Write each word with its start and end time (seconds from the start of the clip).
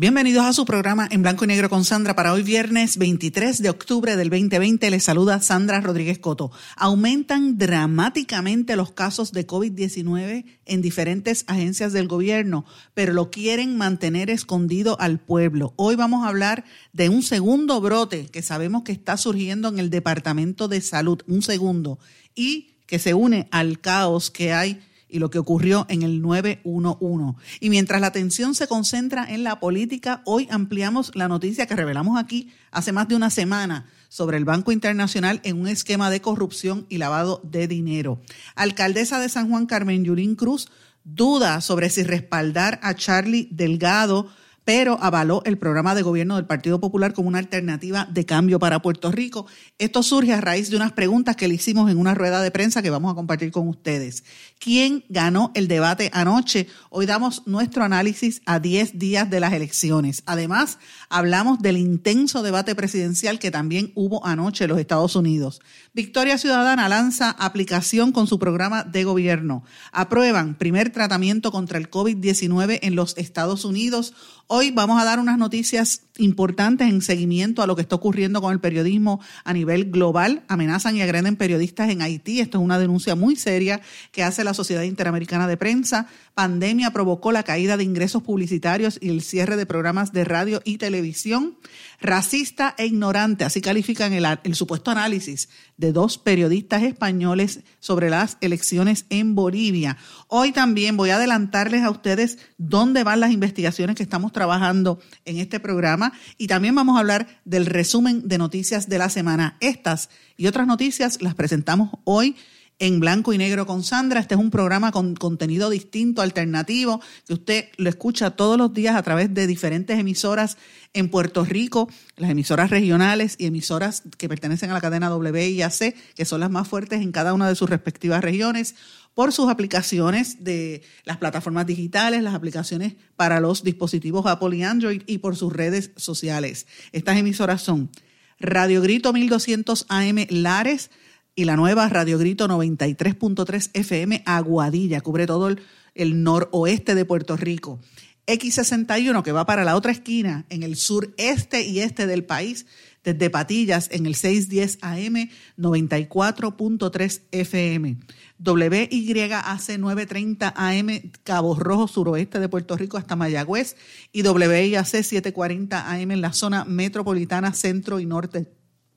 Bienvenidos 0.00 0.46
a 0.46 0.54
su 0.54 0.64
programa 0.64 1.06
en 1.10 1.20
blanco 1.20 1.44
y 1.44 1.48
negro 1.48 1.68
con 1.68 1.84
Sandra 1.84 2.16
para 2.16 2.32
hoy 2.32 2.42
viernes 2.42 2.96
23 2.96 3.60
de 3.60 3.68
octubre 3.68 4.16
del 4.16 4.30
2020. 4.30 4.88
Les 4.88 5.04
saluda 5.04 5.42
Sandra 5.42 5.82
Rodríguez 5.82 6.18
Coto. 6.18 6.50
Aumentan 6.76 7.58
dramáticamente 7.58 8.76
los 8.76 8.92
casos 8.92 9.32
de 9.32 9.46
COVID-19 9.46 10.46
en 10.64 10.80
diferentes 10.80 11.44
agencias 11.48 11.92
del 11.92 12.08
gobierno, 12.08 12.64
pero 12.94 13.12
lo 13.12 13.30
quieren 13.30 13.76
mantener 13.76 14.30
escondido 14.30 14.98
al 14.98 15.18
pueblo. 15.18 15.74
Hoy 15.76 15.96
vamos 15.96 16.24
a 16.24 16.28
hablar 16.28 16.64
de 16.94 17.10
un 17.10 17.22
segundo 17.22 17.78
brote 17.82 18.28
que 18.28 18.40
sabemos 18.40 18.84
que 18.84 18.92
está 18.92 19.18
surgiendo 19.18 19.68
en 19.68 19.78
el 19.78 19.90
Departamento 19.90 20.66
de 20.66 20.80
Salud, 20.80 21.20
un 21.26 21.42
segundo, 21.42 21.98
y 22.34 22.78
que 22.86 22.98
se 22.98 23.12
une 23.12 23.48
al 23.50 23.80
caos 23.80 24.30
que 24.30 24.54
hay 24.54 24.80
y 25.10 25.18
lo 25.18 25.30
que 25.30 25.38
ocurrió 25.38 25.86
en 25.88 26.02
el 26.02 26.22
911. 26.22 27.38
Y 27.60 27.70
mientras 27.70 28.00
la 28.00 28.08
atención 28.08 28.54
se 28.54 28.68
concentra 28.68 29.24
en 29.28 29.44
la 29.44 29.60
política, 29.60 30.22
hoy 30.24 30.48
ampliamos 30.50 31.12
la 31.14 31.28
noticia 31.28 31.66
que 31.66 31.76
revelamos 31.76 32.18
aquí 32.18 32.52
hace 32.70 32.92
más 32.92 33.08
de 33.08 33.16
una 33.16 33.30
semana 33.30 33.86
sobre 34.08 34.36
el 34.36 34.44
Banco 34.44 34.72
Internacional 34.72 35.40
en 35.44 35.60
un 35.60 35.68
esquema 35.68 36.10
de 36.10 36.20
corrupción 36.20 36.86
y 36.88 36.98
lavado 36.98 37.40
de 37.44 37.68
dinero. 37.68 38.20
Alcaldesa 38.54 39.20
de 39.20 39.28
San 39.28 39.48
Juan, 39.48 39.66
Carmen 39.66 40.04
Yurín 40.04 40.34
Cruz, 40.34 40.68
duda 41.04 41.60
sobre 41.60 41.90
si 41.90 42.02
respaldar 42.02 42.78
a 42.82 42.94
Charlie 42.94 43.48
Delgado 43.50 44.28
pero 44.64 44.98
avaló 45.00 45.42
el 45.46 45.58
programa 45.58 45.94
de 45.94 46.02
gobierno 46.02 46.36
del 46.36 46.46
Partido 46.46 46.80
Popular 46.80 47.12
como 47.12 47.28
una 47.28 47.38
alternativa 47.38 48.06
de 48.10 48.24
cambio 48.24 48.58
para 48.58 48.80
Puerto 48.80 49.10
Rico. 49.10 49.46
Esto 49.78 50.02
surge 50.02 50.32
a 50.32 50.40
raíz 50.40 50.70
de 50.70 50.76
unas 50.76 50.92
preguntas 50.92 51.34
que 51.34 51.48
le 51.48 51.54
hicimos 51.54 51.90
en 51.90 51.98
una 51.98 52.14
rueda 52.14 52.40
de 52.40 52.50
prensa 52.50 52.82
que 52.82 52.90
vamos 52.90 53.10
a 53.10 53.14
compartir 53.16 53.50
con 53.50 53.66
ustedes. 53.66 54.22
¿Quién 54.60 55.06
ganó 55.08 55.52
el 55.54 55.68
debate 55.68 56.10
anoche? 56.12 56.66
Hoy 56.90 57.06
damos 57.06 57.46
nuestro 57.46 57.82
análisis 57.82 58.42
a 58.44 58.60
10 58.60 58.98
días 58.98 59.30
de 59.30 59.40
las 59.40 59.54
elecciones. 59.54 60.22
Además, 60.26 60.78
hablamos 61.08 61.60
del 61.60 61.78
intenso 61.78 62.42
debate 62.42 62.74
presidencial 62.74 63.38
que 63.38 63.50
también 63.50 63.90
hubo 63.94 64.26
anoche 64.26 64.64
en 64.64 64.70
los 64.70 64.78
Estados 64.78 65.16
Unidos. 65.16 65.62
Victoria 65.94 66.36
Ciudadana 66.36 66.90
lanza 66.90 67.30
aplicación 67.30 68.12
con 68.12 68.26
su 68.26 68.38
programa 68.38 68.84
de 68.84 69.04
gobierno. 69.04 69.64
Aprueban 69.92 70.54
primer 70.54 70.90
tratamiento 70.90 71.52
contra 71.52 71.78
el 71.78 71.88
COVID-19 71.88 72.80
en 72.82 72.96
los 72.96 73.16
Estados 73.16 73.64
Unidos. 73.64 74.12
Hoy 74.46 74.72
vamos 74.72 75.00
a 75.00 75.06
dar 75.06 75.20
unas 75.20 75.38
noticias 75.38 76.02
importantes 76.20 76.88
en 76.88 77.02
seguimiento 77.02 77.62
a 77.62 77.66
lo 77.66 77.76
que 77.76 77.82
está 77.82 77.96
ocurriendo 77.96 78.40
con 78.40 78.52
el 78.52 78.60
periodismo 78.60 79.20
a 79.44 79.52
nivel 79.52 79.90
global. 79.90 80.42
Amenazan 80.48 80.96
y 80.96 81.02
agreden 81.02 81.36
periodistas 81.36 81.90
en 81.90 82.02
Haití. 82.02 82.40
Esto 82.40 82.58
es 82.58 82.64
una 82.64 82.78
denuncia 82.78 83.14
muy 83.14 83.36
seria 83.36 83.80
que 84.12 84.22
hace 84.22 84.44
la 84.44 84.54
Sociedad 84.54 84.82
Interamericana 84.82 85.48
de 85.48 85.56
Prensa. 85.56 86.06
Pandemia 86.34 86.90
provocó 86.92 87.32
la 87.32 87.42
caída 87.42 87.76
de 87.76 87.84
ingresos 87.84 88.22
publicitarios 88.22 88.98
y 89.00 89.10
el 89.10 89.22
cierre 89.22 89.56
de 89.56 89.66
programas 89.66 90.12
de 90.12 90.24
radio 90.24 90.62
y 90.64 90.78
televisión. 90.78 91.58
Racista 92.00 92.74
e 92.78 92.86
ignorante, 92.86 93.44
así 93.44 93.60
califican 93.60 94.12
el, 94.12 94.26
el 94.44 94.54
supuesto 94.54 94.90
análisis 94.90 95.48
de 95.76 95.92
dos 95.92 96.18
periodistas 96.18 96.82
españoles 96.82 97.60
sobre 97.78 98.10
las 98.10 98.38
elecciones 98.40 99.06
en 99.10 99.34
Bolivia. 99.34 99.96
Hoy 100.32 100.52
también 100.52 100.96
voy 100.96 101.10
a 101.10 101.16
adelantarles 101.16 101.82
a 101.82 101.90
ustedes 101.90 102.38
dónde 102.56 103.02
van 103.02 103.18
las 103.18 103.32
investigaciones 103.32 103.96
que 103.96 104.04
estamos 104.04 104.30
trabajando 104.30 105.00
en 105.24 105.38
este 105.38 105.58
programa 105.58 106.12
y 106.38 106.46
también 106.46 106.72
vamos 106.76 106.96
a 106.96 107.00
hablar 107.00 107.26
del 107.44 107.66
resumen 107.66 108.28
de 108.28 108.38
noticias 108.38 108.88
de 108.88 108.98
la 108.98 109.08
semana. 109.08 109.56
Estas 109.58 110.08
y 110.36 110.46
otras 110.46 110.68
noticias 110.68 111.20
las 111.20 111.34
presentamos 111.34 111.90
hoy 112.04 112.36
en 112.80 112.98
blanco 112.98 113.32
y 113.32 113.38
negro 113.38 113.66
con 113.66 113.84
Sandra. 113.84 114.20
Este 114.20 114.34
es 114.34 114.40
un 114.40 114.50
programa 114.50 114.90
con 114.90 115.14
contenido 115.14 115.68
distinto, 115.68 116.22
alternativo, 116.22 117.00
que 117.26 117.34
usted 117.34 117.64
lo 117.76 117.88
escucha 117.88 118.30
todos 118.30 118.56
los 118.56 118.72
días 118.72 118.96
a 118.96 119.02
través 119.02 119.34
de 119.34 119.46
diferentes 119.46 119.98
emisoras 119.98 120.56
en 120.94 121.10
Puerto 121.10 121.44
Rico, 121.44 121.88
las 122.16 122.30
emisoras 122.30 122.70
regionales 122.70 123.36
y 123.38 123.46
emisoras 123.46 124.02
que 124.16 124.28
pertenecen 124.28 124.70
a 124.70 124.74
la 124.74 124.80
cadena 124.80 125.14
WIAC, 125.14 125.94
que 126.14 126.24
son 126.24 126.40
las 126.40 126.50
más 126.50 126.66
fuertes 126.66 127.02
en 127.02 127.12
cada 127.12 127.34
una 127.34 127.48
de 127.48 127.54
sus 127.54 127.68
respectivas 127.68 128.22
regiones, 128.22 128.74
por 129.14 129.32
sus 129.32 129.48
aplicaciones 129.48 130.44
de 130.44 130.82
las 131.04 131.18
plataformas 131.18 131.66
digitales, 131.66 132.22
las 132.22 132.34
aplicaciones 132.34 132.94
para 133.16 133.40
los 133.40 133.62
dispositivos 133.62 134.26
Apple 134.26 134.56
y 134.56 134.62
Android 134.62 135.02
y 135.06 135.18
por 135.18 135.36
sus 135.36 135.52
redes 135.52 135.90
sociales. 135.96 136.66
Estas 136.92 137.18
emisoras 137.18 137.62
son 137.62 137.90
Radio 138.38 138.80
Grito 138.80 139.12
1200 139.12 139.86
AM 139.88 140.26
Lares, 140.30 140.90
y 141.34 141.44
la 141.44 141.56
nueva 141.56 141.88
Radio 141.88 142.18
Grito 142.18 142.48
93.3 142.48 143.70
FM 143.72 144.22
Aguadilla, 144.26 145.00
cubre 145.00 145.26
todo 145.26 145.48
el, 145.94 146.22
noroeste 146.22 146.94
de 146.94 147.04
Puerto 147.04 147.36
Rico. 147.36 147.80
X61 148.26 149.22
que 149.22 149.32
va 149.32 149.46
para 149.46 149.64
la 149.64 149.74
otra 149.74 149.90
esquina 149.90 150.44
en 150.50 150.62
el 150.62 150.76
sureste 150.76 151.62
y 151.62 151.80
este 151.80 152.06
del 152.06 152.24
país, 152.24 152.66
desde 153.02 153.30
Patillas 153.30 153.88
en 153.90 154.04
el 154.04 154.14
610 154.14 154.78
AM 154.82 155.30
94.3 155.56 157.22
FM. 157.30 157.96
WYAC 158.44 159.78
930 159.78 160.54
AM 160.56 160.88
Cabo 161.24 161.54
Rojo, 161.54 161.88
suroeste 161.88 162.40
de 162.40 162.48
Puerto 162.48 162.76
Rico 162.76 162.96
hasta 162.96 163.16
Mayagüez 163.16 163.76
y 164.12 164.22
WIAC 164.26 164.86
740 164.86 165.90
AM 165.90 166.10
en 166.10 166.20
la 166.20 166.32
zona 166.32 166.64
metropolitana 166.64 167.52
centro 167.52 168.00
y 168.00 168.06
norte 168.06 168.46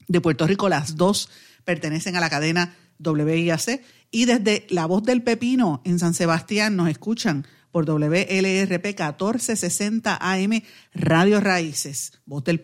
de 0.07 0.21
Puerto 0.21 0.47
Rico, 0.47 0.69
las 0.69 0.95
dos 0.95 1.29
pertenecen 1.65 2.15
a 2.15 2.21
la 2.21 2.29
cadena 2.29 2.75
WIAC. 3.03 3.81
Y 4.11 4.25
desde 4.25 4.67
La 4.69 4.85
Voz 4.85 5.03
del 5.03 5.23
Pepino 5.23 5.81
en 5.85 5.99
San 5.99 6.13
Sebastián 6.13 6.75
nos 6.75 6.89
escuchan 6.89 7.45
por 7.71 7.85
WLRP 7.85 8.85
1460 8.85 10.17
AM 10.21 10.61
Radio 10.93 11.39
Raíces. 11.39 12.13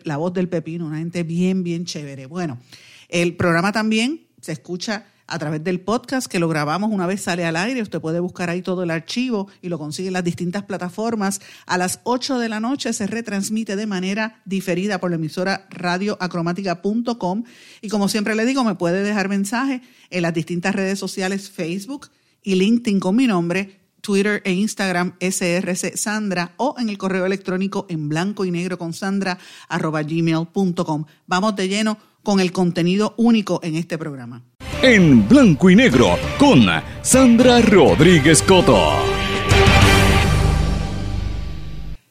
la 0.04 0.16
Voz 0.16 0.32
del 0.32 0.48
Pepino, 0.48 0.86
una 0.86 0.98
gente 0.98 1.24
bien, 1.24 1.64
bien 1.64 1.84
chévere. 1.84 2.26
Bueno, 2.26 2.60
el 3.08 3.34
programa 3.36 3.72
también 3.72 4.28
se 4.40 4.52
escucha 4.52 5.06
a 5.30 5.38
través 5.38 5.64
del 5.64 5.80
podcast 5.80 6.26
que 6.26 6.40
lo 6.40 6.48
grabamos 6.48 6.90
una 6.92 7.06
vez 7.06 7.22
sale 7.22 7.46
al 7.46 7.56
aire. 7.56 7.80
Usted 7.82 8.00
puede 8.00 8.20
buscar 8.20 8.50
ahí 8.50 8.62
todo 8.62 8.82
el 8.82 8.90
archivo 8.90 9.48
y 9.62 9.68
lo 9.68 9.78
consigue 9.78 10.08
en 10.08 10.14
las 10.14 10.24
distintas 10.24 10.64
plataformas. 10.64 11.40
A 11.66 11.78
las 11.78 12.00
8 12.02 12.38
de 12.38 12.48
la 12.48 12.60
noche 12.60 12.92
se 12.92 13.06
retransmite 13.06 13.76
de 13.76 13.86
manera 13.86 14.42
diferida 14.44 14.98
por 14.98 15.10
la 15.10 15.16
emisora 15.16 15.66
radioacromática.com. 15.70 17.44
Y 17.80 17.88
como 17.88 18.08
siempre 18.08 18.34
le 18.34 18.44
digo, 18.44 18.64
me 18.64 18.74
puede 18.74 19.02
dejar 19.02 19.28
mensaje 19.28 19.80
en 20.10 20.22
las 20.22 20.34
distintas 20.34 20.74
redes 20.74 20.98
sociales 20.98 21.48
Facebook 21.48 22.08
y 22.42 22.56
LinkedIn 22.56 23.00
con 23.00 23.16
mi 23.16 23.26
nombre. 23.26 23.78
Twitter 24.00 24.40
e 24.46 24.52
Instagram 24.52 25.14
SRC 25.20 25.96
Sandra 25.96 26.54
o 26.56 26.74
en 26.78 26.88
el 26.88 26.96
correo 26.96 27.26
electrónico 27.26 27.84
en 27.90 28.08
blanco 28.08 28.46
y 28.46 28.50
negro 28.50 28.78
con 28.78 28.94
Sandra 28.94 29.38
arroba 29.68 30.02
gmail.com. 30.02 31.04
Vamos 31.26 31.56
de 31.56 31.68
lleno 31.68 31.98
con 32.22 32.40
el 32.40 32.50
contenido 32.50 33.14
único 33.18 33.60
en 33.62 33.76
este 33.76 33.98
programa 33.98 34.49
en 34.82 35.28
blanco 35.28 35.68
y 35.68 35.76
negro 35.76 36.18
con 36.38 36.66
Sandra 37.02 37.60
Rodríguez 37.60 38.42
Coto. 38.42 38.80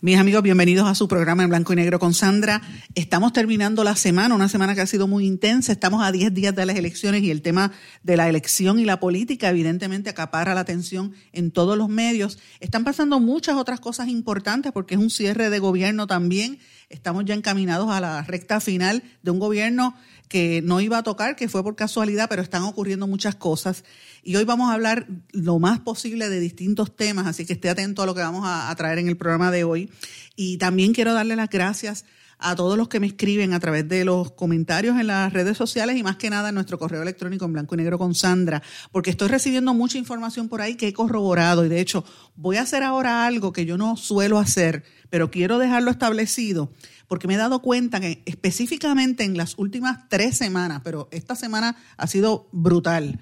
Mis 0.01 0.17
amigos, 0.17 0.43
bienvenidos 0.43 0.87
a 0.87 0.95
su 0.95 1.07
programa 1.07 1.43
en 1.43 1.49
blanco 1.49 1.73
y 1.73 1.75
negro 1.75 1.99
con 1.99 2.13
Sandra. 2.13 2.61
Estamos 2.95 3.33
terminando 3.33 3.83
la 3.83 3.95
semana, 3.95 4.35
una 4.35 4.47
semana 4.47 4.75
que 4.75 4.81
ha 4.81 4.85
sido 4.85 5.07
muy 5.07 5.25
intensa. 5.25 5.71
Estamos 5.71 6.03
a 6.03 6.11
10 6.11 6.33
días 6.33 6.55
de 6.55 6.65
las 6.65 6.77
elecciones 6.77 7.23
y 7.23 7.31
el 7.31 7.41
tema 7.41 7.71
de 8.03 8.15
la 8.15 8.29
elección 8.29 8.79
y 8.79 8.85
la 8.85 8.99
política 8.99 9.49
evidentemente 9.49 10.09
acapara 10.09 10.53
la 10.53 10.61
atención 10.61 11.13
en 11.33 11.51
todos 11.51 11.77
los 11.77 11.89
medios. 11.89 12.39
Están 12.59 12.83
pasando 12.85 13.19
muchas 13.19 13.55
otras 13.55 13.79
cosas 13.79 14.07
importantes 14.07 14.71
porque 14.71 14.93
es 14.93 15.01
un 15.01 15.09
cierre 15.09 15.49
de 15.49 15.59
gobierno 15.59 16.07
también. 16.07 16.59
Estamos 16.87 17.25
ya 17.25 17.33
encaminados 17.33 17.89
a 17.89 17.99
la 17.99 18.21
recta 18.23 18.61
final 18.61 19.03
de 19.21 19.31
un 19.31 19.39
gobierno 19.39 19.95
que 20.29 20.61
no 20.63 20.79
iba 20.79 20.99
a 20.99 21.03
tocar, 21.03 21.35
que 21.35 21.49
fue 21.49 21.63
por 21.63 21.75
casualidad, 21.75 22.29
pero 22.29 22.43
están 22.43 22.63
ocurriendo 22.63 23.07
muchas 23.07 23.35
cosas. 23.35 23.83
Y 24.23 24.35
hoy 24.35 24.45
vamos 24.45 24.69
a 24.69 24.73
hablar 24.73 25.07
lo 25.31 25.57
más 25.57 25.79
posible 25.79 26.29
de 26.29 26.39
distintos 26.39 26.95
temas, 26.95 27.25
así 27.25 27.47
que 27.47 27.53
esté 27.53 27.67
atento 27.67 28.03
a 28.03 28.05
lo 28.05 28.13
que 28.13 28.21
vamos 28.21 28.43
a, 28.45 28.73
traer 28.75 28.99
en 28.99 29.09
el 29.09 29.17
programa 29.17 29.49
de 29.49 29.63
hoy. 29.63 29.89
Y 30.35 30.57
también 30.57 30.93
quiero 30.93 31.13
darle 31.13 31.35
las 31.35 31.49
gracias 31.49 32.05
a 32.39 32.55
todos 32.55 32.77
los 32.77 32.87
que 32.87 33.01
me 33.01 33.07
escriben 33.07 33.53
a 33.53 33.59
través 33.59 33.87
de 33.87 34.05
los 34.05 34.31
comentarios 34.31 34.97
en 34.97 35.07
las 35.07 35.33
redes 35.33 35.57
sociales 35.57 35.97
y 35.97 36.03
más 36.03 36.15
que 36.15 36.29
nada 36.29 36.49
en 36.49 36.55
nuestro 36.55 36.79
correo 36.79 37.01
electrónico 37.01 37.45
en 37.45 37.53
blanco 37.53 37.75
y 37.75 37.77
negro 37.77 37.97
con 37.97 38.15
Sandra, 38.15 38.63
porque 38.91 39.09
estoy 39.09 39.27
recibiendo 39.27 39.73
mucha 39.73 39.97
información 39.97 40.47
por 40.47 40.61
ahí 40.61 40.75
que 40.75 40.87
he 40.87 40.93
corroborado. 40.93 41.65
Y 41.65 41.69
de 41.69 41.81
hecho 41.81 42.05
voy 42.35 42.55
a 42.55 42.61
hacer 42.61 42.81
ahora 42.83 43.27
algo 43.27 43.51
que 43.51 43.65
yo 43.65 43.77
no 43.77 43.97
suelo 43.97 44.39
hacer, 44.39 44.85
pero 45.09 45.29
quiero 45.29 45.59
dejarlo 45.59 45.91
establecido 45.91 46.71
porque 47.09 47.27
me 47.27 47.33
he 47.33 47.37
dado 47.37 47.61
cuenta 47.61 47.99
que 47.99 48.21
específicamente 48.25 49.23
en 49.23 49.35
las 49.35 49.57
últimas 49.57 50.07
tres 50.07 50.37
semanas, 50.37 50.81
pero 50.83 51.09
esta 51.11 51.35
semana 51.35 51.75
ha 51.97 52.07
sido 52.07 52.47
brutal, 52.51 53.19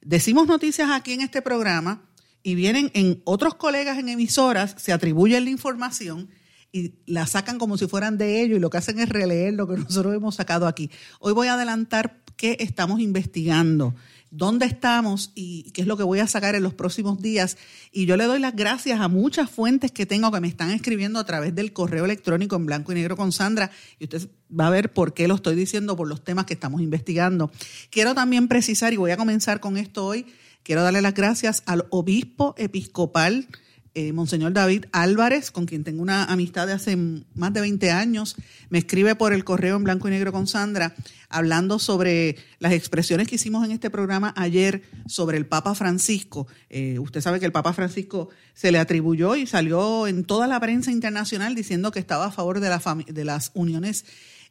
decimos 0.00 0.46
noticias 0.46 0.88
aquí 0.90 1.12
en 1.12 1.20
este 1.20 1.42
programa 1.42 2.02
y 2.42 2.54
vienen 2.54 2.90
en 2.94 3.20
otros 3.24 3.54
colegas 3.56 3.98
en 3.98 4.08
emisoras, 4.08 4.76
se 4.78 4.92
atribuyen 4.92 5.44
la 5.44 5.50
información 5.50 6.30
y 6.74 6.96
la 7.06 7.24
sacan 7.28 7.56
como 7.56 7.78
si 7.78 7.86
fueran 7.86 8.18
de 8.18 8.42
ellos 8.42 8.56
y 8.56 8.60
lo 8.60 8.68
que 8.68 8.78
hacen 8.78 8.98
es 8.98 9.08
releer 9.08 9.54
lo 9.54 9.68
que 9.68 9.76
nosotros 9.76 10.12
hemos 10.12 10.34
sacado 10.34 10.66
aquí. 10.66 10.90
Hoy 11.20 11.32
voy 11.32 11.46
a 11.46 11.54
adelantar 11.54 12.20
qué 12.36 12.56
estamos 12.58 12.98
investigando, 12.98 13.94
dónde 14.32 14.66
estamos 14.66 15.30
y 15.36 15.70
qué 15.70 15.82
es 15.82 15.86
lo 15.86 15.96
que 15.96 16.02
voy 16.02 16.18
a 16.18 16.26
sacar 16.26 16.56
en 16.56 16.64
los 16.64 16.74
próximos 16.74 17.22
días. 17.22 17.58
Y 17.92 18.06
yo 18.06 18.16
le 18.16 18.24
doy 18.24 18.40
las 18.40 18.56
gracias 18.56 18.98
a 18.98 19.06
muchas 19.06 19.48
fuentes 19.48 19.92
que 19.92 20.04
tengo 20.04 20.32
que 20.32 20.40
me 20.40 20.48
están 20.48 20.72
escribiendo 20.72 21.20
a 21.20 21.24
través 21.24 21.54
del 21.54 21.72
correo 21.72 22.06
electrónico 22.06 22.56
en 22.56 22.66
blanco 22.66 22.90
y 22.90 22.96
negro 22.96 23.16
con 23.16 23.30
Sandra. 23.30 23.70
Y 24.00 24.04
usted 24.04 24.28
va 24.50 24.66
a 24.66 24.70
ver 24.70 24.92
por 24.92 25.14
qué 25.14 25.28
lo 25.28 25.36
estoy 25.36 25.54
diciendo, 25.54 25.94
por 25.94 26.08
los 26.08 26.24
temas 26.24 26.44
que 26.44 26.54
estamos 26.54 26.80
investigando. 26.80 27.52
Quiero 27.88 28.16
también 28.16 28.48
precisar, 28.48 28.92
y 28.92 28.96
voy 28.96 29.12
a 29.12 29.16
comenzar 29.16 29.60
con 29.60 29.76
esto 29.76 30.04
hoy, 30.04 30.26
quiero 30.64 30.82
darle 30.82 31.02
las 31.02 31.14
gracias 31.14 31.62
al 31.66 31.86
obispo 31.90 32.56
episcopal 32.58 33.46
eh, 33.96 34.12
Monseñor 34.12 34.52
David 34.52 34.86
Álvarez, 34.90 35.52
con 35.52 35.66
quien 35.66 35.84
tengo 35.84 36.02
una 36.02 36.24
amistad 36.24 36.66
de 36.66 36.72
hace 36.72 36.96
más 36.96 37.52
de 37.52 37.60
20 37.60 37.92
años, 37.92 38.34
me 38.68 38.78
escribe 38.78 39.14
por 39.14 39.32
el 39.32 39.44
correo 39.44 39.76
en 39.76 39.84
blanco 39.84 40.08
y 40.08 40.10
negro 40.10 40.32
con 40.32 40.48
Sandra, 40.48 40.96
hablando 41.28 41.78
sobre 41.78 42.36
las 42.58 42.72
expresiones 42.72 43.28
que 43.28 43.36
hicimos 43.36 43.64
en 43.64 43.70
este 43.70 43.90
programa 43.90 44.34
ayer 44.36 44.82
sobre 45.06 45.36
el 45.36 45.46
Papa 45.46 45.76
Francisco. 45.76 46.48
Eh, 46.70 46.98
usted 46.98 47.20
sabe 47.20 47.38
que 47.38 47.46
el 47.46 47.52
Papa 47.52 47.72
Francisco 47.72 48.30
se 48.52 48.72
le 48.72 48.78
atribuyó 48.78 49.36
y 49.36 49.46
salió 49.46 50.08
en 50.08 50.24
toda 50.24 50.48
la 50.48 50.58
prensa 50.58 50.90
internacional 50.90 51.54
diciendo 51.54 51.92
que 51.92 52.00
estaba 52.00 52.26
a 52.26 52.32
favor 52.32 52.58
de, 52.58 52.70
la 52.70 52.82
de 53.06 53.24
las 53.24 53.52
uniones 53.54 54.06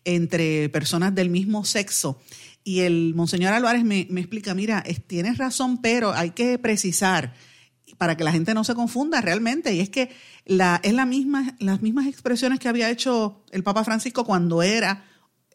entre 0.06 0.70
personas 0.70 1.16
del 1.16 1.30
mismo 1.30 1.66
sexo. 1.66 2.18
Y 2.64 2.80
el 2.82 3.14
Monseñor 3.14 3.52
Álvarez 3.52 3.84
me, 3.84 4.08
me 4.10 4.22
explica, 4.22 4.54
mira, 4.54 4.86
tienes 5.08 5.38
razón, 5.38 5.82
pero 5.82 6.14
hay 6.14 6.32
que 6.32 6.58
precisar 6.60 7.34
para 7.98 8.18
que 8.18 8.24
la 8.24 8.32
gente 8.32 8.54
no 8.54 8.64
se 8.64 8.76
confunda 8.76 9.22
realmente. 9.22 9.74
Y 9.74 9.80
es 9.80 9.90
que 9.90 10.12
es 10.46 10.94
la 10.94 11.06
misma, 11.06 11.56
las 11.60 11.82
mismas 11.82 12.08
expresiones 12.08 12.60
que 12.60 12.68
había 12.68 12.90
hecho 12.90 13.44
el 13.52 13.64
Papa 13.64 13.84
Francisco 13.84 14.26
cuando 14.26 14.62
era 14.62 15.06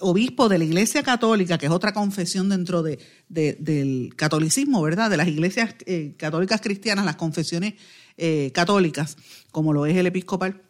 obispo 0.01 0.49
de 0.49 0.59
la 0.59 0.65
Iglesia 0.65 1.03
Católica, 1.03 1.59
que 1.59 1.67
es 1.67 1.73
otra 1.73 1.93
confesión 1.93 2.49
dentro 2.49 2.83
de, 2.83 2.99
del 3.29 4.15
catolicismo, 4.17 4.83
¿verdad? 4.83 5.11
De 5.11 5.17
las 5.17 5.29
iglesias 5.29 5.75
eh, 5.87 6.15
católicas 6.17 6.61
cristianas, 6.61 7.05
las 7.05 7.17
confesiones 7.17 7.75
eh, 8.17 8.51
católicas, 8.53 9.17
como 9.51 9.73
lo 9.73 9.87
es 9.87 9.97
el 9.97 10.07
episcopal. 10.07 10.63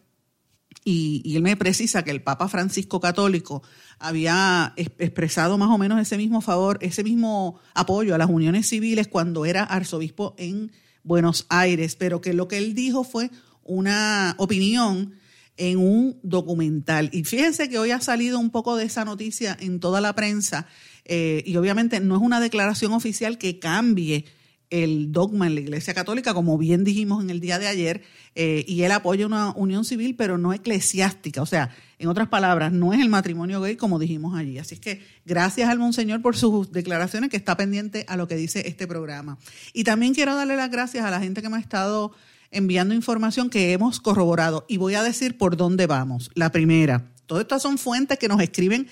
Y, 0.85 1.37
él 1.37 1.43
me 1.43 1.57
precisa 1.57 2.03
que 2.03 2.11
el 2.11 2.23
Papa 2.23 2.49
Francisco 2.49 3.01
Católico 3.01 3.63
había 3.99 4.73
expresado 4.77 5.59
más 5.59 5.71
o 5.71 5.79
menos 5.79 6.01
ese 6.01 6.17
mismo 6.17 6.41
favor, 6.41 6.79
ese 6.81 7.05
mismo 7.05 7.59
apoyo 7.75 8.15
a 8.15 8.19
las 8.19 8.31
uniones 8.31 8.69
civiles 8.69 9.09
cuando 9.09 9.45
era 9.45 9.65
arzobispo 9.65 10.35
en 10.39 10.73
Buenos 11.09 11.47
Aires, 11.49 11.97
pero 11.97 12.21
que 12.21 12.35
lo 12.35 12.47
que 12.47 12.59
él 12.59 12.75
dijo 12.75 13.03
fue 13.03 13.31
una 13.65 14.35
opinión 14.39 15.15
en 15.57 15.79
un 15.79 16.21
documental. 16.23 17.11
Y 17.13 17.25
fíjense 17.25 17.69
que 17.69 17.79
hoy 17.79 17.91
ha 17.91 18.01
salido 18.01 18.39
un 18.39 18.51
poco 18.51 18.77
de 18.77 18.85
esa 18.85 19.05
noticia 19.05 19.57
en 19.59 19.81
toda 19.81 20.01
la 20.01 20.15
prensa 20.15 20.67
eh, 21.05 21.43
y 21.47 21.57
obviamente 21.57 21.99
no 21.99 22.15
es 22.15 22.23
una 22.23 22.41
declaración 22.41 22.93
oficial 22.93 23.39
que 23.39 23.59
cambie 23.59 24.27
el 24.71 25.13
dogma 25.13 25.47
en 25.47 25.55
la 25.55 25.61
Iglesia 25.61 25.95
Católica, 25.95 26.35
como 26.35 26.59
bien 26.59 26.85
dijimos 26.85 27.23
en 27.23 27.31
el 27.31 27.41
día 27.41 27.59
de 27.59 27.67
ayer, 27.69 28.03
eh, 28.35 28.65
y 28.69 28.83
él 28.83 28.93
apoya 28.93 29.27
una 29.27 29.53
unión 29.53 29.85
civil, 29.85 30.15
pero 30.15 30.39
no 30.39 30.53
eclesiástica. 30.53 31.43
O 31.43 31.47
sea, 31.47 31.71
en 31.99 32.09
otras 32.09 32.29
palabras, 32.29 32.73
no 32.73 32.93
es 32.93 33.01
el 33.01 33.09
matrimonio 33.09 33.61
gay 33.61 33.77
como 33.77 33.99
dijimos 33.99 34.37
allí. 34.37 34.59
Así 34.59 34.75
es 34.75 34.81
que 34.81 35.03
gracias 35.25 35.69
al 35.69 35.79
Monseñor 35.79 36.23
por 36.23 36.37
sus 36.37 36.71
declaraciones, 36.71 37.31
que 37.31 37.37
está 37.37 37.57
pendiente 37.57 38.05
a 38.09 38.17
lo 38.17 38.29
que 38.29 38.37
dice 38.37 38.69
este 38.69 38.87
programa. 38.87 39.39
Y 39.73 39.85
también 39.85 40.15
quiero 40.15 40.35
darle 40.35 40.57
las 40.57 40.71
gracias 40.71 41.05
a 41.05 41.11
la 41.11 41.21
gente 41.21 41.43
que 41.43 41.49
me 41.49 41.57
ha 41.57 41.61
estado 41.61 42.13
enviando 42.51 42.95
información 42.95 43.51
que 43.51 43.73
hemos 43.73 44.01
corroborado. 44.01 44.67
Y 44.69 44.77
voy 44.77 44.95
a 44.95 45.03
decir 45.03 45.39
por 45.39 45.57
dónde 45.57 45.87
vamos. 45.87 46.31
La 46.35 46.53
primera, 46.53 47.11
todas 47.27 47.43
estas 47.43 47.63
son 47.63 47.79
fuentes 47.79 48.19
que 48.19 48.29
nos 48.29 48.41
escriben 48.41 48.89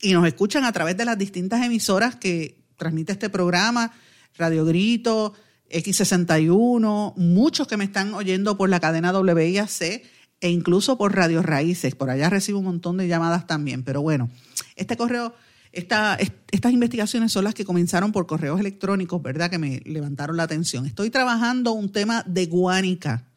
y 0.00 0.12
nos 0.12 0.26
escuchan 0.26 0.64
a 0.64 0.72
través 0.72 0.96
de 0.96 1.04
las 1.04 1.18
distintas 1.18 1.64
emisoras 1.64 2.16
que 2.16 2.64
transmite 2.76 3.12
este 3.12 3.30
programa 3.30 3.92
Radio 4.38 4.64
Grito, 4.64 5.34
X61, 5.70 7.14
muchos 7.16 7.66
que 7.66 7.76
me 7.76 7.84
están 7.84 8.14
oyendo 8.14 8.56
por 8.56 8.68
la 8.68 8.80
cadena 8.80 9.12
WIAC 9.18 10.02
e 10.40 10.50
incluso 10.50 10.98
por 10.98 11.14
Radio 11.14 11.42
Raíces. 11.42 11.94
Por 11.94 12.10
allá 12.10 12.30
recibo 12.30 12.58
un 12.58 12.66
montón 12.66 12.96
de 12.96 13.08
llamadas 13.08 13.46
también. 13.46 13.82
Pero 13.82 14.02
bueno, 14.02 14.30
este 14.76 14.96
correo, 14.96 15.34
esta, 15.72 16.18
estas 16.50 16.72
investigaciones 16.72 17.32
son 17.32 17.44
las 17.44 17.54
que 17.54 17.64
comenzaron 17.64 18.12
por 18.12 18.26
correos 18.26 18.60
electrónicos, 18.60 19.22
¿verdad? 19.22 19.50
Que 19.50 19.58
me 19.58 19.80
levantaron 19.84 20.36
la 20.36 20.44
atención. 20.44 20.86
Estoy 20.86 21.10
trabajando 21.10 21.72
un 21.72 21.90
tema 21.90 22.22
de 22.26 22.46
Guánica. 22.46 23.28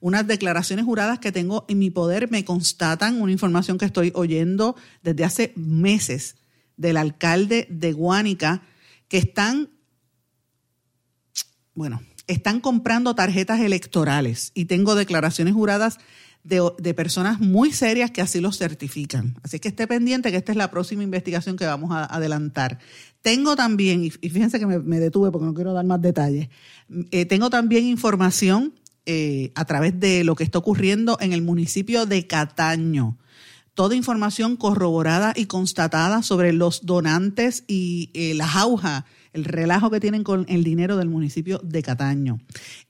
Unas 0.00 0.26
declaraciones 0.26 0.84
juradas 0.84 1.18
que 1.18 1.32
tengo 1.32 1.64
en 1.68 1.78
mi 1.78 1.90
poder 1.90 2.30
me 2.30 2.44
constatan 2.44 3.20
una 3.20 3.32
información 3.32 3.78
que 3.78 3.86
estoy 3.86 4.12
oyendo 4.14 4.76
desde 5.02 5.24
hace 5.24 5.52
meses 5.56 6.36
del 6.76 6.98
alcalde 6.98 7.66
de 7.70 7.92
Guánica, 7.92 8.62
que 9.08 9.16
están 9.16 9.70
bueno, 11.76 12.02
están 12.26 12.60
comprando 12.60 13.14
tarjetas 13.14 13.60
electorales 13.60 14.50
y 14.54 14.64
tengo 14.64 14.96
declaraciones 14.96 15.54
juradas 15.54 15.98
de, 16.42 16.94
personas 16.94 17.40
muy 17.40 17.72
serias 17.72 18.10
que 18.10 18.22
así 18.22 18.40
lo 18.40 18.52
certifican. 18.52 19.36
Así 19.42 19.58
que 19.58 19.68
esté 19.68 19.86
pendiente 19.86 20.30
que 20.30 20.36
esta 20.36 20.52
es 20.52 20.58
la 20.58 20.70
próxima 20.70 21.02
investigación 21.02 21.56
que 21.56 21.66
vamos 21.66 21.90
a 21.90 22.04
adelantar. 22.04 22.78
Tengo 23.20 23.56
también, 23.56 24.04
y 24.04 24.10
fíjense 24.10 24.60
que 24.60 24.66
me, 24.66 25.00
detuve 25.00 25.32
porque 25.32 25.46
no 25.46 25.54
quiero 25.54 25.72
dar 25.72 25.84
más 25.84 26.00
detalles, 26.00 26.48
eh, 27.10 27.26
tengo 27.26 27.50
también 27.50 27.84
información 27.84 28.74
eh, 29.06 29.50
a 29.54 29.64
través 29.64 29.98
de 29.98 30.22
lo 30.22 30.36
que 30.36 30.44
está 30.44 30.58
ocurriendo 30.58 31.18
en 31.20 31.32
el 31.32 31.42
municipio 31.42 32.06
de 32.06 32.26
Cataño. 32.26 33.18
Toda 33.74 33.94
información 33.96 34.56
corroborada 34.56 35.34
y 35.36 35.46
constatada 35.46 36.22
sobre 36.22 36.52
los 36.52 36.86
donantes 36.86 37.64
y 37.66 38.10
eh, 38.14 38.34
la 38.34 38.46
jauja 38.46 39.04
el 39.36 39.44
relajo 39.44 39.90
que 39.90 40.00
tienen 40.00 40.24
con 40.24 40.46
el 40.48 40.64
dinero 40.64 40.96
del 40.96 41.08
municipio 41.08 41.60
de 41.62 41.82
Cataño. 41.82 42.40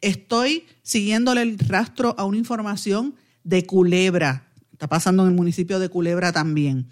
Estoy 0.01 0.65
siguiéndole 0.83 1.43
el 1.43 1.59
rastro 1.59 2.15
a 2.19 2.25
una 2.25 2.39
información 2.39 3.17
de 3.43 3.67
Culebra. 3.67 4.47
Está 4.73 4.87
pasando 4.87 5.25
en 5.25 5.31
el 5.31 5.35
municipio 5.35 5.81
de 5.81 5.89
Culebra 5.89 6.33
también. 6.33 6.87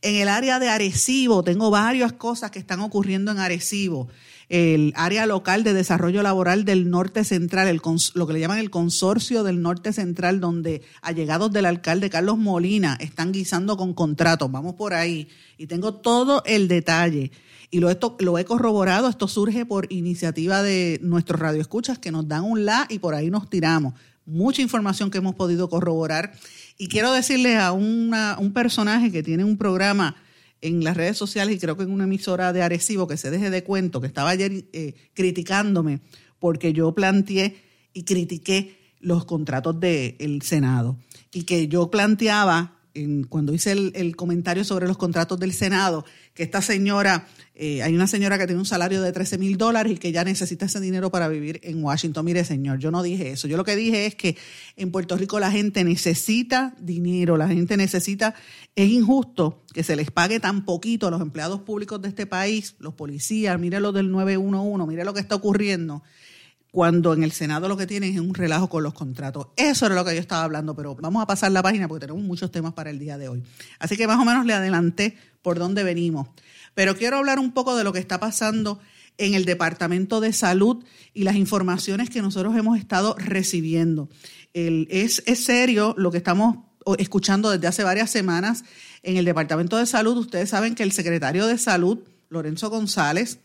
En 0.00 0.16
el 0.16 0.28
área 0.28 0.58
de 0.58 0.70
Arecibo, 0.70 1.44
tengo 1.44 1.70
varias 1.70 2.14
cosas 2.14 2.50
que 2.50 2.58
están 2.58 2.80
ocurriendo 2.80 3.30
en 3.30 3.38
Arecibo. 3.38 4.08
El 4.48 4.92
área 4.96 5.26
local 5.26 5.64
de 5.64 5.74
desarrollo 5.74 6.22
laboral 6.22 6.64
del 6.64 6.88
norte 6.88 7.24
central, 7.24 7.80
lo 8.14 8.26
que 8.26 8.32
le 8.32 8.40
llaman 8.40 8.58
el 8.58 8.70
consorcio 8.70 9.42
del 9.42 9.60
norte 9.60 9.92
central, 9.92 10.40
donde 10.40 10.82
allegados 11.02 11.52
del 11.52 11.66
alcalde 11.66 12.08
Carlos 12.08 12.38
Molina 12.38 12.96
están 13.00 13.32
guisando 13.32 13.76
con 13.76 13.92
contratos. 13.92 14.50
Vamos 14.50 14.74
por 14.74 14.94
ahí. 14.94 15.28
Y 15.58 15.66
tengo 15.66 15.94
todo 15.94 16.42
el 16.46 16.68
detalle 16.68 17.32
y 17.74 17.80
lo, 17.80 17.90
esto, 17.90 18.16
lo 18.20 18.38
he 18.38 18.44
corroborado, 18.44 19.08
esto 19.08 19.26
surge 19.26 19.66
por 19.66 19.92
iniciativa 19.92 20.62
de 20.62 21.00
nuestros 21.02 21.40
radioescuchas 21.40 21.98
que 21.98 22.12
nos 22.12 22.28
dan 22.28 22.44
un 22.44 22.64
la 22.64 22.86
y 22.88 23.00
por 23.00 23.16
ahí 23.16 23.30
nos 23.30 23.50
tiramos. 23.50 23.94
Mucha 24.24 24.62
información 24.62 25.10
que 25.10 25.18
hemos 25.18 25.34
podido 25.34 25.68
corroborar. 25.68 26.34
Y 26.78 26.86
quiero 26.86 27.12
decirle 27.12 27.56
a 27.56 27.72
un 27.72 28.52
personaje 28.54 29.10
que 29.10 29.24
tiene 29.24 29.42
un 29.42 29.58
programa 29.58 30.14
en 30.60 30.84
las 30.84 30.96
redes 30.96 31.16
sociales 31.16 31.56
y 31.56 31.58
creo 31.58 31.76
que 31.76 31.82
en 31.82 31.90
una 31.90 32.04
emisora 32.04 32.52
de 32.52 32.62
Arecibo 32.62 33.08
que 33.08 33.16
se 33.16 33.32
deje 33.32 33.50
de 33.50 33.64
cuento, 33.64 34.00
que 34.00 34.06
estaba 34.06 34.30
ayer 34.30 34.66
eh, 34.72 34.94
criticándome 35.12 35.98
porque 36.38 36.72
yo 36.72 36.94
planteé 36.94 37.60
y 37.92 38.04
critiqué 38.04 38.94
los 39.00 39.24
contratos 39.24 39.80
del 39.80 40.42
Senado 40.42 40.96
y 41.32 41.42
que 41.42 41.66
yo 41.66 41.90
planteaba 41.90 42.73
cuando 43.28 43.52
hice 43.52 43.72
el, 43.72 44.14
comentario 44.14 44.62
sobre 44.62 44.86
los 44.86 44.96
contratos 44.96 45.40
del 45.40 45.52
Senado, 45.52 46.04
que 46.32 46.44
esta 46.44 46.62
señora, 46.62 47.26
eh, 47.56 47.82
hay 47.82 47.92
una 47.94 48.06
señora 48.06 48.38
que 48.38 48.46
tiene 48.46 48.60
un 48.60 48.66
salario 48.66 49.02
de 49.02 49.10
13 49.10 49.36
mil 49.38 49.56
dólares 49.56 49.94
y 49.94 49.96
que 49.96 50.12
ya 50.12 50.22
necesita 50.22 50.66
ese 50.66 50.78
dinero 50.78 51.10
para 51.10 51.26
vivir 51.26 51.60
en 51.64 51.82
Washington. 51.82 52.24
Mire, 52.24 52.44
señor, 52.44 52.78
yo 52.78 52.92
no 52.92 53.02
dije 53.02 53.32
eso. 53.32 53.48
Yo 53.48 53.56
lo 53.56 53.64
que 53.64 53.74
dije 53.74 54.06
es 54.06 54.14
que 54.14 54.36
en 54.76 54.92
Puerto 54.92 55.16
Rico 55.16 55.40
la 55.40 55.50
gente 55.50 55.82
necesita 55.82 56.74
dinero, 56.78 57.36
la 57.36 57.48
gente 57.48 57.76
necesita, 57.76 58.34
es 58.76 58.88
injusto 58.88 59.64
que 59.72 59.82
se 59.82 59.96
les 59.96 60.12
pague 60.12 60.38
tan 60.38 60.64
poquito 60.64 61.08
a 61.08 61.10
los 61.10 61.20
empleados 61.20 61.62
públicos 61.62 62.00
de 62.00 62.08
este 62.08 62.26
país, 62.26 62.76
los 62.78 62.94
policías, 62.94 63.58
mire 63.58 63.80
lo 63.80 63.90
del 63.90 64.10
911, 64.12 64.86
mire 64.86 65.04
lo 65.04 65.14
que 65.14 65.20
está 65.20 65.34
ocurriendo 65.34 66.02
cuando 66.74 67.14
en 67.14 67.22
el 67.22 67.30
Senado 67.30 67.68
lo 67.68 67.76
que 67.76 67.86
tienen 67.86 68.14
es 68.14 68.20
un 68.20 68.34
relajo 68.34 68.68
con 68.68 68.82
los 68.82 68.94
contratos. 68.94 69.46
Eso 69.54 69.86
era 69.86 69.94
lo 69.94 70.04
que 70.04 70.12
yo 70.12 70.20
estaba 70.20 70.42
hablando, 70.42 70.74
pero 70.74 70.96
vamos 70.96 71.22
a 71.22 71.26
pasar 71.28 71.52
la 71.52 71.62
página 71.62 71.86
porque 71.86 72.08
tenemos 72.08 72.24
muchos 72.24 72.50
temas 72.50 72.72
para 72.72 72.90
el 72.90 72.98
día 72.98 73.16
de 73.16 73.28
hoy. 73.28 73.44
Así 73.78 73.96
que 73.96 74.08
más 74.08 74.18
o 74.18 74.24
menos 74.24 74.44
le 74.44 74.54
adelanté 74.54 75.16
por 75.40 75.60
dónde 75.60 75.84
venimos. 75.84 76.26
Pero 76.74 76.96
quiero 76.96 77.18
hablar 77.18 77.38
un 77.38 77.52
poco 77.52 77.76
de 77.76 77.84
lo 77.84 77.92
que 77.92 78.00
está 78.00 78.18
pasando 78.18 78.80
en 79.18 79.34
el 79.34 79.44
Departamento 79.44 80.20
de 80.20 80.32
Salud 80.32 80.82
y 81.12 81.22
las 81.22 81.36
informaciones 81.36 82.10
que 82.10 82.20
nosotros 82.20 82.56
hemos 82.56 82.76
estado 82.76 83.14
recibiendo. 83.20 84.08
es, 84.52 85.22
es 85.26 85.44
serio 85.44 85.94
lo 85.96 86.10
que 86.10 86.18
estamos 86.18 86.56
escuchando 86.98 87.50
desde 87.50 87.68
hace 87.68 87.84
varias 87.84 88.10
semanas 88.10 88.64
en 89.04 89.16
el 89.16 89.24
Departamento 89.24 89.76
de 89.76 89.86
Salud. 89.86 90.16
Ustedes 90.16 90.50
saben 90.50 90.74
que 90.74 90.82
el 90.82 90.90
secretario 90.90 91.46
de 91.46 91.56
Salud, 91.56 92.00
Lorenzo 92.30 92.68
González, 92.68 93.38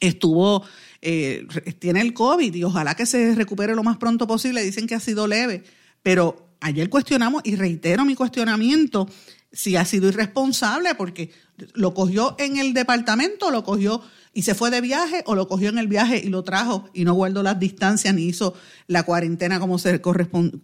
estuvo 0.00 0.62
eh, 1.08 1.46
tiene 1.78 2.00
el 2.00 2.12
COVID 2.12 2.52
y 2.52 2.64
ojalá 2.64 2.96
que 2.96 3.06
se 3.06 3.32
recupere 3.36 3.76
lo 3.76 3.84
más 3.84 3.96
pronto 3.96 4.26
posible. 4.26 4.64
Dicen 4.64 4.88
que 4.88 4.96
ha 4.96 5.00
sido 5.00 5.28
leve, 5.28 5.62
pero 6.02 6.48
ayer 6.60 6.90
cuestionamos 6.90 7.42
y 7.44 7.54
reitero 7.54 8.04
mi 8.04 8.16
cuestionamiento 8.16 9.08
si 9.52 9.76
ha 9.76 9.84
sido 9.84 10.08
irresponsable 10.08 10.96
porque 10.96 11.30
lo 11.74 11.94
cogió 11.94 12.34
en 12.40 12.56
el 12.56 12.74
departamento, 12.74 13.52
lo 13.52 13.62
cogió 13.62 14.02
y 14.34 14.42
se 14.42 14.56
fue 14.56 14.72
de 14.72 14.80
viaje 14.80 15.22
o 15.26 15.36
lo 15.36 15.46
cogió 15.46 15.68
en 15.68 15.78
el 15.78 15.86
viaje 15.86 16.20
y 16.24 16.28
lo 16.28 16.42
trajo 16.42 16.90
y 16.92 17.04
no 17.04 17.14
guardó 17.14 17.44
las 17.44 17.60
distancias 17.60 18.12
ni 18.12 18.24
hizo 18.24 18.54
la 18.88 19.04
cuarentena 19.04 19.60
como 19.60 19.78
se 19.78 20.02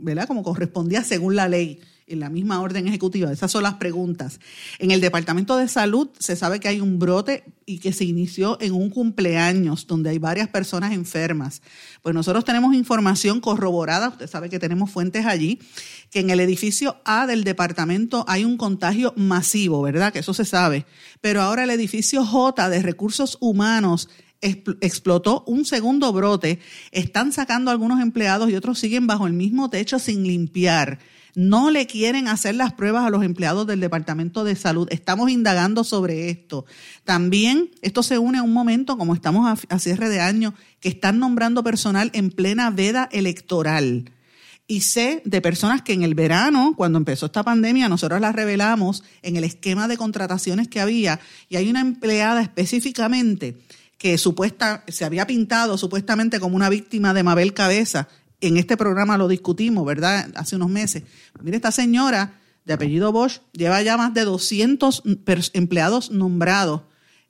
¿verdad? 0.01 0.27
como 0.27 0.43
correspondía 0.43 1.05
según 1.05 1.37
la 1.37 1.49
ley 1.49 1.81
en 2.13 2.21
la 2.21 2.31
misma 2.31 2.61
orden 2.61 2.87
ejecutiva? 2.87 3.33
Esas 3.33 3.51
son 3.51 3.63
las 3.63 3.75
preguntas. 3.75 4.41
En 4.79 4.91
el 4.91 5.01
Departamento 5.01 5.57
de 5.57 5.69
Salud 5.69 6.09
se 6.19 6.37
sabe 6.37 6.61
que 6.61 6.69
hay 6.69 6.81
un 6.81 6.99
brote 6.99 7.45
y 7.67 7.79
que 7.79 7.93
se 7.93 8.05
inició 8.05 8.59
en 8.61 8.73
un 8.73 8.91
cumpleaños 8.91 9.87
donde 9.87 10.11
hay 10.11 10.19
varias 10.19 10.49
personas 10.49 10.93
enfermas. 10.93 11.63
Pues 12.03 12.15
nosotros 12.15 12.45
tenemos 12.45 12.75
información 12.75 13.41
corroborada, 13.41 14.09
usted 14.09 14.29
sabe 14.29 14.51
que 14.51 14.59
tenemos 14.59 14.91
fuentes 14.91 15.27
allí, 15.27 15.59
que 16.11 16.21
en 16.21 16.31
el 16.31 16.41
edificio 16.41 16.97
A 17.05 17.27
del 17.27 17.45
departamento 17.45 18.25
hay 18.29 18.45
un 18.45 18.57
contagio 18.57 19.15
masivo, 19.17 19.83
¿verdad? 19.83 20.13
Que 20.13 20.21
eso 20.21 20.35
se 20.35 20.45
sabe. 20.45 20.87
Pero 21.21 21.41
ahora 21.43 21.65
el 21.65 21.71
edificio 21.71 22.25
J 22.25 22.69
de 22.69 22.83
recursos 22.83 23.39
humanos 23.41 24.09
explotó 24.43 25.45
un 25.47 25.65
segundo 25.65 26.13
brote, 26.13 26.59
están 26.91 27.33
sacando 27.33 27.71
algunos 27.71 28.01
empleados 28.01 28.51
y 28.51 28.57
otros 28.57 28.79
siguen 28.79 29.07
bajo 29.07 29.27
el 29.27 29.33
mismo 29.33 29.71
techo 29.71 29.99
sin 30.01 30.25
limpiar 30.25 30.99
no 31.35 31.71
le 31.71 31.87
quieren 31.87 32.29
hacer 32.29 32.55
las 32.55 32.73
pruebas 32.73 33.07
a 33.07 33.11
los 33.11 33.25
empleados 33.25 33.67
del 33.67 33.81
Departamento 33.81 34.45
de 34.45 34.57
Salud. 34.57 34.89
Estamos 34.91 35.31
indagando 35.31 35.85
sobre 35.85 36.31
esto. 36.31 36.67
También 37.05 37.71
esto 37.81 38.03
se 38.03 38.19
une 38.19 38.39
a 38.39 38.43
un 38.43 38.53
momento, 38.53 38.99
como 38.99 39.15
estamos 39.15 39.59
a, 39.69 39.79
cierre 39.79 40.09
de 40.09 40.21
año, 40.21 40.55
que 40.81 40.89
están 40.89 41.19
nombrando 41.19 41.65
personal 41.65 42.11
en 42.13 42.31
plena 42.31 42.71
veda 42.71 43.09
electoral. 43.13 44.11
Y 44.67 44.83
sé 44.83 45.23
de 45.25 45.41
personas 45.41 45.83
que 45.83 45.93
en 45.93 46.03
el 46.03 46.15
verano, 46.15 46.75
cuando 46.77 46.99
empezó 46.99 47.27
esta 47.27 47.43
pandemia, 47.43 47.89
nosotros 47.89 48.21
las 48.21 48.35
revelamos 48.35 49.03
en 49.23 49.37
el 49.37 49.45
esquema 49.45 49.89
de 49.89 49.97
contrataciones 49.97 50.69
que 50.69 50.81
había, 50.81 51.21
y 51.49 51.57
hay 51.57 51.69
una 51.69 51.81
empleada 51.81 52.43
específicamente 52.43 53.57
que 53.99 54.19
supuesta, 54.19 54.85
se 54.89 55.05
había 55.05 55.27
pintado 55.29 55.79
supuestamente 55.79 56.41
como 56.41 56.57
una 56.57 56.69
víctima 56.69 57.15
de 57.15 57.23
Mabel 57.23 57.55
Cabeza, 57.55 58.09
en 58.43 58.59
este 58.59 58.77
programa 58.77 59.17
lo 59.17 59.29
discutimos, 59.29 59.87
¿verdad? 59.87 60.31
Hace 60.35 60.57
unos 60.57 60.69
meses. 60.69 61.05
Mire, 61.41 61.57
esta 61.57 61.73
señora 61.73 62.35
de 62.65 62.75
apellido 62.75 63.13
Bosch 63.13 63.41
lleva 63.53 63.81
ya 63.83 63.97
más 63.97 64.13
de 64.13 64.25
200 64.25 65.03
empleados 65.55 66.11
nombrados 66.11 66.83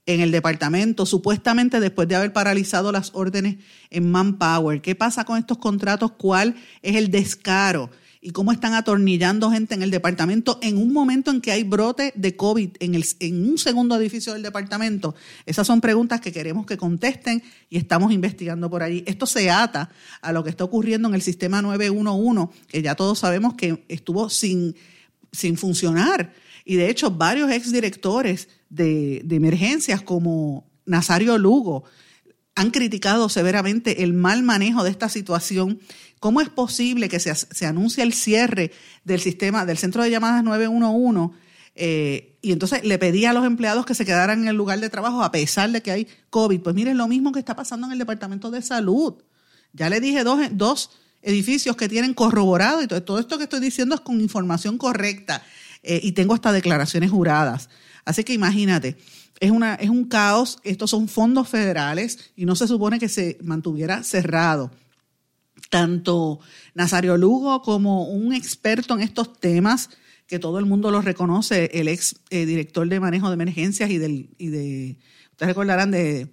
en 0.06 0.20
el 0.20 0.32
departamento, 0.32 1.06
supuestamente 1.06 1.78
después 1.78 2.08
de 2.08 2.16
haber 2.16 2.32
paralizado 2.32 2.90
las 2.90 3.10
órdenes 3.14 3.58
en 3.90 4.10
Manpower. 4.10 4.80
¿Qué 4.82 4.94
pasa 4.94 5.24
con 5.24 5.38
estos 5.38 5.58
contratos? 5.58 6.12
¿Cuál 6.12 6.56
es 6.82 6.96
el 6.96 7.10
descaro? 7.10 7.90
Y 8.24 8.30
cómo 8.30 8.52
están 8.52 8.72
atornillando 8.74 9.50
gente 9.50 9.74
en 9.74 9.82
el 9.82 9.90
departamento 9.90 10.60
en 10.62 10.78
un 10.78 10.92
momento 10.92 11.32
en 11.32 11.40
que 11.40 11.50
hay 11.50 11.64
brote 11.64 12.12
de 12.14 12.36
COVID 12.36 12.70
en, 12.78 12.94
el, 12.94 13.04
en 13.18 13.48
un 13.48 13.58
segundo 13.58 13.96
edificio 13.96 14.32
del 14.32 14.44
departamento. 14.44 15.16
Esas 15.44 15.66
son 15.66 15.80
preguntas 15.80 16.20
que 16.20 16.30
queremos 16.30 16.64
que 16.64 16.76
contesten 16.76 17.42
y 17.68 17.78
estamos 17.78 18.12
investigando 18.12 18.70
por 18.70 18.84
ahí. 18.84 19.02
Esto 19.08 19.26
se 19.26 19.50
ata 19.50 19.90
a 20.20 20.32
lo 20.32 20.44
que 20.44 20.50
está 20.50 20.62
ocurriendo 20.62 21.08
en 21.08 21.16
el 21.16 21.22
sistema 21.22 21.60
911, 21.62 22.54
que 22.68 22.80
ya 22.80 22.94
todos 22.94 23.18
sabemos 23.18 23.54
que 23.54 23.84
estuvo 23.88 24.30
sin, 24.30 24.76
sin 25.32 25.56
funcionar. 25.56 26.32
Y 26.64 26.76
de 26.76 26.90
hecho, 26.90 27.10
varios 27.10 27.50
exdirectores 27.50 28.48
de, 28.70 29.22
de 29.24 29.34
emergencias 29.34 30.00
como 30.00 30.64
Nazario 30.86 31.36
Lugo, 31.38 31.82
han 32.54 32.70
criticado 32.70 33.28
severamente 33.28 34.02
el 34.02 34.12
mal 34.12 34.42
manejo 34.42 34.84
de 34.84 34.90
esta 34.90 35.08
situación 35.08 35.80
¿Cómo 36.22 36.40
es 36.40 36.48
posible 36.48 37.08
que 37.08 37.18
se, 37.18 37.66
anuncie 37.66 38.04
el 38.04 38.12
cierre 38.12 38.70
del 39.02 39.18
sistema, 39.18 39.66
del 39.66 39.76
centro 39.76 40.04
de 40.04 40.10
llamadas 40.12 40.44
911? 40.44 41.36
Eh, 41.74 42.38
y 42.40 42.52
entonces 42.52 42.84
le 42.84 42.96
pedía 42.96 43.30
a 43.30 43.32
los 43.32 43.44
empleados 43.44 43.84
que 43.84 43.96
se 43.96 44.04
quedaran 44.04 44.42
en 44.42 44.46
el 44.46 44.54
lugar 44.54 44.78
de 44.78 44.88
trabajo 44.88 45.24
a 45.24 45.32
pesar 45.32 45.72
de 45.72 45.82
que 45.82 45.90
hay 45.90 46.06
COVID. 46.30 46.60
Pues 46.60 46.76
miren, 46.76 46.96
lo 46.96 47.08
mismo 47.08 47.32
que 47.32 47.40
está 47.40 47.56
pasando 47.56 47.88
en 47.88 47.94
el 47.94 47.98
Departamento 47.98 48.52
de 48.52 48.62
Salud. 48.62 49.14
Ya 49.72 49.90
le 49.90 49.98
dije 49.98 50.22
dos, 50.22 50.38
dos 50.52 50.90
edificios 51.22 51.74
que 51.74 51.88
tienen 51.88 52.14
corroborado 52.14 52.84
y 52.84 52.86
todo, 52.86 53.18
esto 53.18 53.36
que 53.36 53.44
estoy 53.44 53.58
diciendo 53.58 53.96
es 53.96 54.00
con 54.00 54.20
información 54.20 54.78
correcta 54.78 55.42
eh, 55.82 55.98
y 56.04 56.12
tengo 56.12 56.34
hasta 56.34 56.52
declaraciones 56.52 57.10
juradas. 57.10 57.68
Así 58.04 58.22
que 58.22 58.32
imagínate, 58.32 58.96
es, 59.42 59.50
una, 59.50 59.74
es 59.74 59.90
un 59.90 60.04
caos, 60.04 60.60
estos 60.62 60.90
son 60.90 61.08
fondos 61.08 61.48
federales 61.48 62.30
y 62.36 62.44
no 62.44 62.54
se 62.54 62.68
supone 62.68 63.00
que 63.00 63.08
se 63.08 63.38
mantuviera 63.42 64.04
cerrado. 64.04 64.70
Tanto 65.68 66.38
Nazario 66.74 67.16
Lugo 67.16 67.60
como 67.60 68.04
un 68.04 68.32
experto 68.32 68.94
en 68.94 69.00
estos 69.00 69.40
temas, 69.40 69.90
que 70.28 70.38
todo 70.38 70.60
el 70.60 70.66
mundo 70.66 70.92
lo 70.92 71.02
reconoce, 71.02 71.70
el 71.74 71.88
ex 71.88 72.20
eh, 72.30 72.46
director 72.46 72.88
de 72.88 73.00
manejo 73.00 73.30
de 73.30 73.34
emergencias 73.34 73.90
y 73.90 73.98
del, 73.98 74.30
y 74.38 74.46
de 74.46 74.96
ustedes 75.32 75.48
recordarán 75.48 75.90
de, 75.90 76.32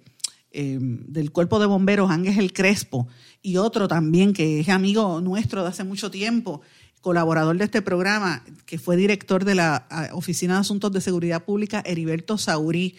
em, 0.52 1.04
del 1.08 1.32
cuerpo 1.32 1.58
de 1.58 1.66
bomberos, 1.66 2.12
Ángel 2.12 2.52
Crespo, 2.52 3.08
y 3.42 3.56
otro 3.56 3.88
también 3.88 4.32
que 4.32 4.60
es 4.60 4.68
amigo 4.68 5.20
nuestro 5.20 5.64
de 5.64 5.70
hace 5.70 5.82
mucho 5.82 6.12
tiempo, 6.12 6.60
colaborador 7.00 7.56
de 7.56 7.64
este 7.64 7.82
programa, 7.82 8.44
que 8.66 8.78
fue 8.78 8.96
director 8.96 9.44
de 9.44 9.54
la 9.54 9.86
Oficina 10.12 10.54
de 10.54 10.60
Asuntos 10.60 10.92
de 10.92 11.00
Seguridad 11.00 11.44
Pública, 11.44 11.82
Heriberto 11.84 12.38
Saurí. 12.38 12.96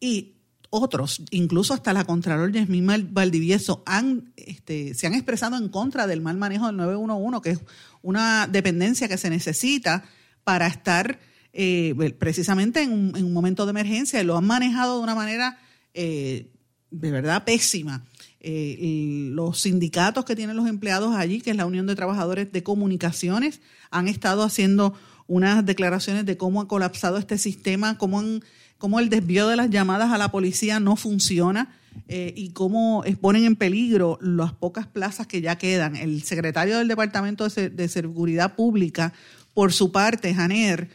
Y 0.00 0.36
otros, 0.70 1.22
incluso 1.30 1.74
hasta 1.74 1.92
la 1.92 2.04
Contralor 2.04 2.52
Yasmín 2.52 2.86
Valdivieso, 3.12 3.82
han, 3.86 4.32
este, 4.36 4.94
se 4.94 5.06
han 5.06 5.14
expresado 5.14 5.56
en 5.56 5.68
contra 5.68 6.06
del 6.06 6.20
mal 6.20 6.36
manejo 6.36 6.66
del 6.66 6.76
911, 6.76 7.42
que 7.42 7.50
es 7.50 7.60
una 8.02 8.46
dependencia 8.46 9.08
que 9.08 9.18
se 9.18 9.30
necesita 9.30 10.04
para 10.44 10.66
estar 10.66 11.18
eh, 11.52 11.94
precisamente 12.18 12.82
en 12.82 12.92
un, 12.92 13.32
momento 13.32 13.64
de 13.66 13.70
emergencia. 13.70 14.22
Lo 14.22 14.36
han 14.36 14.46
manejado 14.46 14.98
de 14.98 15.02
una 15.02 15.14
manera 15.14 15.58
eh, 15.94 16.50
de 16.90 17.10
verdad 17.10 17.44
pésima. 17.44 18.04
Eh, 18.48 19.28
los 19.32 19.60
sindicatos 19.60 20.24
que 20.24 20.36
tienen 20.36 20.56
los 20.56 20.68
empleados 20.68 21.16
allí, 21.16 21.40
que 21.40 21.50
es 21.50 21.56
la 21.56 21.66
Unión 21.66 21.86
de 21.86 21.96
Trabajadores 21.96 22.52
de 22.52 22.62
Comunicaciones, 22.62 23.60
han 23.90 24.06
estado 24.06 24.44
haciendo 24.44 24.94
unas 25.26 25.66
declaraciones 25.66 26.24
de 26.26 26.36
cómo 26.36 26.60
ha 26.60 26.68
colapsado 26.68 27.18
este 27.18 27.38
sistema, 27.38 27.98
cómo 27.98 28.20
han 28.20 28.42
cómo 28.78 29.00
el 29.00 29.08
desvío 29.08 29.48
de 29.48 29.56
las 29.56 29.70
llamadas 29.70 30.12
a 30.12 30.18
la 30.18 30.30
policía 30.30 30.80
no 30.80 30.96
funciona 30.96 31.74
eh, 32.08 32.32
y 32.36 32.50
cómo 32.50 33.02
ponen 33.20 33.44
en 33.44 33.56
peligro 33.56 34.18
las 34.20 34.52
pocas 34.52 34.86
plazas 34.86 35.26
que 35.26 35.40
ya 35.40 35.56
quedan. 35.56 35.96
El 35.96 36.22
secretario 36.22 36.78
del 36.78 36.88
Departamento 36.88 37.48
de, 37.48 37.88
Seguridad 37.88 38.54
Pública, 38.54 39.12
por 39.54 39.72
su 39.72 39.90
parte, 39.92 40.34
Janer, 40.34 40.88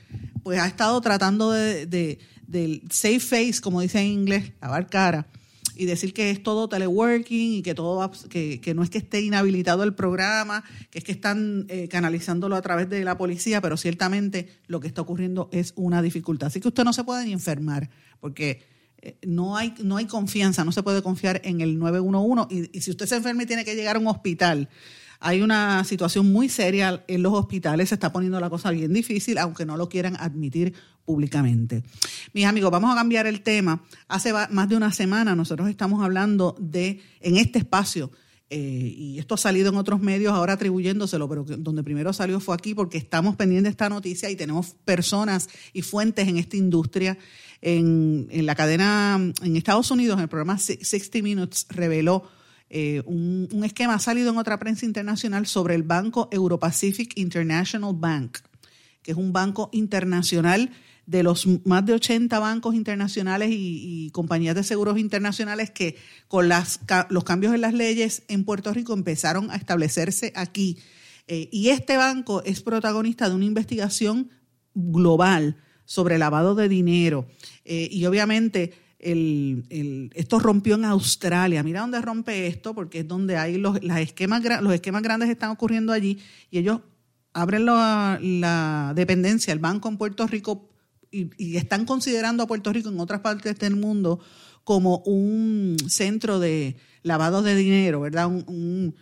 pues 0.43 0.59
ha 0.59 0.67
estado 0.67 1.01
tratando 1.01 1.51
de, 1.51 1.87
de, 1.87 2.81
safe 2.91 3.19
face, 3.19 3.61
como 3.61 3.81
dice 3.81 3.99
en 3.99 4.07
inglés, 4.07 4.51
lavar 4.61 4.87
cara, 4.87 5.27
y 5.75 5.85
decir 5.85 6.13
que 6.13 6.31
es 6.31 6.43
todo 6.43 6.69
teleworking 6.69 7.53
y 7.53 7.61
que 7.61 7.73
todo 7.73 8.11
que, 8.29 8.59
que, 8.61 8.73
no 8.73 8.83
es 8.83 8.89
que 8.89 8.97
esté 8.97 9.21
inhabilitado 9.21 9.83
el 9.83 9.93
programa, 9.93 10.63
que 10.89 10.99
es 10.99 11.03
que 11.03 11.11
están 11.11 11.65
eh, 11.69 11.87
canalizándolo 11.87 12.55
a 12.55 12.61
través 12.61 12.89
de 12.89 13.03
la 13.03 13.17
policía, 13.17 13.61
pero 13.61 13.77
ciertamente 13.77 14.47
lo 14.67 14.79
que 14.79 14.87
está 14.87 15.01
ocurriendo 15.01 15.49
es 15.51 15.73
una 15.75 16.01
dificultad. 16.01 16.47
Así 16.47 16.59
que 16.59 16.67
usted 16.67 16.83
no 16.83 16.93
se 16.93 17.03
puede 17.03 17.25
ni 17.25 17.33
enfermar, 17.33 17.89
porque 18.19 18.63
eh, 19.01 19.17
no 19.25 19.57
hay, 19.57 19.73
no 19.83 19.97
hay 19.97 20.05
confianza, 20.05 20.63
no 20.63 20.71
se 20.71 20.83
puede 20.83 21.01
confiar 21.01 21.41
en 21.43 21.61
el 21.61 21.79
911 21.79 22.53
y, 22.53 22.77
y 22.77 22.81
si 22.81 22.91
usted 22.91 23.05
se 23.05 23.15
enferma 23.15 23.43
y 23.43 23.45
tiene 23.45 23.65
que 23.65 23.75
llegar 23.75 23.95
a 23.95 23.99
un 23.99 24.07
hospital, 24.07 24.69
hay 25.21 25.43
una 25.43 25.83
situación 25.83 26.31
muy 26.31 26.49
seria 26.49 27.05
en 27.07 27.21
los 27.21 27.33
hospitales, 27.33 27.89
se 27.89 27.95
está 27.95 28.11
poniendo 28.11 28.39
la 28.39 28.49
cosa 28.49 28.71
bien 28.71 28.91
difícil, 28.91 29.37
aunque 29.37 29.65
no 29.67 29.77
lo 29.77 29.87
quieran 29.87 30.17
admitir 30.19 30.73
públicamente. 31.05 31.83
Mis 32.33 32.45
amigos, 32.45 32.71
vamos 32.71 32.91
a 32.91 32.95
cambiar 32.95 33.27
el 33.27 33.41
tema. 33.41 33.83
Hace 34.07 34.33
más 34.49 34.67
de 34.67 34.75
una 34.75 34.91
semana 34.91 35.35
nosotros 35.35 35.69
estamos 35.69 36.03
hablando 36.03 36.55
de, 36.59 37.01
en 37.19 37.37
este 37.37 37.59
espacio, 37.59 38.11
eh, 38.49 38.57
y 38.97 39.19
esto 39.19 39.35
ha 39.35 39.37
salido 39.37 39.69
en 39.69 39.77
otros 39.77 40.01
medios 40.01 40.33
ahora 40.33 40.53
atribuyéndoselo, 40.53 41.29
pero 41.29 41.45
donde 41.45 41.83
primero 41.83 42.11
salió 42.13 42.39
fue 42.39 42.55
aquí 42.55 42.73
porque 42.73 42.97
estamos 42.97 43.35
pendientes 43.35 43.65
de 43.65 43.69
esta 43.69 43.89
noticia 43.89 44.29
y 44.29 44.35
tenemos 44.35 44.75
personas 44.83 45.49
y 45.71 45.83
fuentes 45.83 46.27
en 46.27 46.37
esta 46.37 46.57
industria. 46.57 47.17
En, 47.61 48.27
en 48.31 48.45
la 48.47 48.55
cadena 48.55 49.21
en 49.43 49.55
Estados 49.55 49.91
Unidos, 49.91 50.19
el 50.19 50.27
programa 50.27 50.57
60 50.57 51.19
Minutes 51.21 51.67
reveló 51.69 52.27
eh, 52.73 53.03
un, 53.05 53.63
esquema 53.65 53.95
ha 53.95 53.99
salido 53.99 54.31
en 54.31 54.37
otra 54.37 54.57
prensa 54.57 54.85
internacional 54.85 55.45
sobre 55.45 55.75
el 55.75 55.83
banco 55.83 56.29
Europacific 56.31 57.17
International 57.17 57.93
Bank, 57.93 58.37
que 59.03 59.11
es 59.11 59.17
un 59.17 59.33
banco 59.33 59.69
internacional 59.73 60.71
de 61.05 61.21
los 61.21 61.45
más 61.65 61.85
de 61.85 61.93
80 61.93 62.39
bancos 62.39 62.73
internacionales 62.73 63.49
y, 63.51 64.09
compañías 64.11 64.55
de 64.55 64.63
seguros 64.63 64.97
internacionales 64.97 65.69
que 65.69 65.97
con 66.29 66.47
las, 66.47 66.79
los 67.09 67.25
cambios 67.25 67.53
en 67.53 67.59
las 67.59 67.73
leyes 67.73 68.23
en 68.29 68.45
Puerto 68.45 68.73
Rico 68.73 68.93
empezaron 68.93 69.51
a 69.51 69.57
establecerse 69.57 70.31
aquí. 70.37 70.77
Eh, 71.27 71.49
y 71.51 71.69
este 71.69 71.97
banco 71.97 72.41
es 72.45 72.61
protagonista 72.61 73.27
de 73.27 73.35
una 73.35 73.45
investigación 73.45 74.29
global 74.73 75.57
sobre 75.83 76.17
lavado 76.17 76.55
de 76.55 76.69
dinero. 76.69 77.27
Eh, 77.65 77.89
y 77.91 78.05
obviamente 78.05 78.73
el, 79.01 80.11
esto 80.15 80.39
rompió 80.39 80.75
en 80.75 80.85
Australia. 80.85 81.63
Mira 81.63 81.81
dónde 81.81 82.01
rompe 82.01 82.47
esto, 82.47 82.73
porque 82.73 82.99
es 82.99 83.07
donde 83.07 83.37
hay 83.37 83.57
los, 83.57 83.77
esquemas, 83.97 84.43
los 84.61 84.73
esquemas 84.73 85.01
grandes 85.01 85.29
están 85.29 85.49
ocurriendo 85.49 85.91
allí 85.93 86.19
y 86.49 86.59
ellos 86.59 86.79
abren 87.33 87.65
la, 87.65 88.19
la 88.21 88.93
dependencia, 88.95 89.53
el 89.53 89.59
banco 89.59 89.89
en 89.89 89.97
Puerto 89.97 90.27
Rico 90.27 90.71
y, 91.11 91.57
están 91.57 91.85
considerando 91.85 92.43
a 92.43 92.47
Puerto 92.47 92.71
Rico 92.71 92.89
en 92.89 92.99
otras 92.99 93.21
partes 93.21 93.59
del 93.59 93.75
mundo 93.75 94.19
como 94.63 94.99
un 94.99 95.75
centro 95.87 96.39
de 96.39 96.77
lavado 97.03 97.41
de 97.41 97.55
dinero, 97.55 98.01
¿verdad? 98.01 98.27
Un, 98.27 98.95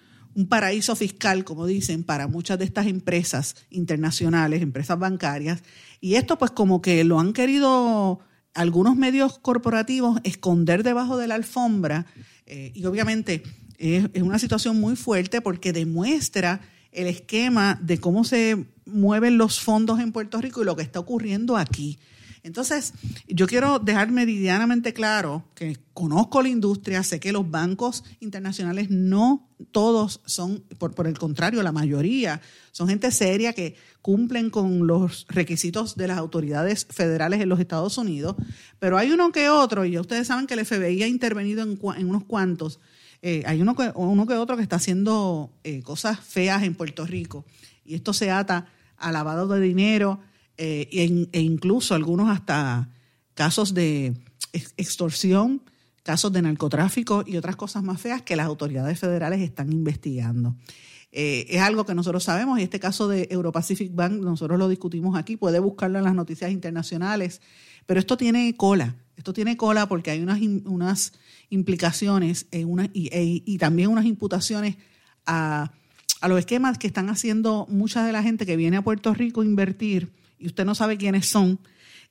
paraíso 0.47 0.95
fiscal, 0.95 1.43
como 1.43 1.65
dicen, 1.65 2.05
para 2.05 2.27
muchas 2.27 2.57
de 2.57 2.63
estas 2.63 2.87
empresas 2.87 3.57
internacionales, 3.71 4.61
empresas 4.61 4.97
bancarias. 4.97 5.61
Y 5.99 6.15
esto 6.15 6.37
pues 6.37 6.51
como 6.51 6.81
que 6.81 7.03
lo 7.03 7.19
han 7.19 7.33
querido 7.33 8.21
algunos 8.53 8.95
medios 8.95 9.39
corporativos 9.39 10.19
esconder 10.23 10.83
debajo 10.83 11.17
de 11.17 11.27
la 11.27 11.35
alfombra 11.35 12.05
eh, 12.45 12.71
y 12.73 12.85
obviamente 12.85 13.43
es, 13.77 14.09
es, 14.13 14.23
una 14.23 14.39
situación 14.39 14.79
muy 14.79 14.95
fuerte 14.95 15.41
porque 15.41 15.73
demuestra 15.73 16.61
el 16.91 17.07
esquema 17.07 17.79
de 17.81 17.99
cómo 17.99 18.23
se 18.23 18.65
mueven 18.85 19.37
los 19.37 19.59
fondos 19.59 19.99
en 19.99 20.11
Puerto 20.11 20.41
Rico 20.41 20.61
y 20.61 20.65
lo 20.65 20.75
que 20.75 20.81
está 20.81 20.99
ocurriendo 20.99 21.57
aquí. 21.57 21.99
Entonces, 22.43 22.93
yo 23.27 23.47
quiero 23.47 23.79
dejar 23.79 24.11
meridianamente 24.11 24.93
claro 24.93 25.43
que 25.55 25.77
conozco 25.93 26.41
la 26.41 26.49
industria, 26.49 27.03
sé 27.03 27.19
que 27.19 27.31
los 27.31 27.49
bancos 27.49 28.03
internacionales 28.19 28.89
no 28.89 29.49
todos 29.71 30.21
son, 30.25 30.63
por, 30.77 31.07
el 31.07 31.17
contrario, 31.17 31.61
la 31.63 31.71
mayoría 31.71 32.41
son 32.71 32.87
gente 32.87 33.11
seria 33.11 33.53
que 33.53 33.75
cumplen 34.01 34.49
con 34.49 34.87
los 34.87 35.25
requisitos 35.29 35.97
de 35.97 36.07
las 36.07 36.17
autoridades 36.17 36.87
federales 36.89 37.41
en 37.41 37.49
los 37.49 37.59
Estados 37.59 37.97
Unidos, 37.97 38.35
pero 38.79 38.97
hay 38.97 39.11
uno 39.11 39.31
que 39.31 39.49
otro, 39.49 39.83
y 39.83 39.97
ustedes 39.99 40.27
saben 40.27 40.47
que 40.47 40.53
el 40.53 40.65
FBI 40.65 41.03
ha 41.03 41.07
intervenido 41.07 41.63
en, 41.63 41.77
en 41.97 42.09
unos 42.09 42.23
cuantos, 42.23 42.79
eh, 43.21 43.43
hay 43.45 43.61
uno 43.61 43.75
que, 43.75 43.91
uno 43.95 44.25
que 44.25 44.35
otro 44.35 44.55
que 44.55 44.63
está 44.63 44.77
haciendo 44.77 45.51
eh, 45.65 45.81
cosas 45.83 46.19
feas 46.21 46.63
en 46.63 46.75
Puerto 46.75 47.05
Rico, 47.05 47.45
y 47.83 47.95
esto 47.95 48.13
se 48.13 48.31
ata 48.31 48.67
a 48.97 49.11
lavado 49.11 49.47
de 49.47 49.59
dinero 49.59 50.21
eh, 50.61 50.89
e, 51.31 51.39
incluso 51.39 51.95
algunos 51.95 52.29
hasta 52.29 52.89
casos 53.33 53.73
de 53.73 54.13
extorsión, 54.75 55.61
casos 56.03 56.33
de 56.33 56.41
narcotráfico 56.41 57.23
y 57.25 57.37
otras 57.37 57.55
cosas 57.55 57.81
más 57.81 58.01
feas 58.01 58.23
que 58.23 58.35
las 58.35 58.45
autoridades 58.45 58.99
federales 58.99 59.39
están 59.39 59.71
investigando. 59.71 60.57
Eh, 61.13 61.47
es 61.49 61.61
algo 61.61 61.85
que 61.85 61.95
nosotros 61.95 62.25
sabemos 62.25 62.59
y 62.59 62.63
este 62.63 62.77
caso 62.77 63.07
de 63.07 63.29
Europacific 63.31 63.95
Bank 63.95 64.21
nosotros 64.21 64.59
lo 64.59 64.67
discutimos 64.67 65.17
aquí, 65.17 65.37
puede 65.37 65.59
buscarlo 65.59 65.97
en 65.97 66.03
las 66.03 66.13
noticias 66.13 66.51
internacionales, 66.51 67.39
pero 67.85 68.01
esto 68.01 68.17
tiene 68.17 68.53
cola, 68.57 68.97
esto 69.15 69.31
tiene 69.31 69.55
cola 69.55 69.87
porque 69.87 70.11
hay 70.11 70.21
unas, 70.21 70.41
unas 70.65 71.13
implicaciones 71.49 72.47
e, 72.51 72.65
y 72.93 73.57
también 73.59 73.89
unas 73.89 74.05
imputaciones 74.05 74.75
a 75.25 75.71
a 76.21 76.27
los 76.27 76.39
esquemas 76.39 76.77
que 76.77 76.87
están 76.87 77.09
haciendo 77.09 77.65
mucha 77.69 78.03
de 78.03 78.11
la 78.11 78.23
gente 78.23 78.45
que 78.45 78.57
viene 78.57 78.77
a 78.77 78.81
Puerto 78.81 79.13
Rico 79.13 79.41
a 79.41 79.45
invertir 79.45 80.11
y 80.39 80.47
usted 80.47 80.65
no 80.65 80.75
sabe 80.75 80.97
quiénes 80.97 81.27
son. 81.27 81.59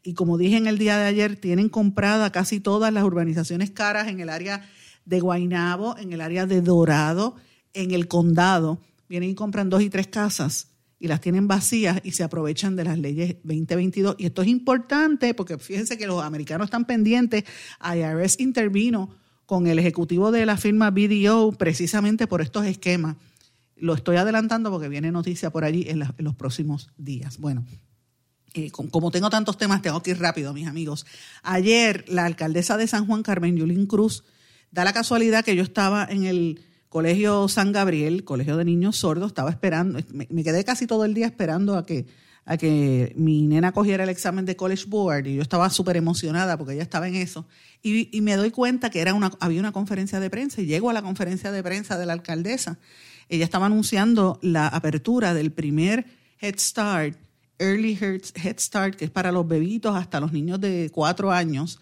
Y 0.02 0.14
como 0.14 0.38
dije 0.38 0.56
en 0.56 0.66
el 0.66 0.78
día 0.78 0.96
de 0.96 1.06
ayer, 1.06 1.36
tienen 1.36 1.68
comprada 1.68 2.30
casi 2.30 2.60
todas 2.60 2.92
las 2.92 3.04
urbanizaciones 3.04 3.70
caras 3.70 4.08
en 4.08 4.20
el 4.20 4.28
área 4.28 4.68
de 5.04 5.20
Guainabo, 5.20 5.96
en 5.98 6.12
el 6.12 6.20
área 6.20 6.46
de 6.46 6.60
Dorado, 6.60 7.36
en 7.74 7.90
el 7.90 8.06
condado. 8.06 8.80
Vienen 9.08 9.30
y 9.30 9.34
compran 9.34 9.70
dos 9.70 9.82
y 9.82 9.90
tres 9.90 10.06
casas 10.06 10.68
y 11.00 11.08
las 11.08 11.20
tienen 11.20 11.46
vacías 11.48 12.00
y 12.04 12.12
se 12.12 12.24
aprovechan 12.24 12.76
de 12.76 12.84
las 12.84 12.98
leyes 12.98 13.36
2022. 13.42 14.16
Y 14.18 14.26
esto 14.26 14.42
es 14.42 14.48
importante 14.48 15.34
porque 15.34 15.58
fíjense 15.58 15.96
que 15.96 16.06
los 16.06 16.22
americanos 16.22 16.66
están 16.66 16.84
pendientes. 16.84 17.44
IRS 17.80 18.40
intervino 18.40 19.10
con 19.46 19.66
el 19.66 19.78
ejecutivo 19.78 20.30
de 20.30 20.44
la 20.44 20.56
firma 20.56 20.90
BDO 20.90 21.52
precisamente 21.52 22.26
por 22.26 22.42
estos 22.42 22.66
esquemas. 22.66 23.16
Lo 23.76 23.94
estoy 23.94 24.16
adelantando 24.16 24.70
porque 24.70 24.88
viene 24.88 25.12
noticia 25.12 25.50
por 25.50 25.64
allí 25.64 25.86
en, 25.88 26.02
los 26.18 26.34
próximos 26.34 26.90
días. 26.98 27.38
Bueno, 27.38 27.64
eh, 28.54 28.70
como 28.70 29.10
tengo 29.10 29.30
tantos 29.30 29.56
temas, 29.56 29.82
tengo 29.82 30.02
que 30.02 30.12
ir 30.12 30.18
rápido, 30.18 30.52
mis 30.52 30.66
amigos. 30.66 31.06
Ayer, 31.42 32.04
la 32.08 32.24
alcaldesa 32.24 32.76
de 32.76 32.86
San 32.86 33.06
Juan, 33.06 33.22
Carmen 33.22 33.56
Yulín 33.56 33.86
Cruz, 33.86 34.24
da 34.70 34.84
la 34.84 34.92
casualidad 34.92 35.44
que 35.44 35.56
yo 35.56 35.62
estaba 35.62 36.06
en 36.08 36.24
el 36.24 36.60
Colegio 36.88 37.48
San 37.48 37.72
Gabriel, 37.72 38.24
Colegio 38.24 38.56
de 38.56 38.64
Niños 38.64 38.96
Sordos, 38.96 39.28
estaba 39.28 39.50
esperando, 39.50 39.98
me, 40.12 40.44
quedé 40.44 40.64
casi 40.64 40.86
todo 40.86 41.04
el 41.04 41.14
día 41.14 41.26
esperando 41.26 41.76
a 41.76 41.84
que, 41.84 42.06
a 42.46 42.56
que 42.56 43.12
mi 43.16 43.46
nena 43.46 43.72
cogiera 43.72 44.04
el 44.04 44.10
examen 44.10 44.46
de 44.46 44.56
College 44.56 44.84
Board 44.88 45.26
y 45.26 45.36
yo 45.36 45.42
estaba 45.42 45.68
súper 45.68 45.96
emocionada 45.96 46.56
porque 46.56 46.74
ella 46.74 46.82
estaba 46.82 47.06
en 47.08 47.16
eso. 47.16 47.46
Y, 47.82 48.16
y, 48.16 48.22
me 48.22 48.36
doy 48.36 48.50
cuenta 48.50 48.90
que 48.90 49.00
era 49.00 49.12
una, 49.14 49.30
había 49.40 49.60
una 49.60 49.72
conferencia 49.72 50.18
de 50.18 50.30
prensa 50.30 50.62
y 50.62 50.66
llego 50.66 50.88
a 50.88 50.94
la 50.94 51.02
conferencia 51.02 51.52
de 51.52 51.62
prensa 51.62 51.98
de 51.98 52.06
la 52.06 52.14
alcaldesa 52.14 52.78
ella 53.28 53.44
estaba 53.44 53.66
anunciando 53.66 54.38
la 54.42 54.68
apertura 54.68 55.34
del 55.34 55.52
primer 55.52 56.06
Head 56.40 56.58
Start, 56.58 57.18
Early 57.58 57.98
Head 58.00 58.58
Start, 58.58 58.96
que 58.96 59.06
es 59.06 59.10
para 59.10 59.32
los 59.32 59.46
bebitos 59.46 59.96
hasta 59.96 60.20
los 60.20 60.32
niños 60.32 60.60
de 60.60 60.90
cuatro 60.92 61.32
años, 61.32 61.80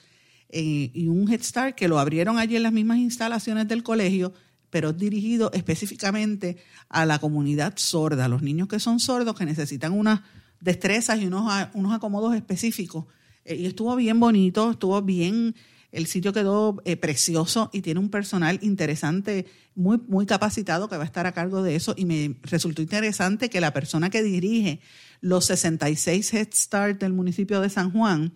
eh, 0.48 0.90
y 0.94 1.08
un 1.08 1.30
Head 1.30 1.42
Start 1.42 1.74
que 1.74 1.88
lo 1.88 1.98
abrieron 1.98 2.38
allí 2.38 2.56
en 2.56 2.62
las 2.62 2.72
mismas 2.72 2.98
instalaciones 2.98 3.68
del 3.68 3.82
colegio, 3.82 4.32
pero 4.70 4.92
dirigido 4.92 5.50
específicamente 5.52 6.56
a 6.88 7.06
la 7.06 7.18
comunidad 7.18 7.74
sorda, 7.76 8.26
a 8.26 8.28
los 8.28 8.42
niños 8.42 8.68
que 8.68 8.80
son 8.80 9.00
sordos, 9.00 9.36
que 9.36 9.44
necesitan 9.44 9.92
unas 9.92 10.20
destrezas 10.60 11.20
y 11.20 11.26
unos, 11.26 11.50
unos 11.74 11.92
acomodos 11.92 12.34
específicos. 12.34 13.06
Eh, 13.44 13.56
y 13.56 13.66
estuvo 13.66 13.94
bien 13.96 14.18
bonito, 14.18 14.70
estuvo 14.70 15.00
bien 15.02 15.54
el 15.96 16.06
sitio 16.06 16.34
quedó 16.34 16.82
eh, 16.84 16.96
precioso 16.96 17.70
y 17.72 17.80
tiene 17.80 18.00
un 18.00 18.10
personal 18.10 18.58
interesante, 18.60 19.46
muy, 19.74 19.98
muy 20.08 20.26
capacitado 20.26 20.90
que 20.90 20.96
va 20.96 21.04
a 21.04 21.06
estar 21.06 21.26
a 21.26 21.32
cargo 21.32 21.62
de 21.62 21.74
eso. 21.74 21.94
Y 21.96 22.04
me 22.04 22.36
resultó 22.42 22.82
interesante 22.82 23.48
que 23.48 23.62
la 23.62 23.72
persona 23.72 24.10
que 24.10 24.22
dirige 24.22 24.80
los 25.20 25.46
66 25.46 26.34
Head 26.34 26.48
Start 26.52 27.00
del 27.00 27.12
municipio 27.12 27.60
de 27.60 27.70
San 27.70 27.90
Juan 27.90 28.32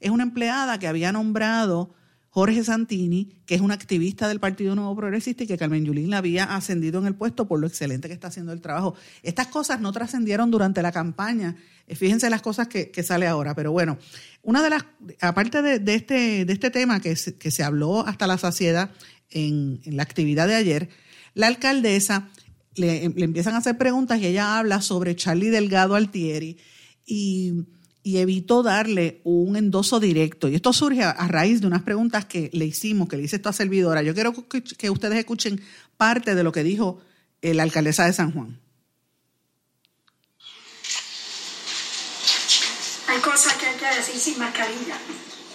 es 0.00 0.10
una 0.10 0.22
empleada 0.22 0.78
que 0.78 0.86
había 0.86 1.12
nombrado 1.12 1.94
Jorge 2.28 2.64
Santini, 2.64 3.38
que 3.46 3.54
es 3.54 3.60
un 3.60 3.70
activista 3.70 4.26
del 4.26 4.40
Partido 4.40 4.74
Nuevo 4.74 4.96
Progresista 4.96 5.44
y 5.44 5.46
que 5.46 5.56
Carmen 5.56 5.84
Yulín 5.84 6.10
la 6.10 6.18
había 6.18 6.44
ascendido 6.56 7.00
en 7.00 7.06
el 7.06 7.14
puesto 7.14 7.46
por 7.46 7.60
lo 7.60 7.66
excelente 7.66 8.08
que 8.08 8.14
está 8.14 8.26
haciendo 8.26 8.52
el 8.52 8.60
trabajo. 8.60 8.96
Estas 9.22 9.46
cosas 9.46 9.80
no 9.80 9.92
trascendieron 9.92 10.50
durante 10.50 10.82
la 10.82 10.90
campaña. 10.90 11.56
Eh, 11.86 11.94
fíjense 11.94 12.28
las 12.28 12.42
cosas 12.42 12.66
que, 12.66 12.90
que, 12.90 13.02
sale 13.04 13.28
ahora. 13.28 13.54
Pero 13.54 13.70
bueno, 13.70 13.98
una 14.42 14.64
de 14.64 14.70
las, 14.70 14.84
aparte 15.20 15.62
de, 15.62 15.94
este, 15.94 16.44
de 16.44 16.52
este 16.52 16.70
tema 16.70 17.00
que 17.00 17.14
se, 17.14 17.36
que 17.36 17.52
se 17.52 17.62
habló 17.62 18.04
hasta 18.04 18.26
la 18.26 18.36
saciedad 18.36 18.90
en 19.30 19.80
la 19.86 20.02
actividad 20.02 20.48
de 20.48 20.56
ayer, 20.56 20.88
la 21.34 21.46
alcaldesa 21.46 22.28
le, 22.76 23.08
le 23.08 23.24
empiezan 23.24 23.54
a 23.54 23.58
hacer 23.58 23.78
preguntas 23.78 24.20
y 24.20 24.26
ella 24.26 24.58
habla 24.58 24.80
sobre 24.82 25.16
Charlie 25.16 25.50
Delgado 25.50 25.94
Altieri 25.94 26.58
y 27.06 27.64
y 28.06 28.18
evitó 28.18 28.62
darle 28.62 29.22
un 29.24 29.56
endoso 29.56 29.98
directo. 29.98 30.48
Y 30.48 30.54
esto 30.54 30.74
surge 30.74 31.02
a, 31.02 31.26
raíz 31.26 31.62
de 31.62 31.66
unas 31.66 31.82
preguntas 31.82 32.26
que 32.26 32.50
le 32.52 32.66
hicimos, 32.66 33.08
que 33.08 33.16
le 33.16 33.22
hice 33.22 33.36
esto 33.36 33.48
a 33.48 33.54
servidora. 33.54 34.02
Yo 34.02 34.12
quiero 34.12 34.34
que, 34.46 34.90
ustedes 34.90 35.18
escuchen 35.18 35.60
parte 35.96 36.34
de 36.34 36.44
lo 36.44 36.52
que 36.52 36.62
dijo 36.62 37.00
la 37.40 37.62
alcaldesa 37.62 38.04
de 38.04 38.12
San 38.12 38.30
Juan. 38.32 38.60
Hay 43.08 43.20
cosas 43.20 43.54
que 43.54 43.66
hay 43.66 43.76
que 43.76 43.96
decir 43.96 44.20
sin 44.20 44.38
mascarilla. 44.38 44.98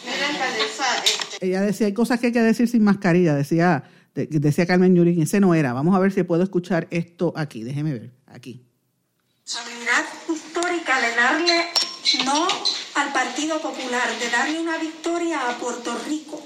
Este, 0.07 1.45
Ella 1.45 1.61
decía, 1.61 1.85
hay 1.85 1.93
cosas 1.93 2.19
que 2.19 2.27
hay 2.27 2.33
que 2.33 2.41
decir 2.41 2.67
sin 2.67 2.83
mascarilla, 2.83 3.35
decía, 3.35 3.83
decía 4.13 4.65
Carmen 4.65 4.95
Yurín, 4.95 5.21
ese 5.21 5.39
no 5.39 5.53
era. 5.53 5.73
Vamos 5.73 5.95
a 5.95 5.99
ver 5.99 6.11
si 6.11 6.23
puedo 6.23 6.43
escuchar 6.43 6.87
esto 6.91 7.33
aquí, 7.35 7.63
déjeme 7.63 7.93
ver, 7.93 8.11
aquí. 8.27 8.65
Responsabilidad 9.45 10.05
histórica 10.27 11.01
de 11.01 11.15
darle 11.15 11.65
no 12.25 12.47
al 12.95 13.13
Partido 13.13 13.61
Popular, 13.61 14.07
de 14.19 14.29
darle 14.29 14.59
una 14.59 14.77
victoria 14.77 15.49
a 15.49 15.57
Puerto 15.57 15.95
Rico, 16.07 16.41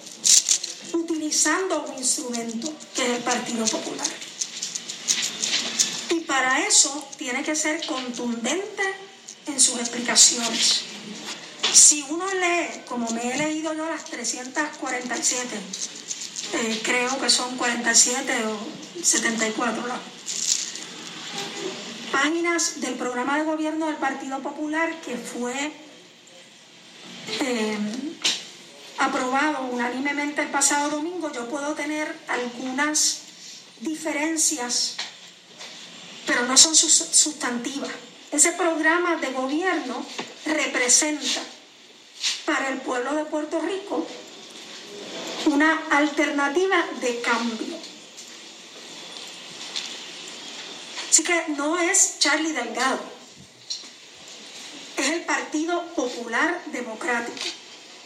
utilizando 0.93 1.85
un 1.85 1.97
instrumento 1.97 2.73
que 2.95 3.03
es 3.03 3.17
el 3.17 3.23
Partido 3.23 3.65
Popular. 3.65 4.07
Y 6.09 6.19
para 6.21 6.65
eso 6.65 7.07
tiene 7.17 7.43
que 7.43 7.55
ser 7.55 7.85
contundente 7.85 8.83
en 9.47 9.59
sus 9.59 9.79
explicaciones. 9.79 10.83
Si 11.71 12.05
uno 12.09 12.25
lee, 12.33 12.81
como 12.87 13.09
me 13.11 13.33
he 13.33 13.37
leído 13.37 13.73
yo 13.73 13.85
las 13.89 14.05
347, 14.05 15.57
eh, 16.53 16.81
creo 16.83 17.19
que 17.19 17.29
son 17.29 17.57
47 17.57 18.45
o 18.47 19.03
74 19.03 19.83
páginas 22.11 22.79
del 22.79 22.93
programa 22.93 23.37
de 23.39 23.43
gobierno 23.43 23.87
del 23.87 23.95
Partido 23.95 24.39
Popular 24.39 25.01
que 25.01 25.17
fue 25.17 25.71
eh, 27.39 27.77
aprobado 28.99 29.63
unánimemente 29.71 30.41
el 30.41 30.49
pasado 30.49 30.91
domingo, 30.91 31.31
yo 31.31 31.47
puedo 31.49 31.73
tener 31.73 32.15
algunas 32.27 33.21
diferencias, 33.79 34.97
pero 36.25 36.45
no 36.45 36.55
son 36.55 36.75
sustantivas. 36.75 37.89
Ese 38.31 38.51
programa 38.53 39.17
de 39.17 39.31
gobierno 39.31 40.05
representa 40.45 41.41
para 42.45 42.69
el 42.69 42.77
pueblo 42.79 43.13
de 43.15 43.25
Puerto 43.25 43.59
Rico 43.61 44.07
una 45.45 45.83
alternativa 45.91 46.85
de 47.01 47.21
cambio. 47.21 47.77
Así 51.09 51.23
que 51.23 51.43
no 51.49 51.77
es 51.77 52.17
Charlie 52.19 52.53
Delgado, 52.53 52.99
es 54.97 55.09
el 55.09 55.21
Partido 55.21 55.83
Popular 55.95 56.61
Democrático 56.67 57.45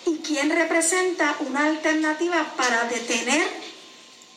y 0.05 0.17
quien 0.17 0.49
representa 0.49 1.35
una 1.39 1.65
alternativa 1.65 2.53
para 2.55 2.83
detener 2.85 3.47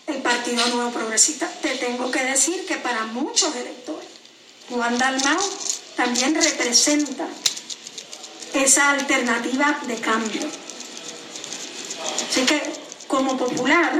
el 0.06 0.22
Partido 0.22 0.66
Nuevo 0.68 0.90
Progresista. 0.90 1.48
Te 1.62 1.76
tengo 1.76 2.10
que 2.10 2.22
decir 2.24 2.66
que 2.66 2.76
para 2.76 3.06
muchos 3.06 3.54
electores, 3.54 4.08
Juan 4.68 4.98
Dalmau 4.98 5.38
también 5.96 6.34
representa 6.34 7.26
esa 8.54 8.90
alternativa 8.90 9.80
de 9.86 9.96
cambio. 9.96 10.48
Así 12.28 12.44
que 12.46 12.89
como 13.10 13.36
popular, 13.36 13.92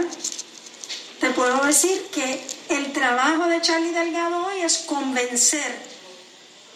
te 1.19 1.31
puedo 1.31 1.65
decir 1.67 2.07
que 2.15 2.41
el 2.69 2.93
trabajo 2.93 3.49
de 3.49 3.61
Charlie 3.61 3.91
Delgado 3.91 4.47
hoy 4.47 4.61
es 4.61 4.79
convencer 4.79 5.77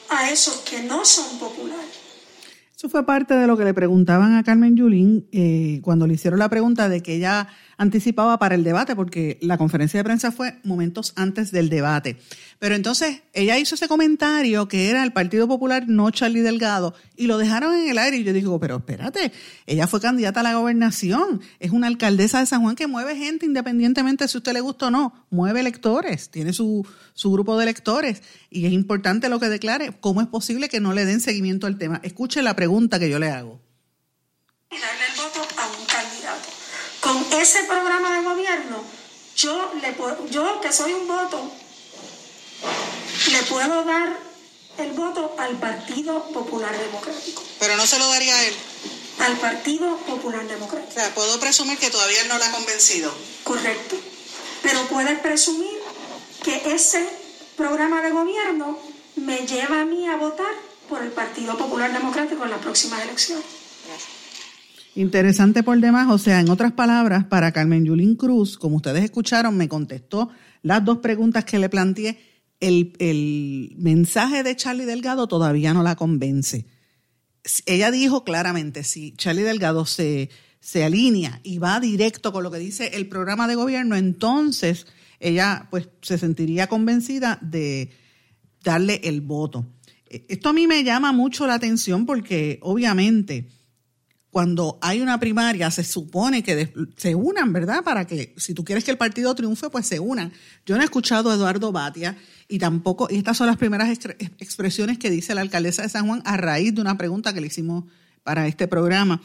a 0.08 0.28
esos 0.30 0.56
que 0.56 0.80
no 0.80 1.04
son 1.04 1.38
populares 1.38 2.03
eso 2.84 2.90
fue 2.90 3.06
parte 3.06 3.32
de 3.32 3.46
lo 3.46 3.56
que 3.56 3.64
le 3.64 3.72
preguntaban 3.72 4.34
a 4.34 4.42
Carmen 4.44 4.76
Yulín 4.76 5.26
eh, 5.32 5.80
cuando 5.82 6.06
le 6.06 6.12
hicieron 6.12 6.38
la 6.38 6.50
pregunta 6.50 6.90
de 6.90 7.02
que 7.02 7.14
ella 7.14 7.48
anticipaba 7.78 8.38
para 8.38 8.54
el 8.54 8.62
debate, 8.62 8.94
porque 8.94 9.38
la 9.40 9.58
conferencia 9.58 9.98
de 9.98 10.04
prensa 10.04 10.32
fue 10.32 10.58
momentos 10.64 11.14
antes 11.16 11.50
del 11.50 11.70
debate. 11.70 12.18
Pero 12.58 12.74
entonces 12.74 13.22
ella 13.32 13.58
hizo 13.58 13.74
ese 13.74 13.88
comentario 13.88 14.68
que 14.68 14.90
era 14.90 15.02
el 15.02 15.12
Partido 15.12 15.48
Popular, 15.48 15.84
no 15.88 16.10
Charlie 16.10 16.40
Delgado, 16.40 16.94
y 17.16 17.26
lo 17.26 17.38
dejaron 17.38 17.74
en 17.74 17.88
el 17.88 17.98
aire. 17.98 18.18
Y 18.18 18.24
yo 18.24 18.32
digo, 18.32 18.60
pero 18.60 18.76
espérate, 18.76 19.32
ella 19.66 19.86
fue 19.86 20.00
candidata 20.00 20.40
a 20.40 20.42
la 20.42 20.54
gobernación, 20.54 21.40
es 21.60 21.70
una 21.70 21.86
alcaldesa 21.86 22.40
de 22.40 22.46
San 22.46 22.62
Juan 22.62 22.76
que 22.76 22.86
mueve 22.86 23.16
gente 23.16 23.46
independientemente 23.46 24.28
si 24.28 24.36
a 24.36 24.38
usted 24.38 24.52
le 24.52 24.60
gusta 24.60 24.88
o 24.88 24.90
no, 24.90 25.26
mueve 25.30 25.60
electores, 25.60 26.30
tiene 26.30 26.52
su, 26.52 26.86
su 27.14 27.32
grupo 27.32 27.56
de 27.56 27.64
electores, 27.64 28.22
y 28.50 28.66
es 28.66 28.72
importante 28.72 29.28
lo 29.28 29.40
que 29.40 29.48
declare. 29.48 29.94
¿Cómo 30.00 30.20
es 30.20 30.28
posible 30.28 30.68
que 30.68 30.80
no 30.80 30.92
le 30.92 31.06
den 31.06 31.20
seguimiento 31.20 31.66
al 31.66 31.78
tema? 31.78 32.00
Escuche 32.04 32.42
la 32.42 32.54
pregunta 32.54 32.73
que 32.98 33.08
yo 33.08 33.18
le 33.18 33.30
hago. 33.30 33.60
Con 37.00 37.24
ese 37.40 37.62
programa 37.64 38.16
de 38.16 38.24
gobierno, 38.24 38.82
yo, 39.36 39.72
le 39.80 39.94
yo 40.30 40.60
que 40.60 40.72
soy 40.72 40.92
un 40.92 41.06
voto, 41.06 41.52
le 43.30 43.42
puedo 43.44 43.84
dar 43.84 44.18
el 44.78 44.90
voto 44.92 45.36
al 45.38 45.56
Partido 45.58 46.24
Popular 46.32 46.76
Democrático. 46.76 47.42
Pero 47.60 47.76
no 47.76 47.86
se 47.86 47.98
lo 47.98 48.08
daría 48.08 48.34
a 48.34 48.44
él. 48.44 48.54
Al 49.20 49.36
Partido 49.36 49.96
Popular 49.98 50.46
Democrático. 50.48 50.90
O 50.90 50.94
sea, 50.94 51.14
puedo 51.14 51.38
presumir 51.38 51.78
que 51.78 51.90
todavía 51.90 52.24
no 52.24 52.38
la 52.38 52.46
ha 52.46 52.52
convencido. 52.52 53.14
Correcto. 53.44 53.96
Pero 54.62 54.80
puedes 54.88 55.20
presumir 55.20 55.78
que 56.42 56.74
ese 56.74 57.08
programa 57.56 58.02
de 58.02 58.10
gobierno 58.10 58.78
me 59.14 59.46
lleva 59.46 59.82
a 59.82 59.84
mí 59.84 60.08
a 60.08 60.16
votar 60.16 60.54
por 60.88 61.02
el 61.02 61.10
Partido 61.10 61.56
Popular 61.56 61.92
Democrático 61.92 62.44
en 62.44 62.50
las 62.50 62.60
próximas 62.60 63.02
elecciones. 63.02 63.44
Interesante 64.96 65.62
por 65.64 65.78
demás, 65.80 66.08
o 66.10 66.18
sea, 66.18 66.40
en 66.40 66.48
otras 66.48 66.72
palabras, 66.72 67.24
para 67.24 67.52
Carmen 67.52 67.84
Yulín 67.84 68.14
Cruz, 68.14 68.56
como 68.56 68.76
ustedes 68.76 69.02
escucharon, 69.02 69.56
me 69.56 69.68
contestó 69.68 70.30
las 70.62 70.84
dos 70.84 70.98
preguntas 70.98 71.44
que 71.44 71.58
le 71.58 71.68
planteé. 71.68 72.18
El, 72.60 73.74
mensaje 73.76 74.42
de 74.42 74.54
Charlie 74.54 74.84
Delgado 74.86 75.26
todavía 75.26 75.74
no 75.74 75.82
la 75.82 75.96
convence. 75.96 76.66
Ella 77.66 77.90
dijo 77.90 78.24
claramente, 78.24 78.84
si 78.84 79.12
Charlie 79.16 79.42
Delgado 79.42 79.84
se, 79.84 80.30
se 80.60 80.84
alinea 80.84 81.40
y 81.42 81.58
va 81.58 81.80
directo 81.80 82.32
con 82.32 82.44
lo 82.44 82.50
que 82.50 82.58
dice 82.58 82.92
el 82.94 83.08
programa 83.08 83.48
de 83.48 83.56
gobierno, 83.56 83.96
entonces 83.96 84.86
ella 85.18 85.66
pues 85.70 85.88
se 86.02 86.18
sentiría 86.18 86.68
convencida 86.68 87.38
de 87.42 87.90
darle 88.62 89.00
el 89.04 89.20
voto. 89.20 89.66
Esto 90.28 90.50
a 90.50 90.52
mí 90.52 90.66
me 90.66 90.84
llama 90.84 91.12
mucho 91.12 91.46
la 91.46 91.54
atención 91.54 92.06
porque 92.06 92.58
obviamente 92.62 93.48
cuando 94.34 94.78
hay 94.82 95.00
una 95.00 95.20
primaria, 95.20 95.70
se 95.70 95.84
supone 95.84 96.42
que 96.42 96.72
se 96.96 97.14
unan, 97.14 97.52
¿verdad? 97.52 97.84
Para 97.84 98.04
que, 98.04 98.34
si 98.36 98.52
tú 98.52 98.64
quieres 98.64 98.82
que 98.82 98.90
el 98.90 98.96
partido 98.96 99.32
triunfe, 99.32 99.70
pues 99.70 99.86
se 99.86 100.00
unan. 100.00 100.32
Yo 100.66 100.74
no 100.74 100.82
he 100.82 100.84
escuchado 100.84 101.30
a 101.30 101.34
Eduardo 101.34 101.70
Batia 101.70 102.18
y 102.48 102.58
tampoco, 102.58 103.06
y 103.08 103.18
estas 103.18 103.36
son 103.36 103.46
las 103.46 103.56
primeras 103.56 103.96
expresiones 104.40 104.98
que 104.98 105.08
dice 105.08 105.36
la 105.36 105.40
alcaldesa 105.40 105.82
de 105.82 105.88
San 105.88 106.08
Juan 106.08 106.20
a 106.24 106.36
raíz 106.36 106.74
de 106.74 106.80
una 106.80 106.98
pregunta 106.98 107.32
que 107.32 107.40
le 107.40 107.46
hicimos 107.46 107.84
para 108.24 108.48
este 108.48 108.66
programa. 108.66 109.22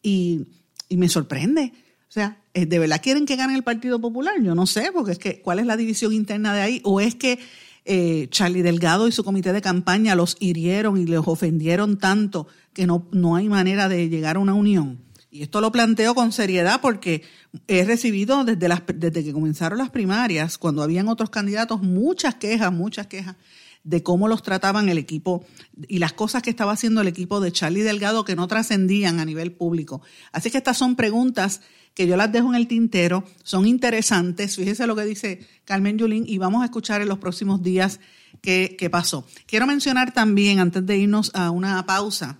Y, 0.00 0.46
y 0.88 0.96
me 0.96 1.08
sorprende. 1.08 1.72
O 2.08 2.12
sea, 2.12 2.40
¿de 2.54 2.78
verdad 2.78 3.00
quieren 3.02 3.26
que 3.26 3.34
gane 3.34 3.56
el 3.56 3.64
Partido 3.64 4.00
Popular? 4.00 4.34
Yo 4.40 4.54
no 4.54 4.68
sé, 4.68 4.90
porque 4.92 5.10
es 5.10 5.18
que, 5.18 5.40
¿cuál 5.40 5.58
es 5.58 5.66
la 5.66 5.76
división 5.76 6.12
interna 6.12 6.54
de 6.54 6.60
ahí? 6.60 6.80
¿O 6.84 7.00
es 7.00 7.16
que 7.16 7.40
eh, 7.84 8.28
Charlie 8.30 8.62
Delgado 8.62 9.08
y 9.08 9.12
su 9.12 9.24
comité 9.24 9.52
de 9.52 9.60
campaña 9.60 10.14
los 10.14 10.36
hirieron 10.40 10.98
y 10.98 11.06
los 11.06 11.26
ofendieron 11.26 11.98
tanto 11.98 12.46
que 12.72 12.86
no, 12.86 13.08
no 13.12 13.36
hay 13.36 13.48
manera 13.48 13.88
de 13.88 14.08
llegar 14.08 14.36
a 14.36 14.40
una 14.40 14.54
unión. 14.54 15.00
Y 15.30 15.42
esto 15.42 15.60
lo 15.60 15.72
planteo 15.72 16.14
con 16.14 16.30
seriedad 16.30 16.80
porque 16.82 17.22
he 17.66 17.84
recibido 17.84 18.44
desde, 18.44 18.68
las, 18.68 18.82
desde 18.94 19.24
que 19.24 19.32
comenzaron 19.32 19.78
las 19.78 19.90
primarias, 19.90 20.58
cuando 20.58 20.82
habían 20.82 21.08
otros 21.08 21.30
candidatos, 21.30 21.82
muchas 21.82 22.34
quejas, 22.34 22.70
muchas 22.70 23.06
quejas 23.06 23.36
de 23.84 24.02
cómo 24.02 24.28
los 24.28 24.42
trataban 24.42 24.88
el 24.88 24.98
equipo 24.98 25.44
y 25.88 25.98
las 25.98 26.12
cosas 26.12 26.42
que 26.42 26.50
estaba 26.50 26.72
haciendo 26.72 27.00
el 27.00 27.08
equipo 27.08 27.40
de 27.40 27.52
Charlie 27.52 27.82
Delgado 27.82 28.24
que 28.24 28.36
no 28.36 28.46
trascendían 28.46 29.18
a 29.20 29.24
nivel 29.24 29.52
público. 29.52 30.02
Así 30.32 30.50
que 30.50 30.58
estas 30.58 30.78
son 30.78 30.96
preguntas 30.96 31.60
que 31.94 32.06
yo 32.06 32.16
las 32.16 32.32
dejo 32.32 32.48
en 32.48 32.54
el 32.54 32.68
tintero, 32.68 33.24
son 33.42 33.66
interesantes. 33.66 34.56
Fíjese 34.56 34.86
lo 34.86 34.96
que 34.96 35.04
dice 35.04 35.46
Carmen 35.64 35.98
Yulín 35.98 36.24
y 36.26 36.38
vamos 36.38 36.62
a 36.62 36.66
escuchar 36.66 37.02
en 37.02 37.08
los 37.08 37.18
próximos 37.18 37.62
días 37.62 38.00
qué, 38.40 38.88
pasó. 38.90 39.26
Quiero 39.46 39.66
mencionar 39.66 40.12
también, 40.12 40.58
antes 40.58 40.86
de 40.86 40.96
irnos 40.96 41.30
a 41.34 41.50
una 41.50 41.84
pausa, 41.84 42.38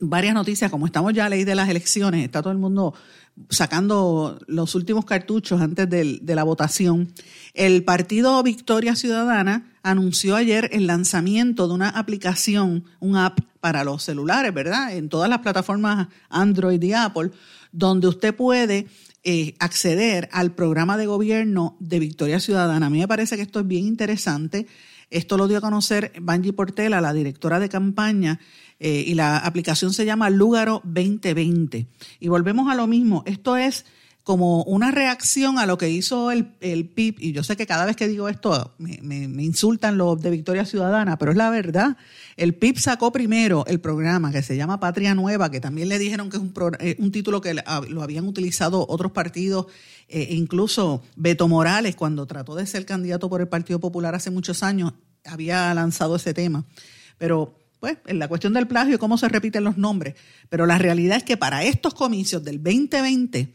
varias 0.00 0.34
noticias, 0.34 0.70
como 0.70 0.86
estamos 0.86 1.12
ya 1.14 1.26
a 1.26 1.28
ley 1.28 1.44
de 1.44 1.54
las 1.54 1.68
elecciones, 1.68 2.24
está 2.24 2.42
todo 2.42 2.52
el 2.52 2.58
mundo 2.58 2.94
sacando 3.50 4.38
los 4.46 4.74
últimos 4.74 5.04
cartuchos 5.04 5.60
antes 5.60 5.88
de, 5.88 6.20
la 6.34 6.44
votación. 6.44 7.12
El 7.54 7.84
partido 7.84 8.42
Victoria 8.42 8.96
Ciudadana 8.96 9.72
anunció 9.90 10.36
ayer 10.36 10.68
el 10.72 10.86
lanzamiento 10.86 11.68
de 11.68 11.74
una 11.74 11.88
aplicación, 11.88 12.84
un 13.00 13.16
app 13.16 13.40
para 13.60 13.84
los 13.84 14.02
celulares, 14.02 14.54
¿verdad? 14.54 14.96
En 14.96 15.08
todas 15.08 15.28
las 15.28 15.40
plataformas 15.40 16.08
Android 16.28 16.82
y 16.82 16.92
Apple, 16.92 17.30
donde 17.72 18.08
usted 18.08 18.34
puede 18.34 18.86
eh, 19.24 19.54
acceder 19.58 20.28
al 20.32 20.54
programa 20.54 20.96
de 20.96 21.06
gobierno 21.06 21.76
de 21.80 21.98
Victoria 21.98 22.40
Ciudadana. 22.40 22.86
A 22.86 22.90
mí 22.90 22.98
me 23.00 23.08
parece 23.08 23.36
que 23.36 23.42
esto 23.42 23.60
es 23.60 23.66
bien 23.66 23.84
interesante. 23.84 24.66
Esto 25.10 25.36
lo 25.36 25.48
dio 25.48 25.58
a 25.58 25.62
conocer 25.62 26.12
Banji 26.20 26.52
Portela, 26.52 27.00
la 27.00 27.12
directora 27.12 27.58
de 27.58 27.68
campaña, 27.68 28.40
eh, 28.78 29.04
y 29.06 29.14
la 29.14 29.38
aplicación 29.38 29.92
se 29.92 30.04
llama 30.04 30.30
Lúgaro 30.30 30.82
2020. 30.84 31.88
Y 32.20 32.28
volvemos 32.28 32.70
a 32.70 32.74
lo 32.74 32.86
mismo. 32.86 33.24
Esto 33.26 33.56
es 33.56 33.86
como 34.28 34.62
una 34.64 34.90
reacción 34.90 35.58
a 35.58 35.64
lo 35.64 35.78
que 35.78 35.88
hizo 35.88 36.30
el, 36.30 36.52
el 36.60 36.86
PIB, 36.86 37.16
y 37.18 37.32
yo 37.32 37.42
sé 37.42 37.56
que 37.56 37.66
cada 37.66 37.86
vez 37.86 37.96
que 37.96 38.06
digo 38.06 38.28
esto 38.28 38.74
me, 38.76 38.98
me, 39.00 39.42
insultan 39.42 39.96
los 39.96 40.20
de 40.20 40.28
Victoria 40.28 40.66
Ciudadana, 40.66 41.16
pero 41.16 41.30
es 41.30 41.38
la 41.38 41.48
verdad. 41.48 41.96
El 42.36 42.54
PIB 42.54 42.78
sacó 42.78 43.10
primero 43.10 43.64
el 43.66 43.80
programa 43.80 44.30
que 44.30 44.42
se 44.42 44.54
llama 44.54 44.80
Patria 44.80 45.14
Nueva, 45.14 45.50
que 45.50 45.62
también 45.62 45.88
le 45.88 45.98
dijeron 45.98 46.28
que 46.28 46.36
es 46.36 46.42
un, 46.42 46.52
eh, 46.78 46.96
un 46.98 47.10
título 47.10 47.40
que 47.40 47.54
lo 47.88 48.02
habían 48.02 48.28
utilizado 48.28 48.84
otros 48.86 49.12
partidos, 49.12 49.68
eh, 50.08 50.28
incluso 50.32 51.02
Beto 51.16 51.48
Morales, 51.48 51.96
cuando 51.96 52.26
trató 52.26 52.54
de 52.54 52.66
ser 52.66 52.84
candidato 52.84 53.30
por 53.30 53.40
el 53.40 53.48
Partido 53.48 53.80
Popular 53.80 54.14
hace 54.14 54.30
muchos 54.30 54.62
años, 54.62 54.92
había 55.24 55.72
lanzado 55.72 56.16
ese 56.16 56.34
tema. 56.34 56.66
Pero 57.16 57.54
pues, 57.80 57.96
en 58.06 58.18
la 58.18 58.28
cuestión 58.28 58.52
del 58.52 58.68
plagio, 58.68 58.98
cómo 58.98 59.16
se 59.16 59.30
repiten 59.30 59.64
los 59.64 59.78
nombres. 59.78 60.16
Pero 60.50 60.66
la 60.66 60.76
realidad 60.76 61.16
es 61.16 61.24
que 61.24 61.38
para 61.38 61.64
estos 61.64 61.94
comicios 61.94 62.44
del 62.44 62.62
2020, 62.62 63.54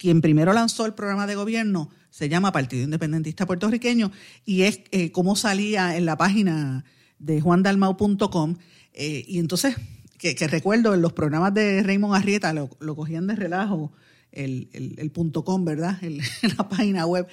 quien 0.00 0.22
primero 0.22 0.54
lanzó 0.54 0.86
el 0.86 0.94
programa 0.94 1.26
de 1.26 1.34
gobierno 1.34 1.90
se 2.08 2.30
llama 2.30 2.52
Partido 2.52 2.82
Independentista 2.82 3.44
Puertorriqueño 3.44 4.10
y 4.46 4.62
es 4.62 4.80
eh, 4.92 5.12
como 5.12 5.36
salía 5.36 5.94
en 5.94 6.06
la 6.06 6.16
página 6.16 6.86
de 7.18 7.42
juandalmau.com 7.42 8.56
eh, 8.94 9.24
y 9.28 9.38
entonces, 9.38 9.76
que, 10.16 10.34
recuerdo 10.48 10.94
en 10.94 11.02
los 11.02 11.12
programas 11.12 11.52
de 11.52 11.82
Raymond 11.82 12.14
Arrieta 12.14 12.54
lo, 12.54 12.70
cogían 12.96 13.26
de 13.26 13.36
relajo 13.36 13.92
el, 14.32 14.70
el, 14.72 15.10
punto 15.10 15.44
com, 15.44 15.66
¿verdad? 15.66 15.98
la 16.56 16.66
página 16.66 17.04
web. 17.04 17.28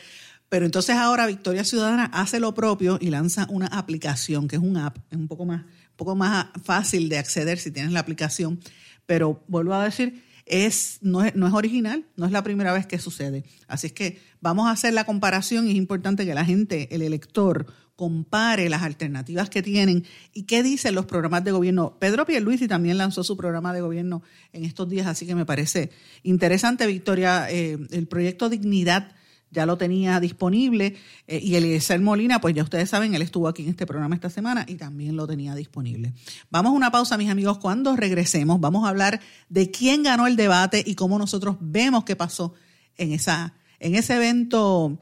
Pero 0.50 0.66
entonces 0.66 0.98
ahora 0.98 1.26
Victoria 1.26 1.64
Ciudadana 1.64 2.06
hace 2.06 2.42
lo 2.42 2.54
propio 2.54 2.98
y 3.00 3.12
lanza 3.12 3.48
una 3.50 3.68
aplicación, 3.68 4.50
que 4.50 4.58
es 4.58 4.62
un 4.62 4.76
app, 4.76 4.98
es 5.10 5.18
un 5.18 5.30
poco 5.30 5.46
más, 5.46 5.62
un 5.62 5.98
poco 5.98 6.18
más 6.18 6.48
fácil 6.66 7.08
de 7.08 7.18
acceder 7.18 7.60
si 7.60 7.72
tienes 7.72 7.94
la 7.94 8.02
aplicación. 8.02 8.60
Pero 9.06 9.42
vuelvo 9.48 9.74
a 9.74 9.86
decir, 9.86 10.27
es, 10.50 11.00
no, 11.02 11.24
es, 11.24 11.34
original, 11.54 12.06
no 12.16 12.26
es 12.26 12.32
la 12.32 12.44
primera 12.44 12.74
vez 12.74 12.86
que 12.86 13.00
sucede. 13.00 13.44
Así 13.68 13.88
es 13.88 13.94
que 13.94 14.20
vamos 14.42 14.68
a 14.68 14.72
hacer 14.72 14.94
la 14.94 15.06
comparación 15.06 15.68
y 15.68 15.72
es 15.72 15.76
importante 15.76 16.26
que 16.26 16.34
la 16.34 16.46
gente, 16.46 16.94
el 16.96 17.02
elector, 17.02 17.68
compare 17.96 18.70
las 18.70 18.84
alternativas 18.84 19.50
que 19.50 19.64
tienen 19.64 20.06
y 20.32 20.44
qué 20.44 20.62
dicen 20.62 20.94
los 20.94 21.06
programas 21.06 21.44
de 21.44 21.52
gobierno. 21.52 21.98
Pedro 22.00 22.26
Pierluisi 22.26 22.68
también 22.68 22.98
lanzó 22.98 23.24
su 23.24 23.36
programa 23.36 23.74
de 23.74 23.82
gobierno 23.82 24.22
en 24.54 24.66
estos 24.66 24.88
días, 24.88 25.08
así 25.08 25.26
que 25.26 25.34
me 25.34 25.46
parece 25.46 25.90
interesante, 26.22 26.86
Victoria, 26.86 27.50
eh, 27.50 27.78
el 27.90 28.08
proyecto 28.08 28.50
Dignidad 28.50 29.17
ya 29.52 29.66
lo 29.66 29.78
tenía 29.78 30.20
disponible 30.20 30.96
eh, 31.28 31.40
y 31.42 31.56
Eliezer 31.56 32.00
Molina, 32.00 32.42
pues 32.42 32.56
ya 32.56 32.64
ustedes 32.64 32.90
saben, 32.90 33.14
él 33.14 33.22
estuvo 33.22 33.48
aquí 33.48 33.64
en 33.64 33.70
este 33.70 33.86
programa 33.86 34.16
esta 34.16 34.30
semana 34.30 34.66
y 34.68 34.76
también 34.76 35.16
lo 35.16 35.28
tenía 35.28 35.56
disponible. 35.56 36.14
Vamos 36.50 36.72
a 36.72 36.76
una 36.76 36.92
pausa, 36.92 37.18
mis 37.18 37.30
amigos. 37.30 37.58
Cuando 37.58 37.96
regresemos, 37.96 38.60
vamos 38.60 38.86
a 38.86 38.90
hablar 38.90 39.22
de 39.50 39.72
quién 39.72 40.04
ganó 40.04 40.28
el 40.28 40.36
debate 40.36 40.84
y 40.86 40.96
cómo 40.96 41.18
nosotros 41.18 41.58
vemos 41.60 42.04
qué 42.04 42.16
pasó 42.16 42.54
en, 42.98 43.12
esa, 43.12 43.54
en 43.80 43.96
ese 43.96 44.16
evento 44.16 44.98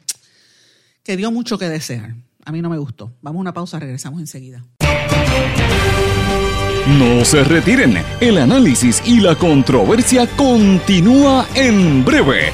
que 1.04 1.18
dio 1.18 1.32
mucho 1.32 1.58
que 1.58 1.70
desear. 1.70 2.16
A 2.46 2.52
mí 2.52 2.62
no 2.62 2.70
me 2.70 2.78
gustó. 2.78 3.12
Vamos 3.22 3.40
a 3.40 3.42
una 3.42 3.54
pausa, 3.54 3.80
regresamos 3.80 4.20
enseguida. 4.20 4.64
No 6.88 7.26
se 7.26 7.44
retiren, 7.44 7.98
el 8.22 8.38
análisis 8.38 9.02
y 9.08 9.20
la 9.20 9.34
controversia 9.34 10.28
continúa 10.38 11.48
en 11.56 12.06
breve, 12.06 12.54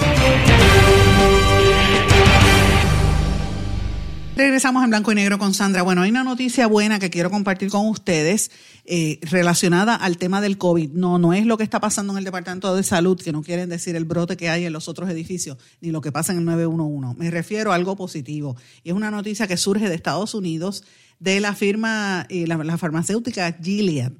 Regresamos 4.41 4.83
en 4.83 4.89
blanco 4.89 5.11
y 5.11 5.15
negro 5.15 5.37
con 5.37 5.53
Sandra. 5.53 5.83
Bueno, 5.83 6.01
hay 6.01 6.09
una 6.09 6.23
noticia 6.23 6.65
buena 6.65 6.97
que 6.97 7.11
quiero 7.11 7.29
compartir 7.29 7.69
con 7.69 7.87
ustedes 7.87 8.49
eh, 8.85 9.19
relacionada 9.21 9.93
al 9.93 10.17
tema 10.17 10.41
del 10.41 10.57
COVID. 10.57 10.93
No, 10.93 11.19
no 11.19 11.33
es 11.33 11.45
lo 11.45 11.59
que 11.59 11.63
está 11.63 11.79
pasando 11.79 12.13
en 12.13 12.17
el 12.17 12.23
Departamento 12.23 12.75
de 12.75 12.81
Salud, 12.81 13.21
que 13.21 13.31
no 13.31 13.43
quieren 13.43 13.69
decir 13.69 13.95
el 13.95 14.03
brote 14.03 14.37
que 14.37 14.49
hay 14.49 14.65
en 14.65 14.73
los 14.73 14.87
otros 14.87 15.11
edificios, 15.11 15.59
ni 15.79 15.91
lo 15.91 16.01
que 16.01 16.11
pasa 16.11 16.31
en 16.31 16.39
el 16.39 16.45
911. 16.45 17.19
Me 17.19 17.29
refiero 17.29 17.71
a 17.71 17.75
algo 17.75 17.95
positivo. 17.95 18.57
Y 18.83 18.89
es 18.89 18.95
una 18.95 19.11
noticia 19.11 19.45
que 19.45 19.57
surge 19.57 19.87
de 19.87 19.93
Estados 19.93 20.33
Unidos 20.33 20.85
de 21.19 21.39
la 21.39 21.53
firma, 21.53 22.25
eh, 22.29 22.47
la, 22.47 22.79
farmacéutica 22.79 23.55
Gilead 23.61 24.13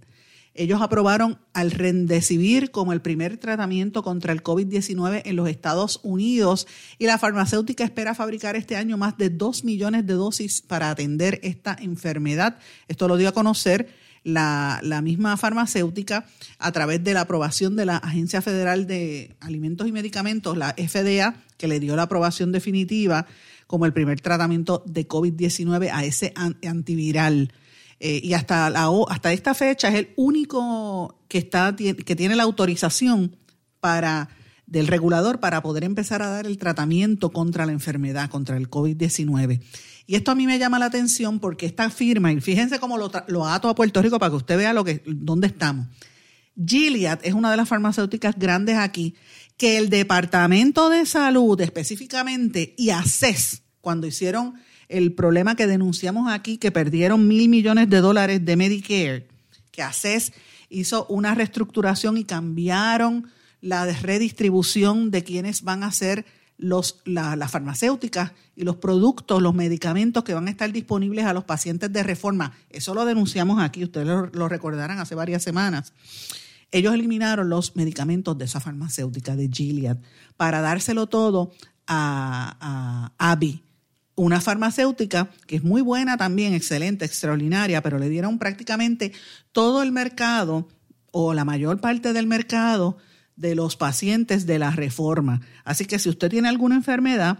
ellos 0.53 0.81
aprobaron 0.81 1.39
al 1.53 1.71
Rendecibir 1.71 2.71
como 2.71 2.93
el 2.93 3.01
primer 3.01 3.37
tratamiento 3.37 4.03
contra 4.03 4.33
el 4.33 4.43
COVID-19 4.43 5.21
en 5.25 5.35
los 5.35 5.49
Estados 5.49 5.99
Unidos 6.03 6.67
y 6.99 7.05
la 7.05 7.17
farmacéutica 7.17 7.83
espera 7.83 8.15
fabricar 8.15 8.55
este 8.55 8.75
año 8.75 8.97
más 8.97 9.17
de 9.17 9.29
2 9.29 9.63
millones 9.63 10.05
de 10.05 10.13
dosis 10.13 10.61
para 10.61 10.89
atender 10.89 11.39
esta 11.43 11.75
enfermedad. 11.79 12.57
Esto 12.87 13.07
lo 13.07 13.17
dio 13.17 13.29
a 13.29 13.33
conocer 13.33 13.89
la, 14.23 14.79
la, 14.83 15.01
misma 15.01 15.35
farmacéutica 15.37 16.25
a 16.59 16.71
través 16.71 17.03
de 17.03 17.13
la 17.13 17.21
aprobación 17.21 17.75
de 17.75 17.85
la 17.85 17.97
Agencia 17.97 18.41
Federal 18.41 18.85
de 18.85 19.35
Alimentos 19.39 19.87
y 19.87 19.91
Medicamentos, 19.91 20.57
la 20.57 20.75
FDA, 20.77 21.35
que 21.57 21.67
le 21.67 21.79
dio 21.79 21.95
la 21.95 22.03
aprobación 22.03 22.51
definitiva 22.51 23.25
como 23.67 23.85
el 23.85 23.93
primer 23.93 24.19
tratamiento 24.19 24.83
de 24.85 25.07
COVID-19 25.07 25.89
a 25.93 26.03
ese 26.03 26.33
antiviral. 26.35 27.53
Eh, 28.03 28.19
y 28.23 28.33
hasta, 28.33 28.71
la, 28.71 28.89
hasta 29.09 29.31
esta 29.31 29.53
fecha 29.53 29.89
es 29.89 29.93
el 29.93 30.09
único 30.15 31.19
que, 31.27 31.37
está, 31.37 31.75
que 31.75 32.15
tiene 32.15 32.35
la 32.35 32.41
autorización 32.41 33.35
para, 33.79 34.29
del 34.65 34.87
regulador 34.87 35.39
para 35.39 35.61
poder 35.61 35.83
empezar 35.83 36.23
a 36.23 36.29
dar 36.29 36.47
el 36.47 36.57
tratamiento 36.57 37.29
contra 37.29 37.67
la 37.67 37.73
enfermedad, 37.73 38.27
contra 38.31 38.57
el 38.57 38.71
COVID-19. 38.71 39.61
Y 40.07 40.15
esto 40.15 40.31
a 40.31 40.35
mí 40.35 40.47
me 40.47 40.57
llama 40.57 40.79
la 40.79 40.85
atención 40.85 41.39
porque 41.39 41.67
esta 41.67 41.91
firma, 41.91 42.33
y 42.33 42.41
fíjense 42.41 42.79
cómo 42.79 42.97
lo, 42.97 43.11
lo 43.27 43.45
ato 43.45 43.69
a 43.69 43.75
Puerto 43.75 44.01
Rico 44.01 44.17
para 44.17 44.31
que 44.31 44.37
usted 44.37 44.57
vea 44.57 44.73
lo 44.73 44.83
que, 44.83 45.03
dónde 45.05 45.45
estamos. 45.45 45.85
Gilead 46.55 47.19
es 47.21 47.35
una 47.35 47.51
de 47.51 47.57
las 47.57 47.69
farmacéuticas 47.69 48.33
grandes 48.35 48.77
aquí 48.77 49.13
que 49.57 49.77
el 49.77 49.91
Departamento 49.91 50.89
de 50.89 51.05
Salud 51.05 51.61
específicamente 51.61 52.73
y 52.79 52.89
ACES, 52.89 53.61
cuando 53.79 54.07
hicieron 54.07 54.55
el 54.91 55.13
problema 55.13 55.55
que 55.55 55.67
denunciamos 55.67 56.31
aquí, 56.31 56.57
que 56.57 56.71
perdieron 56.71 57.27
mil 57.27 57.49
millones 57.49 57.89
de 57.89 58.01
dólares 58.01 58.43
de 58.45 58.55
Medicare, 58.55 59.27
que 59.71 59.81
ACES 59.81 60.33
hizo 60.69 61.05
una 61.07 61.33
reestructuración 61.33 62.17
y 62.17 62.25
cambiaron 62.25 63.27
la 63.61 63.85
redistribución 63.85 65.11
de 65.11 65.23
quienes 65.23 65.63
van 65.63 65.83
a 65.83 65.91
ser 65.91 66.25
los, 66.57 67.01
las 67.05 67.51
farmacéuticas 67.51 68.33
y 68.55 68.63
los 68.63 68.77
productos, 68.77 69.41
los 69.41 69.55
medicamentos 69.55 70.23
que 70.23 70.33
van 70.33 70.47
a 70.47 70.51
estar 70.51 70.71
disponibles 70.71 71.25
a 71.25 71.33
los 71.33 71.43
pacientes 71.43 71.91
de 71.91 72.03
reforma. 72.03 72.53
Eso 72.69 72.93
lo 72.93 73.05
denunciamos 73.05 73.61
aquí, 73.61 73.83
ustedes 73.83 74.07
lo, 74.07 74.47
recordarán 74.47 74.99
hace 74.99 75.15
varias 75.15 75.41
semanas. 75.41 75.93
Ellos 76.71 76.93
eliminaron 76.93 77.49
los 77.49 77.75
medicamentos 77.75 78.37
de 78.37 78.45
esa 78.45 78.59
farmacéutica, 78.59 79.35
de 79.35 79.49
Gilead, 79.49 79.97
para 80.37 80.61
dárselo 80.61 81.07
todo 81.07 81.51
a, 81.87 83.11
a 83.17 83.35
una 84.15 84.41
farmacéutica 84.41 85.29
que 85.47 85.57
es 85.57 85.63
muy 85.63 85.81
buena 85.81 86.17
también, 86.17 86.53
excelente, 86.53 87.05
extraordinaria, 87.05 87.81
pero 87.81 87.97
le 87.97 88.09
dieron 88.09 88.39
prácticamente 88.39 89.13
todo 89.51 89.81
el 89.81 89.91
mercado 89.91 90.67
o 91.11 91.33
la 91.33 91.45
mayor 91.45 91.79
parte 91.81 92.13
del 92.13 92.27
mercado 92.27 92.97
de 93.35 93.55
los 93.55 93.75
pacientes 93.75 94.45
de 94.45 94.59
la 94.59 94.71
reforma. 94.71 95.41
Así 95.63 95.85
que 95.85 95.99
si 95.99 96.09
usted 96.09 96.29
tiene 96.29 96.49
alguna 96.49 96.75
enfermedad, 96.75 97.39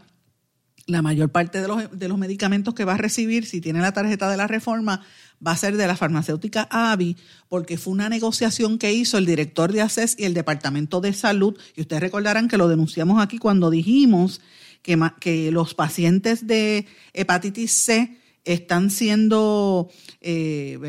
la 0.88 1.02
mayor 1.02 1.30
parte 1.30 1.62
de 1.62 1.68
los, 1.68 1.98
de 1.98 2.08
los 2.08 2.18
medicamentos 2.18 2.74
que 2.74 2.86
va 2.86 2.96
a 2.96 2.98
recibir, 2.98 3.46
si 3.46 3.62
tiene 3.62 3.82
la 3.82 3.94
tarjeta 3.94 4.30
de 4.30 4.38
la 4.38 4.48
reforma, 4.48 5.02
va 5.46 5.52
a 5.52 5.58
ser 5.58 5.78
de 5.78 5.88
la 5.88 5.96
farmacéutica 5.96 6.68
AVI, 6.70 7.18
porque 7.48 7.78
fue 7.78 7.94
una 7.94 8.10
negociación 8.10 8.78
que 8.78 8.94
hizo 8.94 9.18
el 9.18 9.26
director 9.26 9.72
de 9.72 9.82
ACES 9.82 10.16
y 10.18 10.26
el 10.26 10.34
Departamento 10.34 11.02
de 11.02 11.14
Salud. 11.14 11.58
Y 11.76 11.82
ustedes 11.82 12.02
recordarán 12.02 12.48
que 12.48 12.58
lo 12.58 12.68
denunciamos 12.68 13.22
aquí 13.22 13.38
cuando 13.38 13.70
dijimos 13.70 14.42
que, 14.82 15.52
los 15.52 15.74
pacientes 15.74 16.48
de 16.48 16.86
hepatitis 17.14 17.72
C 17.72 18.18
están 18.44 18.90
siendo 18.90 19.90
eh, 20.20 20.80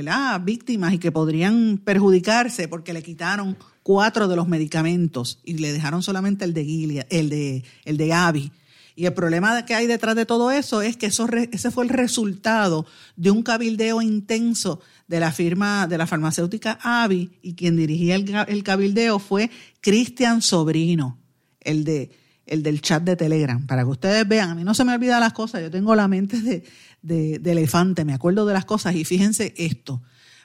víctimas 0.43 0.95
y 0.95 0.99
que 0.99 1.13
podrían 1.13 1.79
perjudicarse 1.79 2.69
porque 2.69 2.93
le 2.93 3.03
quitaron 3.03 3.59
cuatro 3.83 4.29
de 4.29 4.37
los 4.37 4.49
medicamentos 4.49 5.41
y 5.45 5.55
le 5.55 5.73
dejaron 5.73 6.03
solamente 6.03 6.45
el 6.45 6.55
de 6.55 6.65
Gilead, 6.65 7.07
el 7.11 7.29
de, 7.29 7.65
el 7.85 7.97
de. 7.97 8.51
Y 8.95 9.07
el 9.07 9.15
problema 9.15 9.65
que 9.65 9.75
hay 9.75 9.87
detrás 9.87 10.15
de 10.17 10.27
todo 10.27 10.51
eso 10.51 10.83
es 10.83 10.97
que 10.97 11.07
eso, 11.07 11.27
ese 11.51 11.71
fue 11.71 11.85
el 11.85 11.91
resultado 11.91 12.87
de 13.17 13.31
un 13.31 13.43
cabildeo 13.43 14.03
intenso 14.03 14.81
de 15.09 15.21
la 15.21 15.33
firma 15.33 15.87
de 15.87 15.99
la 15.99 16.07
farmacéutica 16.07 16.79
Avi 16.83 17.31
y 17.43 17.55
quien 17.55 17.77
dirigía 17.77 18.17
el, 18.17 18.35
el 18.49 18.63
cabildeo 18.63 19.19
fue 19.19 19.51
Cristian 19.81 20.43
Sobrino, 20.43 21.19
el 21.61 21.85
de 21.85 22.11
el 22.47 22.63
del 22.63 22.81
chat 22.81 23.03
de 23.03 23.17
Telegram, 23.17 23.67
para 23.67 23.85
que 23.85 23.91
ustedes 23.91 24.27
vean, 24.27 24.51
a 24.51 24.55
mí 24.55 24.65
no 24.65 24.75
se 24.75 24.85
me 24.85 24.95
olvidan 24.95 25.21
las 25.21 25.33
cosas, 25.33 25.63
yo 25.63 25.71
tengo 25.71 25.95
la 25.95 26.09
mente 26.09 26.41
de, 26.41 26.65
de, 27.03 27.51
elefante, 27.51 28.05
me 28.05 28.15
acuerdo 28.15 28.47
de 28.47 28.53
las 28.53 28.65
cosas. 28.65 28.95
Y 28.95 29.05
fíjense 29.05 29.55
esto, 29.57 30.03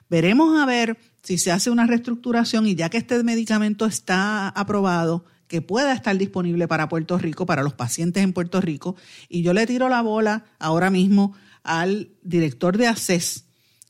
veremos 0.08 0.60
a 0.60 0.66
ver 0.66 0.98
si 1.22 1.38
se 1.38 1.50
hace 1.52 1.70
una 1.70 1.86
reestructuración 1.86 2.66
y 2.66 2.74
ya 2.74 2.88
que 2.88 2.98
este 2.98 3.22
medicamento 3.22 3.86
está 3.86 4.48
aprobado, 4.48 5.24
que 5.48 5.62
pueda 5.62 5.92
estar 5.92 6.16
disponible 6.16 6.68
para 6.68 6.88
Puerto 6.88 7.18
Rico, 7.18 7.46
para 7.46 7.62
los 7.62 7.74
pacientes 7.74 8.22
en 8.22 8.32
Puerto 8.32 8.60
Rico, 8.60 8.96
y 9.28 9.42
yo 9.42 9.52
le 9.52 9.66
tiro 9.66 9.88
la 9.88 10.02
bola 10.02 10.44
ahora 10.58 10.90
mismo 10.90 11.34
al 11.62 12.10
director 12.22 12.76
de 12.76 12.86
ACES 12.86 13.44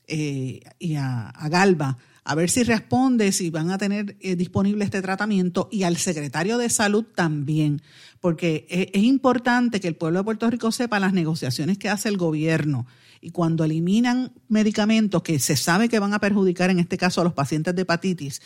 eh, 0.07 0.61
y 0.79 0.95
a 0.95 1.33
Galba 1.49 1.97
a 2.23 2.35
ver 2.35 2.49
si 2.49 2.63
responde, 2.63 3.31
si 3.31 3.49
van 3.49 3.71
a 3.71 3.77
tener 3.77 4.17
eh, 4.19 4.35
disponible 4.35 4.85
este 4.85 5.01
tratamiento 5.01 5.69
y 5.71 5.83
al 5.83 5.97
secretario 5.97 6.57
de 6.57 6.69
salud 6.69 7.05
también, 7.15 7.81
porque 8.19 8.67
es, 8.69 9.03
importante 9.03 9.79
que 9.79 9.87
el 9.87 9.95
pueblo 9.95 10.19
de 10.19 10.25
Puerto 10.25 10.49
Rico 10.49 10.71
sepa 10.71 10.99
las 10.99 11.13
negociaciones 11.13 11.77
que 11.77 11.89
hace 11.89 12.09
el 12.09 12.17
gobierno 12.17 12.85
y 13.21 13.31
cuando 13.31 13.63
eliminan 13.63 14.31
medicamentos 14.47 15.23
que 15.23 15.39
se 15.39 15.55
sabe 15.55 15.89
que 15.89 15.99
van 15.99 16.13
a 16.13 16.19
perjudicar, 16.19 16.69
en 16.69 16.79
este 16.79 16.97
caso 16.97 17.21
a 17.21 17.23
los 17.23 17.33
pacientes 17.33 17.75
de 17.75 17.81
hepatitis, 17.81 18.41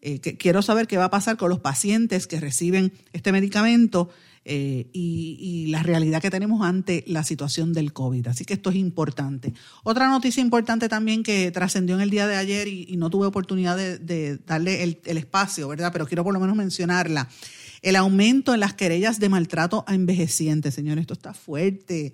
eh, 0.00 0.20
quiero 0.20 0.60
saber 0.60 0.86
qué 0.86 0.98
va 0.98 1.06
a 1.06 1.10
pasar 1.10 1.36
con 1.36 1.48
los 1.48 1.60
pacientes 1.60 2.26
que 2.26 2.38
reciben 2.38 2.92
este 3.12 3.32
medicamento 3.32 4.10
eh, 4.46 4.88
y, 4.92 5.66
la 5.68 5.82
realidad 5.82 6.20
que 6.20 6.30
tenemos 6.30 6.64
ante 6.66 7.02
la 7.06 7.24
situación 7.24 7.72
del 7.72 7.92
COVID. 7.92 8.28
Así 8.28 8.44
que 8.44 8.54
esto 8.54 8.70
es 8.70 8.76
importante. 8.76 9.54
Otra 9.82 10.08
noticia 10.08 10.42
importante 10.42 10.88
también 10.88 11.22
que 11.22 11.50
trascendió 11.50 11.94
en 11.94 12.02
el 12.02 12.10
día 12.10 12.26
de 12.26 12.36
ayer 12.36 12.68
y, 12.68 12.96
no 12.96 13.10
tuve 13.10 13.26
oportunidad 13.26 13.76
de, 13.76 14.38
darle 14.46 14.82
el, 14.82 15.00
el, 15.06 15.18
espacio, 15.18 15.66
¿verdad? 15.68 15.90
Pero 15.92 16.06
quiero 16.06 16.22
por 16.22 16.34
lo 16.34 16.40
menos 16.40 16.56
mencionarla. 16.56 17.28
El 17.82 17.96
aumento 17.96 18.54
en 18.54 18.60
las 18.60 18.74
querellas 18.74 19.18
de 19.18 19.28
maltrato 19.28 19.84
a 19.86 19.94
envejecientes, 19.94 20.74
señores, 20.74 21.02
esto 21.02 21.14
está 21.14 21.34
fuerte. 21.34 22.12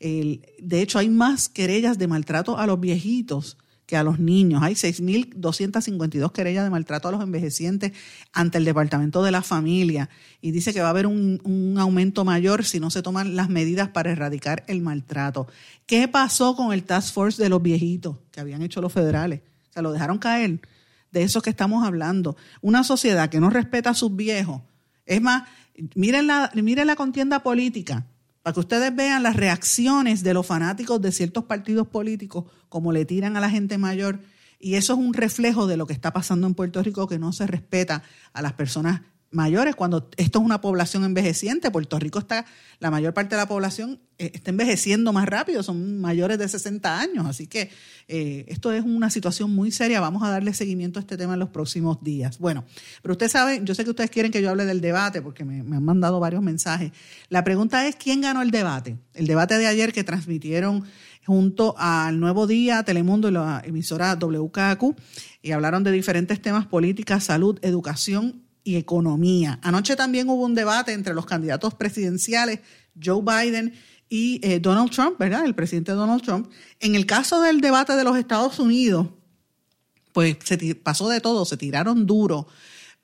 de 0.00 0.82
hecho, 0.82 0.98
hay 0.98 1.08
más 1.08 1.48
querellas 1.48 1.98
de 1.98 2.06
maltrato 2.06 2.58
a 2.58 2.66
los 2.66 2.80
viejitos 2.80 3.56
que 3.92 3.98
a 3.98 4.02
los 4.02 4.18
niños. 4.18 4.62
Hay 4.62 4.72
6.252 4.72 6.32
querellas 6.32 6.64
de 6.64 6.70
maltrato 6.70 7.08
a 7.08 7.12
los 7.12 7.22
envejecientes 7.22 7.92
ante 8.32 8.56
el 8.56 8.64
Departamento 8.64 9.22
de 9.22 9.30
la 9.30 9.42
Familia 9.42 10.08
y 10.40 10.50
dice 10.50 10.72
que 10.72 10.80
va 10.80 10.86
a 10.86 10.90
haber 10.90 11.06
un, 11.06 11.76
aumento 11.76 12.24
mayor 12.24 12.64
si 12.64 12.80
no 12.80 12.88
se 12.88 13.02
toman 13.02 13.36
las 13.36 13.50
medidas 13.50 13.90
para 13.90 14.10
erradicar 14.10 14.64
el 14.66 14.80
maltrato. 14.80 15.46
¿Qué 15.84 16.08
pasó 16.08 16.56
con 16.56 16.72
el 16.72 16.84
Task 16.84 17.12
Force 17.12 17.42
de 17.42 17.50
los 17.50 17.60
viejitos 17.60 18.16
que 18.30 18.40
habían 18.40 18.62
hecho 18.62 18.80
los 18.80 18.94
federales? 18.94 19.42
Se 19.74 19.82
lo 19.82 19.92
dejaron 19.92 20.16
caer. 20.16 20.60
De 21.10 21.22
eso 21.22 21.42
que 21.42 21.50
estamos 21.50 21.86
hablando. 21.86 22.38
Una 22.62 22.84
sociedad 22.84 23.28
que 23.28 23.40
no 23.40 23.50
respeta 23.50 23.90
a 23.90 23.94
sus 23.94 24.16
viejos. 24.16 24.62
Es 25.04 25.20
más, 25.20 25.42
miren 25.94 26.28
la, 26.28 26.50
miren 26.54 26.86
la 26.86 26.96
contienda 26.96 27.42
política 27.42 28.06
para 28.42 28.54
que 28.54 28.60
ustedes 28.60 28.94
vean 28.94 29.22
las 29.22 29.36
reacciones 29.36 30.22
de 30.22 30.34
los 30.34 30.46
fanáticos 30.46 31.00
de 31.00 31.12
ciertos 31.12 31.44
partidos 31.44 31.86
políticos, 31.86 32.44
como 32.68 32.92
le 32.92 33.04
tiran 33.04 33.36
a 33.36 33.40
la 33.40 33.50
gente 33.50 33.78
mayor. 33.78 34.20
Y 34.58 34.74
eso 34.74 34.94
es 34.94 34.98
un 34.98 35.14
reflejo 35.14 35.66
de 35.66 35.76
lo 35.76 35.86
que 35.86 35.92
está 35.92 36.12
pasando 36.12 36.46
en 36.46 36.54
Puerto 36.54 36.82
Rico, 36.82 37.06
que 37.06 37.18
no 37.18 37.32
se 37.32 37.46
respeta 37.46 38.02
a 38.32 38.42
las 38.42 38.52
personas 38.54 39.02
mayores, 39.32 39.74
cuando 39.74 40.08
esto 40.16 40.38
es 40.38 40.44
una 40.44 40.60
población 40.60 41.04
envejeciente, 41.04 41.70
Puerto 41.70 41.98
Rico 41.98 42.18
está, 42.18 42.44
la 42.78 42.90
mayor 42.90 43.14
parte 43.14 43.34
de 43.34 43.40
la 43.40 43.48
población 43.48 44.00
eh, 44.18 44.30
está 44.34 44.50
envejeciendo 44.50 45.12
más 45.12 45.26
rápido, 45.26 45.62
son 45.62 46.00
mayores 46.00 46.38
de 46.38 46.48
60 46.48 47.00
años, 47.00 47.26
así 47.26 47.46
que 47.46 47.70
eh, 48.08 48.44
esto 48.48 48.72
es 48.72 48.84
una 48.84 49.10
situación 49.10 49.54
muy 49.54 49.72
seria, 49.72 50.00
vamos 50.00 50.22
a 50.22 50.30
darle 50.30 50.54
seguimiento 50.54 50.98
a 50.98 51.02
este 51.02 51.16
tema 51.16 51.32
en 51.32 51.40
los 51.40 51.48
próximos 51.48 52.02
días. 52.02 52.38
Bueno, 52.38 52.64
pero 53.00 53.12
ustedes 53.12 53.32
saben, 53.32 53.64
yo 53.64 53.74
sé 53.74 53.84
que 53.84 53.90
ustedes 53.90 54.10
quieren 54.10 54.30
que 54.30 54.42
yo 54.42 54.50
hable 54.50 54.66
del 54.66 54.80
debate, 54.80 55.22
porque 55.22 55.44
me, 55.44 55.62
me 55.62 55.76
han 55.76 55.84
mandado 55.84 56.20
varios 56.20 56.42
mensajes. 56.42 56.92
La 57.28 57.42
pregunta 57.42 57.86
es, 57.88 57.96
¿quién 57.96 58.20
ganó 58.20 58.42
el 58.42 58.50
debate? 58.50 58.98
El 59.14 59.26
debate 59.26 59.58
de 59.58 59.66
ayer 59.66 59.92
que 59.92 60.04
transmitieron 60.04 60.84
junto 61.24 61.74
al 61.78 62.20
Nuevo 62.20 62.46
Día, 62.46 62.82
Telemundo 62.82 63.28
y 63.28 63.32
la 63.32 63.62
emisora 63.64 64.16
WKQ, 64.16 64.96
y 65.42 65.52
hablaron 65.52 65.84
de 65.84 65.92
diferentes 65.92 66.40
temas, 66.42 66.66
política, 66.66 67.20
salud, 67.20 67.58
educación 67.62 68.42
y 68.64 68.76
economía. 68.76 69.58
Anoche 69.62 69.96
también 69.96 70.28
hubo 70.28 70.44
un 70.44 70.54
debate 70.54 70.92
entre 70.92 71.14
los 71.14 71.26
candidatos 71.26 71.74
presidenciales, 71.74 72.60
Joe 73.02 73.22
Biden 73.22 73.74
y 74.08 74.40
eh, 74.42 74.60
Donald 74.60 74.90
Trump, 74.90 75.18
¿verdad? 75.18 75.44
El 75.44 75.54
presidente 75.54 75.92
Donald 75.92 76.22
Trump. 76.22 76.50
En 76.80 76.94
el 76.94 77.06
caso 77.06 77.40
del 77.40 77.60
debate 77.60 77.94
de 77.94 78.04
los 78.04 78.16
Estados 78.16 78.58
Unidos, 78.58 79.08
pues 80.12 80.36
se 80.44 80.74
pasó 80.74 81.08
de 81.08 81.20
todo, 81.20 81.44
se 81.44 81.56
tiraron 81.56 82.06
duro, 82.06 82.46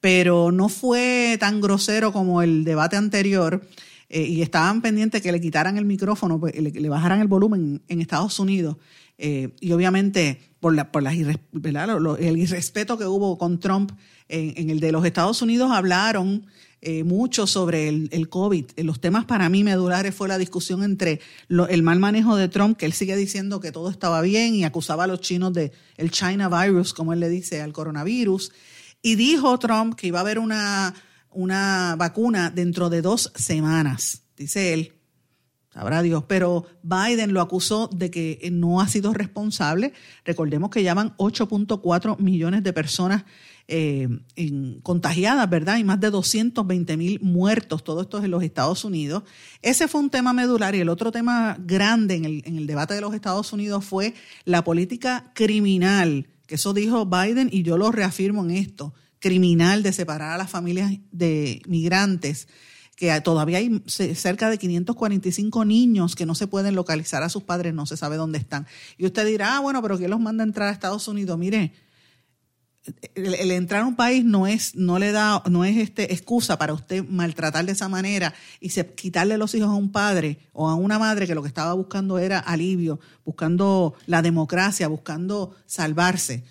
pero 0.01 0.53
no 0.53 0.69
fue 0.69 1.37
tan 1.41 1.61
grosero 1.61 2.13
como 2.13 2.43
el 2.43 2.65
debate 2.65 2.97
anterior. 2.97 3.67
Eh, 4.11 4.23
y 4.23 4.43
estaban 4.43 4.81
pendientes 4.81 5.21
que 5.21 5.33
le 5.33 5.41
quitaran 5.41 5.77
el 5.77 5.85
micrófono, 5.85 6.41
pues, 6.41 6.55
le, 6.55 6.89
bajaran 6.89 7.21
el 7.21 7.29
volumen 7.29 7.83
en 7.89 8.01
Estados 8.01 8.39
Unidos. 8.39 8.77
Eh, 9.19 9.51
y 9.61 9.73
obviamente 9.73 10.41
por, 10.61 10.75
la, 10.75 10.91
por 10.91 11.03
las 11.03 11.15
el 11.15 12.37
irrespeto 12.37 12.99
que 12.99 13.07
hubo 13.07 13.39
con 13.39 13.61
Trump 13.61 13.93
en, 14.29 14.71
el 14.71 14.81
de 14.81 14.93
los 14.93 15.05
Estados 15.05 15.41
Unidos 15.43 15.71
hablaron 15.73 16.47
eh, 16.81 17.03
mucho 17.03 17.47
sobre 17.47 17.89
el, 17.89 18.09
el, 18.13 18.29
COVID. 18.29 18.67
Los 18.79 19.01
temas 19.01 19.25
para 19.25 19.49
mí 19.49 19.65
medulares 19.65 20.15
fue 20.15 20.29
la 20.29 20.39
discusión 20.39 20.85
entre 20.85 21.21
el 21.49 21.83
mal 21.83 21.99
manejo 21.99 22.37
de 22.37 22.49
Trump, 22.49 22.77
que 22.77 22.87
él 22.87 22.93
sigue 22.93 23.17
diciendo 23.17 23.61
que 23.61 23.73
todo 23.73 23.91
estaba 23.91 24.21
bien 24.21 24.55
y 24.55 24.65
acusaba 24.65 25.05
a 25.05 25.07
los 25.07 25.21
chinos 25.21 25.53
de 25.53 25.73
el 25.97 26.11
China 26.11 26.49
virus, 26.49 26.95
como 26.95 27.13
él 27.13 27.21
le 27.21 27.29
dice 27.29 27.63
al 27.63 27.73
coronavirus. 27.73 28.53
Y 29.03 29.15
dijo 29.15 29.59
Trump 29.59 29.95
que 29.95 30.09
iba 30.09 30.19
a 30.19 30.23
haber 30.23 30.39
una, 30.39 30.95
una 31.31 31.97
vacuna 31.99 32.51
dentro 32.51 32.91
de 32.91 33.03
dos 33.03 33.33
semanas, 33.35 34.23
dice 34.37 34.75
él. 34.75 34.98
Sabrá 35.79 36.03
Dios, 36.03 36.25
pero 36.27 36.67
Biden 36.83 37.33
lo 37.33 37.41
acusó 37.41 37.89
de 37.95 38.11
que 38.11 38.49
no 38.51 38.81
ha 38.81 38.89
sido 38.89 39.15
responsable. 39.15 39.93
Recordemos 40.25 40.71
que 40.71 40.83
llaman 40.83 41.15
8.4 41.19 42.19
millones 42.19 42.65
de 42.65 42.73
personas 42.73 43.25
eh, 43.69 44.09
contagiadas, 44.83 45.49
¿verdad? 45.49 45.79
Y 45.79 45.85
más 45.85 46.01
de 46.01 46.11
220 46.11 46.97
mil 46.97 47.21
muertos, 47.21 47.85
todo 47.85 48.03
esto 48.03 48.21
en 48.21 48.33
los 48.33 48.43
Estados 48.43 48.85
Unidos. 48.85 49.23
Ese 49.63 49.87
fue 49.87 50.01
un 50.01 50.11
tema 50.11 50.33
medular 50.33 50.75
y 50.75 50.81
el 50.81 50.89
otro 50.89 51.13
tema 51.13 51.57
grande 51.61 52.17
en 52.17 52.25
el, 52.25 52.43
en 52.45 52.59
el 52.59 52.67
debate 52.67 52.95
de 52.95 53.01
los 53.01 53.15
Estados 53.15 53.53
Unidos 53.53 53.85
fue 53.85 54.15
la 54.45 54.65
política 54.65 55.31
criminal, 55.33 56.27
que 56.49 56.57
eso 56.57 56.75
dijo 56.75 57.07
Biden 57.07 57.51
y 57.53 57.63
yo 57.63 57.79
lo 57.79 57.93
reafirmo 57.93 58.43
en 58.43 58.51
esto, 58.51 58.95
criminal 59.21 59.85
de 59.85 59.93
separar 59.93 60.33
a 60.33 60.39
las 60.39 60.51
familias 60.51 60.99
de 61.13 61.63
migrantes 61.69 62.49
que 62.99 63.21
todavía 63.21 63.59
hay 63.59 63.81
cerca 63.87 64.51
de 64.51 64.59
545 64.59 65.65
niños 65.65 66.17
que 66.17 66.27
no 66.27 66.35
se 66.35 66.49
pueden 66.49 66.75
localizar 66.75 67.23
a 67.23 67.29
sus 67.29 67.45
padres, 67.45 67.73
no 67.73 67.87
se 67.87 67.97
sabe 67.97 68.17
dónde 68.17 68.39
están. 68.39 68.67
Y 68.97 69.07
usted 69.07 69.25
dirá, 69.25 69.57
ah, 69.57 69.61
bueno, 69.61 69.81
pero 69.83 69.97
¿quién 69.97 70.11
los 70.11 70.19
manda 70.19 70.43
a 70.43 70.47
entrar 70.49 70.69
a 70.69 70.73
Estados 70.73 71.07
Unidos? 71.07 71.39
Mire, 71.39 71.73
el, 73.15 73.53
entrar 73.53 73.83
a 73.83 73.87
un 73.87 73.95
país 73.95 74.25
no 74.25 74.49
es, 74.49 74.75
no 74.75 74.99
le 74.99 75.13
da, 75.13 75.45
no 75.49 75.65
es 75.65 75.77
este 75.77 76.13
excusa 76.13 76.59
para 76.59 76.73
usted 76.73 77.05
maltratar 77.09 77.65
de 77.65 77.71
esa 77.71 77.89
manera 77.89 78.35
y 78.59 78.71
se, 78.71 78.85
quitarle 78.95 79.39
los 79.39 79.55
hijos 79.55 79.69
a 79.69 79.75
un 79.75 79.93
padre 79.93 80.41
o 80.53 80.69
a 80.69 80.75
una 80.75 80.99
madre 80.99 81.29
que 81.29 81.37
lo 81.37 81.43
que 81.43 81.49
estaba 81.49 81.75
buscando 81.75 82.19
era 82.19 82.41
alivio, 82.41 82.99
buscando 83.25 83.95
la 84.07 84.23
democracia, 84.23 84.89
buscando 84.89 85.55
salvarse. 85.67 86.43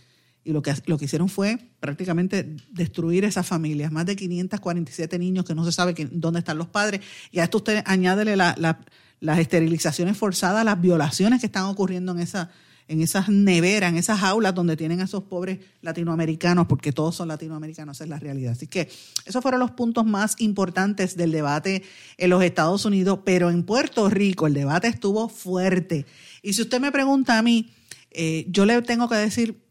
Y 0.48 0.54
lo 0.54 0.62
que, 0.62 0.74
lo 0.86 0.98
que 0.98 1.04
hicieron 1.04 1.28
fue 1.28 1.60
prácticamente 1.82 2.56
destruir 2.72 3.26
esas 3.26 3.46
familias. 3.46 3.92
Más 3.92 4.06
de 4.06 4.16
547 4.16 5.20
niños 5.20 5.44
que 5.44 5.54
no 5.54 5.66
se 5.66 5.74
sabe 5.74 5.94
dónde 6.10 6.40
están 6.40 6.58
los 6.58 6.68
padres. 6.68 7.02
Y 7.34 7.40
a 7.40 7.44
esto 7.44 7.58
usted 7.58 7.84
añádele 7.86 8.38
las 8.38 9.40
esterilizaciones 9.40 10.16
forzadas, 10.16 10.64
las 10.64 10.80
violaciones 10.80 11.42
que 11.42 11.48
están 11.48 11.66
ocurriendo 11.66 12.14
en 12.14 12.20
esa 12.20 12.50
en 12.88 13.02
esas 13.02 13.28
neveras, 13.28 13.92
en 13.92 13.98
esas 13.98 14.24
aulas 14.24 14.56
donde 14.56 14.78
tienen 14.78 15.02
a 15.02 15.04
esos 15.04 15.24
pobres 15.24 15.60
latinoamericanos, 15.82 16.68
porque 16.68 16.94
todos 16.94 17.16
son 17.16 17.28
latinoamericanos, 17.28 18.00
es 18.00 18.08
la 18.08 18.18
realidad. 18.18 18.54
Así 18.54 18.68
que 18.68 18.90
esos 19.26 19.42
fueron 19.42 19.60
los 19.60 19.72
puntos 19.72 20.06
más 20.06 20.36
importantes 20.40 21.18
del 21.18 21.34
debate 21.34 21.84
en 22.18 22.30
los 22.30 22.42
Estados 22.42 22.86
Unidos, 22.86 23.20
pero 23.26 23.50
en 23.50 23.64
Puerto 23.64 24.10
Rico 24.10 24.48
el 24.48 24.54
debate 24.54 24.88
estuvo 24.88 25.28
fuerte. 25.28 26.06
Y 26.42 26.54
si 26.54 26.62
usted 26.62 26.80
me 26.80 26.94
pregunta 26.94 27.38
a 27.38 27.42
mí, 27.42 27.70
eh, 28.12 28.46
yo 28.50 28.66
le 28.66 28.82
tengo 28.84 29.10
que 29.10 29.16
decir, 29.16 29.67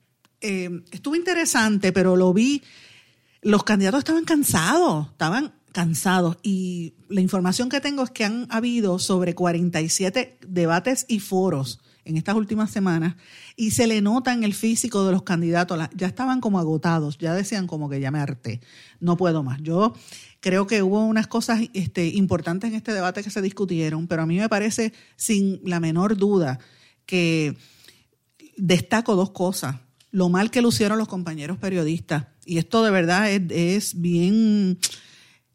eh, 0.47 0.83
estuvo 0.91 1.17
interesante, 1.17 1.93
pero 1.93 2.17
lo 2.17 2.33
vi, 2.33 2.63
los 3.43 3.65
candidatos 3.65 3.99
estaban 3.99 4.25
cansados, 4.25 5.09
estaban 5.09 5.55
cansados. 5.73 6.39
Y 6.43 6.95
la 7.09 7.21
información 7.21 7.69
que 7.69 7.81
tengo 7.81 8.03
es 8.03 8.11
que 8.11 8.25
han 8.25 8.47
habido 8.51 8.99
sobre 8.99 9.35
47 9.35 10.39
debates 10.47 11.05
y 11.09 11.21
foros 11.21 11.81
en 12.07 12.17
estas 12.17 12.37
últimas 12.37 12.71
semanas 12.71 13.17
y 13.57 13.73
se 13.73 13.87
le 13.87 14.01
nota 14.01 14.33
en 14.33 14.45
el 14.45 14.55
físico 14.55 15.05
de 15.05 15.13
los 15.13 15.23
candidatos, 15.23 15.79
ya 15.95 16.07
estaban 16.07 16.41
como 16.41 16.61
agotados, 16.61 17.19
ya 17.19 17.35
decían 17.35 17.67
como 17.67 17.91
que 17.91 18.01
ya 18.01 18.13
me 18.13 18.21
harté, 18.21 18.61
no 19.01 19.17
puedo 19.17 19.43
más. 19.43 19.61
Yo 19.61 19.93
creo 20.41 20.69
que 20.69 20.83
hubo 20.83 21.05
unas 21.05 21.27
cosas 21.27 21.63
este, 21.75 22.07
importantes 22.07 22.71
en 22.71 22.77
este 22.77 22.95
debate 22.95 23.25
que 23.25 23.31
se 23.31 23.43
discutieron, 23.43 24.07
pero 24.07 24.23
a 24.23 24.27
mí 24.27 24.39
me 24.39 24.49
parece 24.49 24.93
sin 25.17 25.61
la 25.65 25.81
menor 25.81 26.17
duda 26.17 26.61
que 27.07 27.57
destaco 28.57 29.17
dos 29.17 29.31
cosas. 29.31 29.77
Lo 30.11 30.29
mal 30.29 30.51
que 30.51 30.63
lucieron 30.63 30.99
los 30.99 31.09
compañeros 31.09 31.59
periodistas, 31.59 32.27
y 32.45 32.59
esto 32.59 32.83
de 32.85 32.91
verdad 32.91 33.31
es 33.31 34.01
bien 34.01 34.79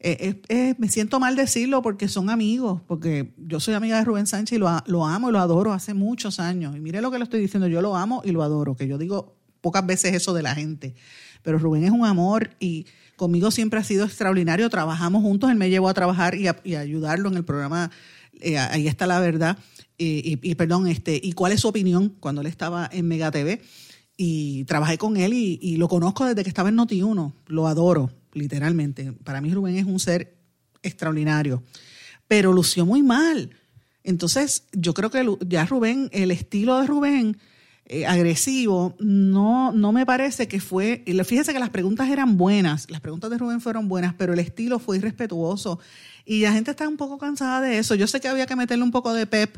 eh, 0.03 0.41
eh, 0.49 0.73
me 0.79 0.89
siento 0.89 1.19
mal 1.19 1.35
decirlo 1.35 1.83
porque 1.83 2.07
son 2.07 2.31
amigos, 2.31 2.81
porque 2.87 3.33
yo 3.37 3.59
soy 3.59 3.75
amiga 3.75 3.97
de 3.97 4.03
Rubén 4.03 4.25
Sánchez 4.25 4.55
y 4.55 4.59
lo, 4.59 4.67
lo, 4.87 5.05
amo 5.05 5.29
y 5.29 5.31
lo 5.31 5.39
adoro 5.39 5.73
hace 5.73 5.93
muchos 5.93 6.39
años. 6.39 6.75
Y 6.75 6.79
mire 6.79 7.01
lo 7.01 7.11
que 7.11 7.19
le 7.19 7.23
estoy 7.23 7.39
diciendo, 7.39 7.67
yo 7.67 7.81
lo 7.81 7.95
amo 7.95 8.23
y 8.25 8.31
lo 8.31 8.41
adoro, 8.41 8.75
que 8.75 8.87
yo 8.87 8.97
digo 8.97 9.37
pocas 9.61 9.85
veces 9.85 10.15
eso 10.15 10.33
de 10.33 10.41
la 10.41 10.55
gente. 10.55 10.95
Pero 11.43 11.59
Rubén 11.59 11.83
es 11.83 11.91
un 11.91 12.03
amor 12.03 12.49
y 12.59 12.87
conmigo 13.15 13.51
siempre 13.51 13.79
ha 13.79 13.83
sido 13.83 14.05
extraordinario. 14.05 14.67
Trabajamos 14.71 15.21
juntos, 15.21 15.51
él 15.51 15.57
me 15.57 15.69
llevó 15.69 15.87
a 15.87 15.93
trabajar 15.93 16.33
y 16.33 16.47
a, 16.47 16.55
ayudarlo 16.79 17.29
en 17.29 17.37
el 17.37 17.45
programa. 17.45 17.91
Eh, 18.39 18.57
ahí 18.57 18.87
está 18.87 19.05
la 19.05 19.19
verdad. 19.19 19.59
Y, 20.03 20.55
perdón, 20.55 20.87
este, 20.87 21.19
y 21.21 21.33
cuál 21.33 21.51
es 21.51 21.61
su 21.61 21.67
opinión 21.67 22.09
cuando 22.19 22.41
él 22.41 22.47
estaba 22.47 22.89
en 22.91 23.07
Mega 23.07 23.29
TV. 23.29 23.61
Y 24.23 24.65
trabajé 24.65 24.99
con 24.99 25.17
él 25.17 25.33
y, 25.33 25.77
lo 25.77 25.87
conozco 25.87 26.27
desde 26.27 26.43
que 26.43 26.49
estaba 26.49 26.69
en 26.69 26.77
Noti1. 26.77 27.33
Lo 27.47 27.65
adoro 27.65 28.11
literalmente. 28.33 29.13
Para 29.13 29.41
mí 29.41 29.51
Rubén 29.51 29.77
es 29.77 29.85
un 29.85 29.99
ser 29.99 30.37
extraordinario, 30.83 31.63
pero 32.27 32.53
lució 32.53 32.85
muy 32.85 33.01
mal. 33.01 33.49
Entonces, 34.03 34.67
yo 34.73 34.93
creo 34.93 35.09
que 35.09 35.27
ya 35.47 35.65
Rubén, 35.65 36.07
el 36.11 36.29
estilo 36.29 36.79
de 36.79 36.85
Rubén, 36.85 37.39
eh, 37.87 38.05
agresivo, 38.05 38.95
no, 38.99 39.71
no 39.71 39.91
me 39.91 40.05
parece 40.05 40.47
que 40.47 40.59
fue, 40.59 41.03
fíjese 41.25 41.51
que 41.51 41.59
las 41.59 41.71
preguntas 41.71 42.07
eran 42.07 42.37
buenas, 42.37 42.91
las 42.91 43.01
preguntas 43.01 43.31
de 43.31 43.39
Rubén 43.39 43.59
fueron 43.59 43.87
buenas, 43.87 44.13
pero 44.13 44.33
el 44.33 44.39
estilo 44.39 44.77
fue 44.77 44.97
irrespetuoso 44.97 45.79
y 46.25 46.41
la 46.43 46.53
gente 46.53 46.69
está 46.69 46.87
un 46.87 46.97
poco 46.97 47.17
cansada 47.17 47.59
de 47.61 47.79
eso. 47.79 47.95
Yo 47.95 48.05
sé 48.05 48.21
que 48.21 48.27
había 48.27 48.45
que 48.45 48.55
meterle 48.55 48.83
un 48.83 48.91
poco 48.91 49.13
de 49.15 49.25
pep, 49.25 49.57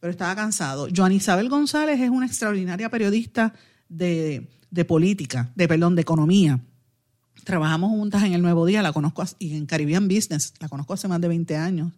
pero 0.00 0.10
estaba 0.10 0.34
cansado. 0.34 0.88
Joan 0.94 1.12
Isabel 1.12 1.48
González 1.48 2.00
es 2.00 2.10
una 2.10 2.26
extraordinaria 2.26 2.90
periodista 2.90 3.54
de, 3.90 4.48
de 4.70 4.84
política, 4.86 5.52
de 5.54 5.68
perdón, 5.68 5.96
de 5.96 6.02
economía. 6.02 6.60
Trabajamos 7.44 7.90
juntas 7.90 8.22
en 8.22 8.32
el 8.32 8.40
Nuevo 8.40 8.64
Día, 8.64 8.80
la 8.80 8.92
conozco 8.92 9.24
y 9.38 9.54
en 9.56 9.66
Caribbean 9.66 10.08
Business, 10.08 10.54
la 10.60 10.68
conozco 10.68 10.94
hace 10.94 11.08
más 11.08 11.20
de 11.20 11.28
20 11.28 11.56
años 11.56 11.92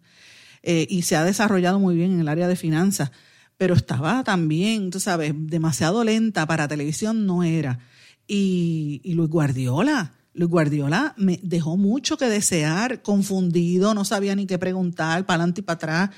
eh, 0.63 0.87
y 0.89 1.03
se 1.03 1.17
ha 1.17 1.25
desarrollado 1.25 1.79
muy 1.79 1.95
bien 1.95 2.13
en 2.13 2.21
el 2.21 2.29
área 2.29 2.49
de 2.49 2.57
finanzas, 2.57 3.13
pero 3.57 3.75
estaba 3.75 4.25
también, 4.25 4.91
tú 4.91 4.99
sabes, 4.99 5.33
demasiado 5.37 6.03
lenta 6.03 6.47
para 6.47 6.67
televisión 6.67 7.27
no 7.27 7.45
era. 7.45 7.79
Y, 8.27 9.01
y 9.05 9.15
Luis 9.15 9.29
Guardiola, 9.29 10.13
Luis 10.35 10.51
Guardiola 10.51 11.15
me 11.17 11.39
dejó 11.43 11.77
mucho 11.77 12.17
que 12.17 12.27
desear, 12.27 13.03
confundido, 13.03 13.95
no 13.95 14.05
sabía 14.05 14.35
ni 14.35 14.47
qué 14.47 14.59
preguntar, 14.59 15.27
para 15.27 15.37
adelante 15.37 15.61
y 15.61 15.65
para 15.65 15.75
atrás. 15.75 16.11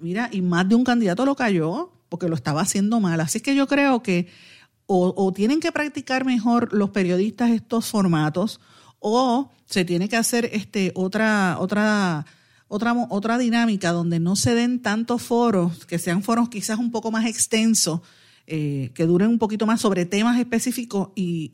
Mira, 0.00 0.28
y 0.32 0.42
más 0.42 0.68
de 0.68 0.74
un 0.74 0.84
candidato 0.84 1.24
lo 1.24 1.36
cayó 1.36 1.92
porque 2.08 2.28
lo 2.28 2.34
estaba 2.34 2.60
haciendo 2.60 3.00
mal. 3.00 3.20
Así 3.20 3.40
que 3.40 3.54
yo 3.54 3.66
creo 3.66 4.02
que 4.02 4.26
o, 4.86 5.32
tienen 5.32 5.60
que 5.60 5.72
practicar 5.72 6.24
mejor 6.24 6.72
los 6.72 6.90
periodistas 6.90 7.50
estos 7.50 7.86
formatos 7.86 8.60
o 8.98 9.50
se 9.66 9.84
tiene 9.84 10.08
que 10.08 10.16
hacer 10.16 10.50
este 10.52 10.92
otra 10.94 11.56
otra 11.58 12.26
otra 12.68 12.94
otra 13.08 13.38
dinámica 13.38 13.92
donde 13.92 14.20
no 14.20 14.36
se 14.36 14.54
den 14.54 14.82
tantos 14.82 15.22
foros 15.22 15.86
que 15.86 15.98
sean 15.98 16.22
foros 16.22 16.48
quizás 16.48 16.78
un 16.78 16.90
poco 16.90 17.10
más 17.10 17.26
extensos 17.26 18.00
eh, 18.46 18.90
que 18.94 19.06
duren 19.06 19.28
un 19.28 19.38
poquito 19.38 19.66
más 19.66 19.80
sobre 19.80 20.04
temas 20.04 20.38
específicos 20.38 21.10
y, 21.14 21.48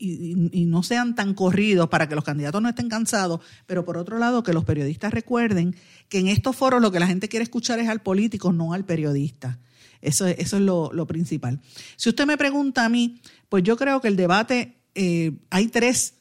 y, 0.51 0.65
no 0.65 0.81
sean 0.81 1.13
tan 1.13 1.35
corridos 1.35 1.87
para 1.87 2.09
que 2.09 2.15
los 2.15 2.23
candidatos 2.23 2.63
no 2.63 2.67
estén 2.67 2.89
cansados, 2.89 3.41
pero 3.67 3.85
por 3.85 3.95
otro 3.95 4.17
lado 4.17 4.41
que 4.41 4.53
los 4.53 4.65
periodistas 4.65 5.13
recuerden 5.13 5.75
que 6.09 6.17
en 6.17 6.27
estos 6.27 6.55
foros 6.55 6.81
lo 6.81 6.91
que 6.91 6.99
la 6.99 7.05
gente 7.05 7.29
quiere 7.29 7.43
escuchar 7.43 7.77
es 7.77 7.89
al 7.89 8.01
político, 8.01 8.51
no 8.51 8.73
al 8.73 8.85
periodista. 8.85 9.59
Eso, 10.01 10.27
eso 10.27 10.57
es 10.57 10.63
lo, 10.63 11.07
principal. 11.07 11.59
Si 11.95 12.09
usted 12.09 12.25
me 12.25 12.37
pregunta 12.37 12.85
a 12.85 12.89
mí, 12.89 13.21
pues 13.49 13.63
yo 13.63 13.77
creo 13.77 14.01
que 14.01 14.07
el 14.07 14.15
debate, 14.15 14.77
eh, 14.95 15.33
hay 15.49 15.67
tres 15.67 16.15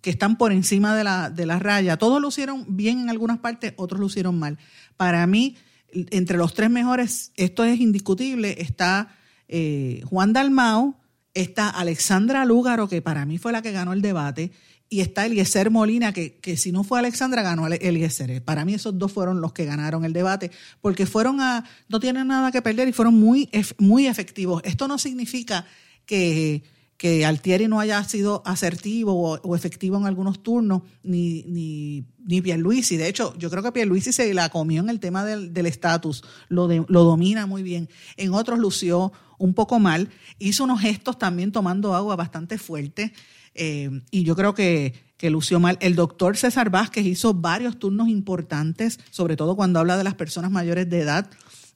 que 0.00 0.10
están 0.10 0.38
por 0.38 0.52
encima 0.52 0.96
de 0.96 1.04
la, 1.04 1.30
de 1.30 1.46
la 1.46 1.58
raya. 1.58 1.96
Todos 1.96 2.20
lo 2.20 2.28
hicieron 2.28 2.64
bien 2.68 3.00
en 3.00 3.10
algunas 3.10 3.38
partes, 3.38 3.74
otros 3.76 4.00
lo 4.00 4.06
hicieron 4.06 4.38
mal. 4.38 4.58
Para 4.96 5.26
mí, 5.26 5.56
entre 5.92 6.38
los 6.38 6.54
tres 6.54 6.70
mejores, 6.70 7.32
esto 7.36 7.64
es 7.64 7.80
indiscutible, 7.80 8.56
está 8.60 9.16
eh, 9.48 10.02
Juan 10.06 10.32
Dalmao, 10.32 10.96
está 11.34 11.68
Alexandra 11.68 12.44
Lúgaro, 12.44 12.88
que 12.88 13.02
para 13.02 13.26
mí 13.26 13.38
fue 13.38 13.52
la 13.52 13.62
que 13.62 13.72
ganó 13.72 13.92
el 13.92 14.02
debate, 14.02 14.52
y 14.92 15.00
está 15.00 15.24
Eliezer 15.24 15.70
Molina, 15.70 16.12
que, 16.12 16.34
que 16.38 16.56
si 16.56 16.72
no 16.72 16.82
fue 16.82 16.98
Alexandra, 16.98 17.42
ganó 17.42 17.68
Eliezer. 17.68 18.44
Para 18.44 18.64
mí 18.64 18.74
esos 18.74 18.98
dos 18.98 19.12
fueron 19.12 19.40
los 19.40 19.52
que 19.52 19.64
ganaron 19.64 20.04
el 20.04 20.12
debate, 20.12 20.50
porque 20.80 21.06
fueron 21.06 21.40
a, 21.40 21.64
no 21.88 22.00
tienen 22.00 22.26
nada 22.26 22.50
que 22.50 22.60
perder 22.60 22.88
y 22.88 22.92
fueron 22.92 23.14
muy, 23.14 23.48
muy 23.78 24.08
efectivos. 24.08 24.60
Esto 24.64 24.88
no 24.88 24.98
significa 24.98 25.64
que, 26.06 26.64
que 26.96 27.24
Altieri 27.24 27.68
no 27.68 27.78
haya 27.78 28.02
sido 28.02 28.42
asertivo 28.44 29.14
o, 29.14 29.54
efectivo 29.54 29.96
en 29.96 30.06
algunos 30.06 30.42
turnos, 30.42 30.82
ni, 31.04 31.44
ni, 31.44 32.04
ni 32.26 32.42
Pierluisi. 32.42 32.96
De 32.96 33.06
hecho, 33.06 33.32
yo 33.38 33.48
creo 33.48 33.62
que 33.62 33.70
Pierluisi 33.70 34.12
se 34.12 34.34
la 34.34 34.48
comió 34.48 34.82
en 34.82 34.90
el 34.90 34.98
tema 34.98 35.24
del 35.24 35.66
estatus, 35.66 36.24
lo, 36.48 36.66
lo 36.66 37.04
domina 37.04 37.46
muy 37.46 37.62
bien. 37.62 37.88
En 38.16 38.34
otros 38.34 38.58
lució 38.58 39.12
un 39.38 39.54
poco 39.54 39.78
mal, 39.78 40.10
hizo 40.40 40.64
unos 40.64 40.80
gestos 40.80 41.16
también 41.16 41.52
tomando 41.52 41.94
agua 41.94 42.16
bastante 42.16 42.58
fuerte. 42.58 43.12
Eh, 43.54 44.02
y 44.10 44.24
yo 44.24 44.36
creo 44.36 44.54
que, 44.54 44.94
lució 45.22 45.60
mal. 45.60 45.76
El 45.80 45.96
doctor 45.96 46.36
César 46.36 46.70
Vázquez 46.70 47.04
hizo 47.04 47.34
varios 47.34 47.78
turnos 47.78 48.08
importantes, 48.08 48.98
sobre 49.10 49.36
todo 49.36 49.54
cuando 49.54 49.78
habla 49.78 49.98
de 49.98 50.04
las 50.04 50.14
personas 50.14 50.50
mayores 50.50 50.88
de 50.88 51.00
edad. 51.00 51.30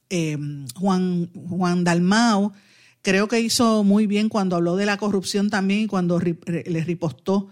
Eh, 0.09 0.37
Juan, 0.75 1.29
Juan 1.49 1.83
Dalmao 1.83 2.53
creo 3.01 3.27
que 3.27 3.39
hizo 3.39 3.83
muy 3.83 4.07
bien 4.07 4.29
cuando 4.29 4.55
habló 4.55 4.75
de 4.75 4.87
la 4.87 4.97
corrupción 4.97 5.51
también 5.51 5.81
y 5.81 5.87
cuando 5.87 6.19
le 6.19 6.83
ripostó 6.83 7.49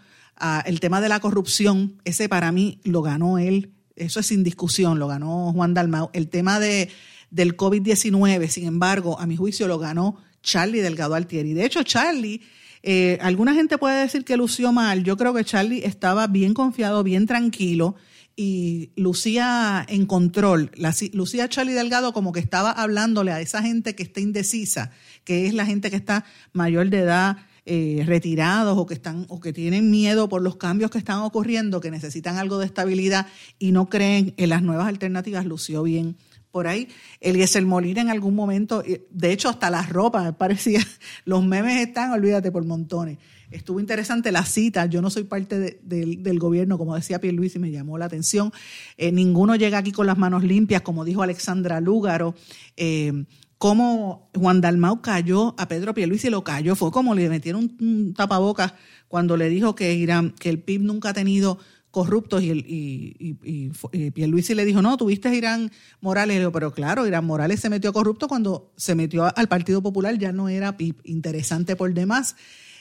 el 0.65 0.80
tema 0.80 0.99
de 0.99 1.09
la 1.09 1.19
corrupción. 1.19 2.01
Ese 2.05 2.28
para 2.28 2.51
mí 2.51 2.80
lo 2.84 3.03
ganó 3.03 3.38
él. 3.38 3.71
Eso 3.95 4.19
es 4.19 4.26
sin 4.26 4.43
discusión, 4.43 4.97
lo 4.97 5.07
ganó 5.07 5.53
Juan 5.53 5.76
Dalmao. 5.76 6.09
El 6.13 6.28
tema 6.30 6.59
de, 6.59 6.89
del 7.30 7.55
COVID-19, 7.55 8.47
sin 8.47 8.65
embargo, 8.65 9.19
a 9.19 9.28
mi 9.28 9.36
juicio 9.36 9.67
lo 9.67 9.78
ganó 9.78 10.17
Charlie 10.41 10.82
Delgado 10.82 11.13
Altieri. 11.13 11.53
De 11.53 11.65
hecho, 11.65 11.84
Charlie 11.84 12.41
eh, 12.84 13.17
alguna 13.21 13.53
gente 13.53 13.77
puede 13.77 14.01
decir 14.01 14.25
que 14.25 14.36
lució 14.36 14.73
mal. 14.73 15.03
Yo 15.03 15.15
creo 15.15 15.34
que 15.34 15.45
Charlie 15.45 15.86
estaba 15.86 16.27
bien 16.27 16.53
confiado, 16.53 17.03
bien 17.03 17.25
tranquilo 17.25 17.95
y 18.36 18.91
lucía 18.95 19.86
en 19.88 20.05
control. 20.05 20.71
lucía 21.13 21.47
Charlie 21.47 21.73
Delgado 21.73 22.13
como 22.13 22.34
que 22.34 22.39
estaba 22.39 22.71
hablándole 22.71 23.31
a 23.31 23.39
esa 23.39 23.61
gente 23.61 23.95
que 23.95 24.03
está 24.03 24.19
indecisa, 24.19 24.91
que 25.23 25.47
es 25.47 25.53
la 25.53 25.65
gente 25.65 25.89
que 25.89 25.95
está 25.95 26.25
mayor 26.51 26.89
de 26.89 26.99
edad, 26.99 27.38
eh, 27.65 28.03
retirados 28.05 28.77
o 28.77 28.86
que 28.86 28.95
están 28.95 29.25
o 29.29 29.39
que 29.39 29.53
tienen 29.53 29.89
miedo 29.89 30.27
por 30.27 30.41
los 30.41 30.57
cambios 30.57 30.91
que 30.91 30.97
están 30.97 31.19
ocurriendo, 31.19 31.79
que 31.79 31.91
necesitan 31.91 32.38
algo 32.38 32.57
de 32.57 32.65
estabilidad 32.65 33.27
y 33.59 33.71
no 33.71 33.88
creen 33.88 34.34
en 34.36 34.49
las 34.49 34.61
nuevas 34.61 34.88
alternativas. 34.88 35.45
Lució 35.45 35.84
bien 35.84 36.17
por 36.53 36.67
ahí. 36.67 36.87
Eliezer 37.19 37.65
Molina 37.65 38.01
en 38.01 38.09
algún 38.11 38.35
momento, 38.35 38.83
de 39.09 39.31
hecho 39.31 39.49
hasta 39.49 39.71
las 39.71 39.89
ropas, 39.89 40.35
parecía, 40.37 40.81
los 41.25 41.43
memes 41.43 41.85
están, 41.85 42.11
olvídate, 42.11 42.51
por 42.51 42.63
montones. 42.63 43.17
Estuvo 43.49 43.79
interesante 43.79 44.31
la 44.31 44.45
cita, 44.45 44.85
yo 44.85 45.01
no 45.01 45.09
soy 45.09 45.23
parte 45.23 45.79
del 45.81 46.39
gobierno, 46.39 46.77
como 46.77 46.95
decía 46.95 47.19
Luis 47.23 47.55
y 47.55 47.59
me 47.59 47.71
llamó 47.71 47.97
la 47.97 48.05
atención. 48.05 48.51
Eh, 48.97 49.11
ninguno 49.11 49.55
llega 49.55 49.79
aquí 49.79 49.91
con 49.91 50.07
las 50.07 50.17
manos 50.17 50.43
limpias, 50.43 50.81
como 50.81 51.05
dijo 51.05 51.23
Alexandra 51.23 51.79
Lúgaro. 51.79 52.35
Eh, 52.77 53.25
cómo 53.57 54.29
Juan 54.35 54.61
Dalmau 54.61 55.01
cayó 55.01 55.55
a 55.57 55.67
Pedro 55.67 55.93
Pierluisi, 55.93 56.29
lo 56.29 56.43
cayó, 56.43 56.75
fue 56.75 56.91
como 56.91 57.15
le 57.15 57.29
metieron 57.29 57.75
un, 57.79 58.13
tapabocas 58.13 58.73
cuando 59.07 59.37
le 59.37 59.49
dijo 59.49 59.73
que, 59.73 59.93
Irán, 59.93 60.31
que 60.31 60.49
el 60.49 60.59
PIB 60.59 60.81
nunca 60.81 61.09
ha 61.09 61.13
tenido 61.13 61.59
corruptos 61.93 62.41
y, 62.41 62.49
y, 62.49 63.37
y, 63.43 63.71
y, 63.91 64.09
Pierluisi 64.09 64.55
le 64.55 64.65
dijo, 64.65 64.81
no, 64.81 64.97
tuviste 64.97 65.33
Irán 65.35 65.71
Morales. 66.01 66.41
Le 66.41 66.49
pero 66.49 66.73
claro, 66.73 67.05
Irán 67.05 67.23
Morales 67.23 67.59
se 67.59 67.69
metió 67.69 67.93
corrupto 67.93 68.27
cuando 68.27 68.73
se 68.75 68.95
metió 68.95 69.31
al 69.37 69.47
Partido 69.47 69.79
Popular, 69.83 70.17
ya 70.17 70.31
no 70.31 70.49
era 70.49 70.75
interesante 71.03 71.75
por 71.75 71.93
demás. 71.93 72.35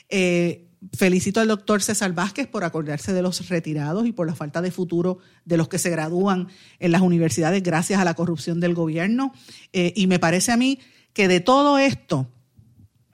Eh, 0.09 0.67
felicito 0.97 1.41
al 1.41 1.47
doctor 1.47 1.83
César 1.83 2.13
Vázquez 2.13 2.47
por 2.47 2.63
acordarse 2.63 3.13
de 3.13 3.21
los 3.21 3.47
retirados 3.49 4.07
y 4.07 4.13
por 4.13 4.25
la 4.25 4.33
falta 4.33 4.63
de 4.63 4.71
futuro 4.71 5.19
de 5.45 5.57
los 5.57 5.67
que 5.67 5.77
se 5.77 5.91
gradúan 5.91 6.47
en 6.79 6.91
las 6.91 7.01
universidades 7.01 7.61
gracias 7.61 7.99
a 7.99 8.05
la 8.05 8.15
corrupción 8.15 8.59
del 8.59 8.73
gobierno. 8.73 9.31
Eh, 9.73 9.93
y 9.95 10.07
me 10.07 10.17
parece 10.17 10.51
a 10.51 10.57
mí 10.57 10.79
que 11.13 11.27
de 11.27 11.39
todo 11.39 11.77
esto, 11.77 12.27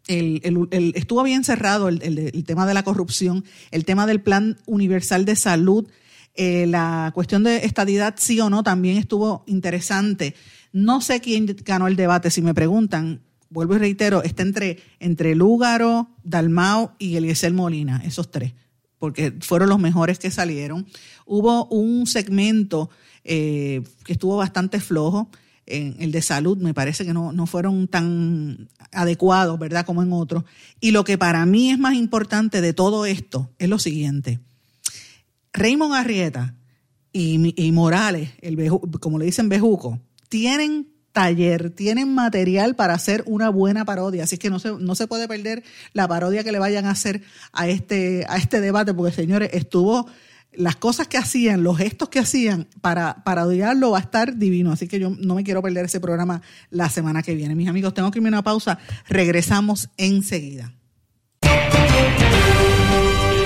el, 0.10 0.94
estuvo 0.96 1.24
bien 1.24 1.44
cerrado 1.44 1.88
el, 1.88 2.44
tema 2.46 2.66
de 2.66 2.74
la 2.74 2.84
corrupción, 2.84 3.46
el 3.72 3.86
tema 3.86 4.08
del 4.08 4.22
plan 4.22 4.58
universal 4.66 5.24
de 5.24 5.36
salud, 5.36 5.88
eh, 6.36 6.66
la 6.68 7.12
cuestión 7.14 7.44
de 7.44 7.58
estadidad 7.58 8.16
sí 8.18 8.40
o 8.40 8.50
no 8.50 8.64
también 8.64 8.98
estuvo 8.98 9.44
interesante. 9.46 10.36
No 10.72 11.02
sé 11.02 11.20
quién 11.22 11.46
ganó 11.64 11.88
el 11.88 11.96
debate, 11.96 12.32
si 12.32 12.42
me 12.42 12.54
preguntan, 12.54 13.22
vuelvo 13.50 13.76
y 13.76 13.80
reitero, 13.80 14.24
está 14.24 14.44
entre, 14.44 14.80
entre 15.00 15.36
Lúgaro, 15.36 16.10
Dalmao 16.24 16.96
y 16.98 17.16
Eliezer 17.16 17.54
Molina, 17.54 18.02
esos 18.04 18.32
tres, 18.32 18.54
porque 18.98 19.34
fueron 19.42 19.70
los 19.70 19.80
mejores 19.80 20.18
que 20.18 20.32
salieron. 20.32 20.88
Hubo 21.26 21.66
un 21.66 22.08
segmento 22.08 22.90
eh, 23.24 23.84
que 24.04 24.14
estuvo 24.14 24.38
bastante 24.38 24.80
flojo 24.80 25.30
en 25.70 25.96
el 26.00 26.12
de 26.12 26.22
salud, 26.22 26.58
me 26.58 26.74
parece 26.74 27.06
que 27.06 27.14
no, 27.14 27.32
no 27.32 27.46
fueron 27.46 27.88
tan 27.88 28.70
adecuados, 28.92 29.58
¿verdad?, 29.60 29.86
como 29.86 30.04
en 30.04 30.12
otros. 30.14 30.44
Y 30.80 30.92
lo 30.92 31.04
que 31.04 31.18
para 31.18 31.46
mí 31.46 31.72
es 31.72 31.80
más 31.80 31.96
importante 31.96 32.62
de 32.62 32.74
todo 32.74 33.06
esto 33.06 33.52
es 33.60 33.70
lo 33.70 33.80
siguiente. 33.80 34.40
Raymond 35.54 35.94
Arrieta 35.94 36.56
y, 37.12 37.72
Morales, 37.72 38.30
el 38.42 38.58
como 39.00 39.20
le 39.20 39.26
dicen 39.26 39.50
Bejuco, 39.50 40.00
tienen 40.30 40.88
taller, 41.12 41.72
tienen 41.72 42.14
material 42.14 42.76
para 42.76 42.94
hacer 42.94 43.24
una 43.26 43.50
buena 43.50 43.84
parodia. 43.84 44.24
Así 44.24 44.38
que 44.38 44.50
no 44.50 44.60
se, 44.60 44.74
no 44.74 44.96
se 44.96 45.08
puede 45.08 45.28
perder 45.28 45.64
la 45.94 46.08
parodia 46.08 46.44
que 46.44 46.52
le 46.52 46.60
vayan 46.60 46.86
a 46.86 46.92
hacer 46.92 47.24
a 47.52 47.68
este, 47.68 48.26
a 48.30 48.38
este 48.38 48.62
debate, 48.62 48.94
porque 48.94 49.14
señores, 49.14 49.50
estuvo 49.54 50.08
las 50.54 50.76
cosas 50.76 51.08
que 51.08 51.18
hacían, 51.18 51.64
los 51.64 51.78
gestos 51.78 52.10
que 52.10 52.20
hacían 52.20 52.68
para, 52.82 53.24
para 53.24 53.46
odiarlo 53.46 53.92
va 53.92 54.00
a 54.00 54.02
estar 54.02 54.38
divino. 54.38 54.72
Así 54.72 54.88
que 54.88 55.00
yo 55.00 55.10
no 55.10 55.36
me 55.36 55.44
quiero 55.44 55.62
perder 55.62 55.86
ese 55.86 56.00
programa 56.00 56.42
la 56.70 56.90
semana 56.90 57.22
que 57.22 57.36
viene. 57.36 57.56
Mis 57.56 57.70
amigos, 57.70 57.94
tengo 57.94 58.12
que 58.12 58.20
irme 58.20 58.30
a 58.30 58.32
una 58.32 58.44
pausa. 58.44 58.80
Regresamos 59.08 59.90
enseguida. 59.98 60.74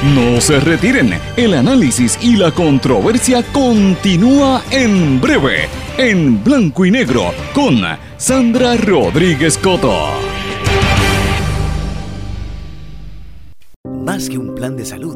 No 0.04 0.42
se 0.42 0.60
retiren. 0.60 1.14
El 1.38 1.54
análisis 1.54 2.20
y 2.22 2.36
la 2.36 2.52
controversia 2.52 3.42
continúa 3.54 4.62
en 4.70 5.22
breve, 5.22 5.70
en 5.98 6.44
blanco 6.44 6.86
y 6.86 6.92
negro, 6.92 7.34
con 7.54 7.82
Sandra 8.18 8.76
Rodríguez 8.76 9.58
Coto. 9.58 10.10
Más 14.04 14.28
que 14.30 14.38
un 14.38 14.54
plan 14.54 14.76
de 14.76 14.86
salud, 14.86 15.16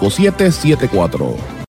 5774. 0.09 1.61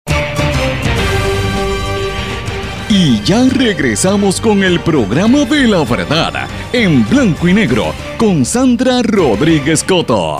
Y 2.89 3.21
ya 3.23 3.47
regresamos 3.47 4.41
con 4.41 4.63
el 4.63 4.81
programa 4.81 5.45
de 5.45 5.65
la 5.67 5.83
verdad 5.85 6.47
en 6.73 7.07
blanco 7.07 7.47
y 7.47 7.53
negro 7.53 7.93
con 8.17 8.43
Sandra 8.43 9.01
Rodríguez 9.01 9.83
Coto. 9.83 10.37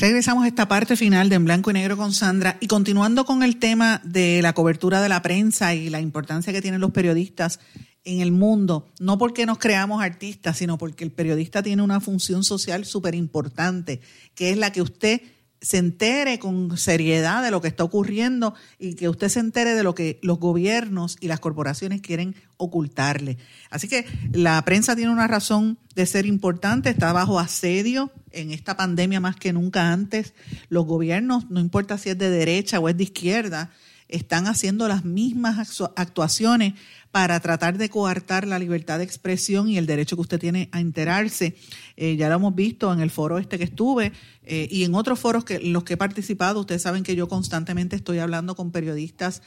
Regresamos 0.00 0.44
a 0.44 0.46
esta 0.46 0.66
parte 0.66 0.96
final 0.96 1.28
de 1.28 1.34
En 1.34 1.44
Blanco 1.44 1.70
y 1.70 1.74
Negro 1.74 1.96
con 1.98 2.14
Sandra 2.14 2.56
y 2.60 2.68
continuando 2.68 3.26
con 3.26 3.42
el 3.42 3.58
tema 3.58 4.00
de 4.02 4.40
la 4.40 4.54
cobertura 4.54 5.02
de 5.02 5.10
la 5.10 5.20
prensa 5.20 5.74
y 5.74 5.90
la 5.90 6.00
importancia 6.00 6.54
que 6.54 6.62
tienen 6.62 6.80
los 6.80 6.92
periodistas 6.92 7.60
en 8.04 8.20
el 8.20 8.32
mundo, 8.32 8.88
no 8.98 9.18
porque 9.18 9.46
nos 9.46 9.58
creamos 9.58 10.02
artistas, 10.02 10.56
sino 10.56 10.78
porque 10.78 11.04
el 11.04 11.12
periodista 11.12 11.62
tiene 11.62 11.82
una 11.82 12.00
función 12.00 12.44
social 12.44 12.84
súper 12.84 13.14
importante, 13.14 14.00
que 14.34 14.50
es 14.50 14.56
la 14.56 14.72
que 14.72 14.82
usted 14.82 15.20
se 15.62 15.76
entere 15.76 16.38
con 16.38 16.78
seriedad 16.78 17.42
de 17.42 17.50
lo 17.50 17.60
que 17.60 17.68
está 17.68 17.84
ocurriendo 17.84 18.54
y 18.78 18.94
que 18.94 19.08
usted 19.08 19.28
se 19.28 19.40
entere 19.40 19.74
de 19.74 19.82
lo 19.82 19.94
que 19.94 20.18
los 20.22 20.38
gobiernos 20.38 21.18
y 21.20 21.28
las 21.28 21.40
corporaciones 21.40 22.00
quieren 22.00 22.34
ocultarle. 22.56 23.36
Así 23.68 23.86
que 23.86 24.06
la 24.32 24.64
prensa 24.64 24.96
tiene 24.96 25.12
una 25.12 25.26
razón 25.26 25.78
de 25.94 26.06
ser 26.06 26.24
importante, 26.24 26.88
está 26.88 27.12
bajo 27.12 27.38
asedio 27.38 28.10
en 28.30 28.52
esta 28.52 28.76
pandemia 28.76 29.20
más 29.20 29.36
que 29.36 29.52
nunca 29.52 29.92
antes. 29.92 30.32
Los 30.70 30.86
gobiernos, 30.86 31.50
no 31.50 31.60
importa 31.60 31.98
si 31.98 32.08
es 32.08 32.18
de 32.18 32.30
derecha 32.30 32.80
o 32.80 32.88
es 32.88 32.96
de 32.96 33.04
izquierda, 33.04 33.70
están 34.10 34.46
haciendo 34.46 34.88
las 34.88 35.04
mismas 35.04 35.80
actuaciones 35.96 36.74
para 37.10 37.40
tratar 37.40 37.76
de 37.76 37.88
coartar 37.88 38.46
la 38.46 38.58
libertad 38.58 38.98
de 38.98 39.04
expresión 39.04 39.68
y 39.68 39.78
el 39.78 39.86
derecho 39.86 40.16
que 40.16 40.22
usted 40.22 40.38
tiene 40.38 40.68
a 40.72 40.80
enterarse. 40.80 41.56
Eh, 41.96 42.16
ya 42.16 42.28
lo 42.28 42.36
hemos 42.36 42.54
visto 42.54 42.92
en 42.92 43.00
el 43.00 43.10
foro 43.10 43.38
este 43.38 43.58
que 43.58 43.64
estuve 43.64 44.12
eh, 44.44 44.68
y 44.70 44.84
en 44.84 44.94
otros 44.94 45.18
foros 45.18 45.44
que 45.44 45.58
los 45.58 45.82
que 45.84 45.94
he 45.94 45.96
participado. 45.96 46.60
Ustedes 46.60 46.82
saben 46.82 47.02
que 47.02 47.16
yo 47.16 47.28
constantemente 47.28 47.96
estoy 47.96 48.18
hablando 48.18 48.54
con 48.54 48.70
periodistas 48.70 49.42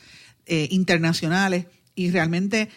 eh, 0.46 0.68
internacionales 0.72 1.68
y 1.96 2.10
realmente 2.10 2.70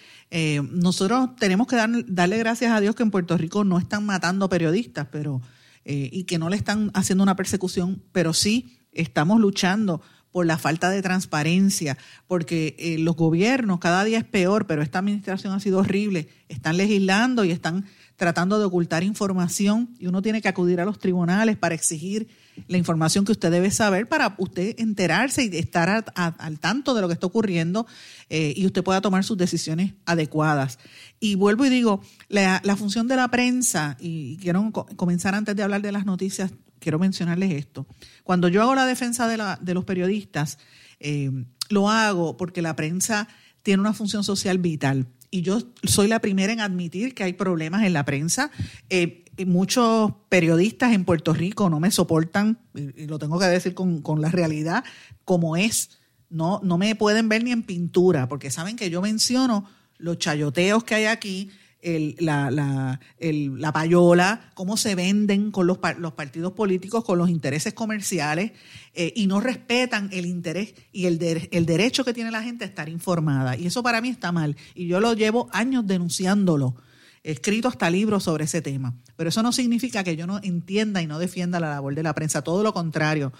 nosotros 0.70 1.36
tenemos 1.36 1.68
que 1.68 1.76
darle 1.76 2.38
gracias 2.38 2.72
a 2.72 2.80
Dios 2.80 2.94
que 2.94 3.04
en 3.04 3.12
Puerto 3.12 3.38
Rico 3.38 3.64
no 3.64 3.78
están 3.78 4.04
matando 4.04 4.48
periodistas, 4.48 5.06
pero 5.10 5.40
y 5.84 6.24
que 6.24 6.36
no 6.36 6.50
le 6.50 6.56
están 6.56 6.90
haciendo 6.94 7.22
una 7.22 7.36
persecución, 7.36 8.02
pero 8.12 8.34
sí 8.34 8.80
estamos 8.92 9.40
luchando 9.40 10.02
por 10.36 10.44
la 10.44 10.58
falta 10.58 10.90
de 10.90 11.00
transparencia, 11.00 11.96
porque 12.26 12.76
eh, 12.78 12.98
los 12.98 13.16
gobiernos 13.16 13.78
cada 13.78 14.04
día 14.04 14.18
es 14.18 14.24
peor, 14.24 14.66
pero 14.66 14.82
esta 14.82 14.98
administración 14.98 15.54
ha 15.54 15.60
sido 15.60 15.78
horrible, 15.78 16.28
están 16.50 16.76
legislando 16.76 17.42
y 17.42 17.52
están 17.52 17.86
tratando 18.16 18.58
de 18.58 18.66
ocultar 18.66 19.02
información 19.02 19.96
y 19.98 20.08
uno 20.08 20.20
tiene 20.20 20.42
que 20.42 20.48
acudir 20.48 20.78
a 20.78 20.84
los 20.84 20.98
tribunales 20.98 21.56
para 21.56 21.74
exigir 21.74 22.28
la 22.68 22.76
información 22.76 23.24
que 23.24 23.32
usted 23.32 23.50
debe 23.50 23.70
saber 23.70 24.10
para 24.10 24.34
usted 24.36 24.74
enterarse 24.78 25.42
y 25.44 25.56
estar 25.56 26.04
al 26.14 26.58
tanto 26.58 26.92
de 26.92 27.00
lo 27.00 27.08
que 27.08 27.14
está 27.14 27.26
ocurriendo 27.26 27.86
eh, 28.28 28.52
y 28.54 28.66
usted 28.66 28.84
pueda 28.84 29.00
tomar 29.00 29.24
sus 29.24 29.38
decisiones 29.38 29.94
adecuadas. 30.04 30.78
Y 31.18 31.36
vuelvo 31.36 31.64
y 31.64 31.70
digo, 31.70 32.02
la, 32.28 32.60
la 32.62 32.76
función 32.76 33.08
de 33.08 33.16
la 33.16 33.28
prensa, 33.28 33.96
y 34.00 34.36
quiero 34.36 34.70
comenzar 34.96 35.34
antes 35.34 35.56
de 35.56 35.62
hablar 35.62 35.80
de 35.80 35.92
las 35.92 36.04
noticias 36.04 36.52
quiero 36.78 36.98
mencionarles 36.98 37.52
esto. 37.52 37.86
Cuando 38.24 38.48
yo 38.48 38.62
hago 38.62 38.74
la 38.74 38.86
defensa 38.86 39.28
de, 39.28 39.36
la, 39.36 39.58
de 39.60 39.74
los 39.74 39.84
periodistas, 39.84 40.58
eh, 41.00 41.30
lo 41.68 41.90
hago 41.90 42.36
porque 42.36 42.62
la 42.62 42.76
prensa 42.76 43.28
tiene 43.62 43.80
una 43.80 43.92
función 43.92 44.24
social 44.24 44.58
vital. 44.58 45.06
Y 45.30 45.42
yo 45.42 45.58
soy 45.82 46.08
la 46.08 46.20
primera 46.20 46.52
en 46.52 46.60
admitir 46.60 47.14
que 47.14 47.24
hay 47.24 47.32
problemas 47.32 47.84
en 47.84 47.92
la 47.92 48.04
prensa. 48.04 48.50
Eh, 48.88 49.24
muchos 49.44 50.12
periodistas 50.28 50.92
en 50.92 51.04
Puerto 51.04 51.34
Rico 51.34 51.68
no 51.68 51.80
me 51.80 51.90
soportan, 51.90 52.58
y 52.74 53.06
lo 53.06 53.18
tengo 53.18 53.38
que 53.38 53.46
decir 53.46 53.74
con, 53.74 54.00
con 54.00 54.20
la 54.20 54.30
realidad, 54.30 54.84
como 55.24 55.56
es. 55.56 55.98
No, 56.30 56.60
no 56.62 56.78
me 56.78 56.94
pueden 56.94 57.28
ver 57.28 57.44
ni 57.44 57.52
en 57.52 57.62
pintura, 57.62 58.28
porque 58.28 58.50
saben 58.50 58.76
que 58.76 58.88
yo 58.88 59.02
menciono 59.02 59.68
los 59.98 60.18
chayoteos 60.18 60.84
que 60.84 60.94
hay 60.94 61.04
aquí, 61.06 61.50
el, 61.86 62.16
la, 62.18 62.50
la, 62.50 63.72
payola, 63.72 64.50
cómo 64.54 64.76
se 64.76 64.96
venden 64.96 65.52
con 65.52 65.68
los, 65.68 65.78
los 65.98 66.12
partidos 66.14 66.52
políticos, 66.52 67.04
con 67.04 67.16
los 67.16 67.30
intereses 67.30 67.74
comerciales, 67.74 68.52
eh, 68.92 69.12
y 69.14 69.28
no 69.28 69.40
respetan 69.40 70.10
el 70.12 70.26
interés 70.26 70.74
y 70.90 71.06
el, 71.06 71.48
el 71.50 71.64
derecho 71.64 72.04
que 72.04 72.12
tiene 72.12 72.32
la 72.32 72.42
gente 72.42 72.64
a 72.64 72.66
estar 72.66 72.88
informada. 72.88 73.56
Y 73.56 73.66
eso 73.66 73.84
para 73.84 74.00
mí 74.00 74.08
está 74.08 74.32
mal. 74.32 74.56
Y 74.74 74.88
yo 74.88 74.98
lo 74.98 75.14
llevo 75.14 75.48
años 75.52 75.86
denunciándolo. 75.86 76.74
He 77.22 77.30
escrito 77.32 77.68
hasta 77.68 77.88
libros 77.88 78.24
sobre 78.24 78.44
ese 78.44 78.60
tema. 78.60 78.96
Pero 79.14 79.28
eso 79.28 79.42
no 79.44 79.52
significa 79.52 80.02
que 80.02 80.16
yo 80.16 80.26
no 80.26 80.40
entienda 80.42 81.02
y 81.02 81.06
no 81.06 81.20
defienda 81.20 81.60
la 81.60 81.70
labor 81.70 81.94
de 81.94 82.02
la 82.02 82.14
prensa. 82.14 82.42
Todo 82.42 82.64
lo 82.64 82.74
contrario. 82.74 83.32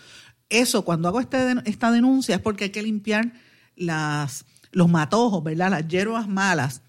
Eso, 0.49 0.85
cuando 0.85 1.09
hago 1.09 1.19
este, 1.19 1.57
esta 1.65 1.91
denuncia, 1.91 2.37
es 2.37 2.41
porque 2.41 2.65
hay 2.65 2.71
que 2.71 2.83
limpiar 2.83 3.33
las, 3.75 4.45
los 4.71 4.89
matojos, 4.89 5.43
¿verdad? 5.43 5.71
Las 5.71 5.89
hierbas 5.89 6.29
malas 6.29 6.83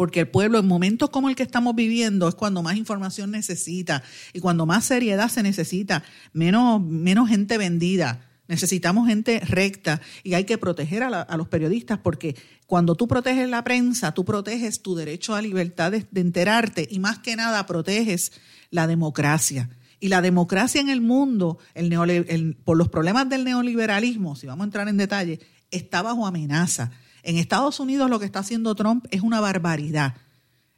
porque 0.00 0.20
el 0.20 0.28
pueblo 0.28 0.58
en 0.58 0.66
momentos 0.66 1.10
como 1.10 1.28
el 1.28 1.36
que 1.36 1.42
estamos 1.42 1.74
viviendo 1.74 2.26
es 2.26 2.34
cuando 2.34 2.62
más 2.62 2.76
información 2.76 3.30
necesita 3.30 4.02
y 4.32 4.40
cuando 4.40 4.64
más 4.64 4.86
seriedad 4.86 5.28
se 5.28 5.42
necesita, 5.42 6.02
menos, 6.32 6.80
menos 6.80 7.28
gente 7.28 7.58
vendida. 7.58 8.26
Necesitamos 8.48 9.08
gente 9.08 9.40
recta 9.40 10.00
y 10.22 10.32
hay 10.32 10.44
que 10.44 10.56
proteger 10.56 11.02
a, 11.02 11.36
los 11.36 11.48
periodistas 11.48 11.98
porque 11.98 12.34
cuando 12.64 12.94
tú 12.94 13.08
proteges 13.08 13.46
la 13.50 13.62
prensa, 13.62 14.14
tú 14.14 14.24
proteges 14.24 14.80
tu 14.80 14.94
derecho 14.94 15.34
a 15.34 15.42
libertad 15.42 15.92
de, 15.92 16.06
enterarte 16.14 16.88
y 16.90 16.98
más 16.98 17.18
que 17.18 17.36
nada 17.36 17.66
proteges 17.66 18.32
la 18.70 18.86
democracia. 18.86 19.68
Y 20.00 20.08
la 20.08 20.22
democracia 20.22 20.80
en 20.80 20.88
el 20.88 21.02
mundo, 21.02 21.58
el, 21.74 22.56
por 22.64 22.78
los 22.78 22.88
problemas 22.88 23.28
del 23.28 23.44
neoliberalismo, 23.44 24.34
si 24.34 24.46
vamos 24.46 24.64
a 24.64 24.68
entrar 24.68 24.88
en 24.88 24.96
detalle, 24.96 25.40
está 25.70 26.00
bajo 26.00 26.26
amenaza. 26.26 26.90
En 27.22 27.36
Estados 27.36 27.80
Unidos 27.80 28.10
lo 28.10 28.18
que 28.18 28.26
está 28.26 28.40
haciendo 28.40 28.74
Trump 28.74 29.06
es 29.10 29.22
una 29.22 29.40
barbaridad, 29.40 30.14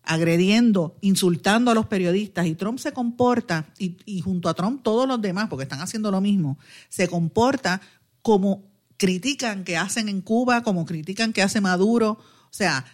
agrediendo, 0.02 0.96
insultando 1.00 1.70
a 1.70 1.74
los 1.74 1.86
periodistas. 1.86 2.46
Y 2.46 2.54
Trump 2.54 2.78
se 2.78 2.92
comporta, 2.92 3.66
y, 3.78 4.20
junto 4.20 4.48
a 4.48 4.54
Trump 4.54 4.82
todos 4.82 5.06
los 5.06 5.20
demás, 5.20 5.48
porque 5.48 5.64
están 5.64 5.80
haciendo 5.80 6.10
lo 6.10 6.20
mismo, 6.20 6.58
se 6.88 7.08
comporta 7.08 7.80
como 8.22 8.64
critican 8.96 9.64
que 9.64 9.76
hacen 9.76 10.08
en 10.08 10.20
Cuba, 10.20 10.62
como 10.62 10.84
critican 10.84 11.32
que 11.32 11.42
hace 11.42 11.60
Maduro. 11.60 12.10
O 12.12 12.54
sea, 12.54 12.84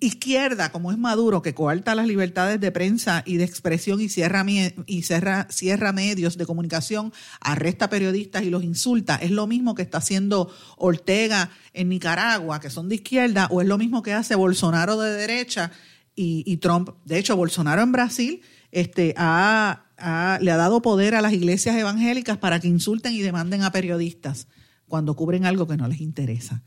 izquierda, 0.00 0.70
como 0.70 0.92
es 0.92 0.98
Maduro, 0.98 1.42
que 1.42 1.54
coarta 1.54 1.94
las 1.94 2.06
libertades 2.06 2.60
de 2.60 2.70
prensa 2.70 3.22
y 3.26 3.36
de 3.36 3.44
expresión 3.44 4.00
y 4.00 4.08
cierra, 4.08 4.44
y 4.86 5.02
cierra, 5.02 5.48
cierra 5.50 5.92
medios 5.92 6.36
de 6.36 6.46
comunicación, 6.46 7.12
arresta 7.40 7.90
periodistas 7.90 8.44
y 8.44 8.50
los 8.50 8.62
insulta, 8.62 9.16
es 9.16 9.30
lo 9.30 9.46
mismo 9.46 9.74
que 9.74 9.82
está 9.82 9.98
haciendo 9.98 10.52
Ortega 10.76 11.50
en 11.72 11.88
Nicaragua, 11.88 12.60
que 12.60 12.70
son 12.70 12.88
de 12.88 12.96
izquierda, 12.96 13.48
o 13.50 13.60
es 13.60 13.66
lo 13.66 13.78
mismo 13.78 14.02
que 14.02 14.12
hace 14.12 14.34
Bolsonaro 14.34 14.98
de 15.00 15.12
derecha 15.12 15.72
y, 16.14 16.56
Trump. 16.58 16.90
De 17.04 17.18
hecho, 17.18 17.36
Bolsonaro 17.36 17.82
en 17.82 17.92
Brasil 17.92 18.42
este, 18.70 19.08
le 19.08 19.14
ha 19.16 20.56
dado 20.56 20.82
poder 20.82 21.14
a 21.14 21.22
las 21.22 21.32
iglesias 21.32 21.76
evangélicas 21.76 22.38
para 22.38 22.60
que 22.60 22.68
insulten 22.68 23.14
y 23.14 23.20
demanden 23.20 23.62
a 23.62 23.72
periodistas 23.72 24.46
cuando 24.86 25.16
cubren 25.16 25.46
algo 25.46 25.66
que 25.66 25.76
no 25.76 25.88
les 25.88 26.00
interesa. 26.00 26.62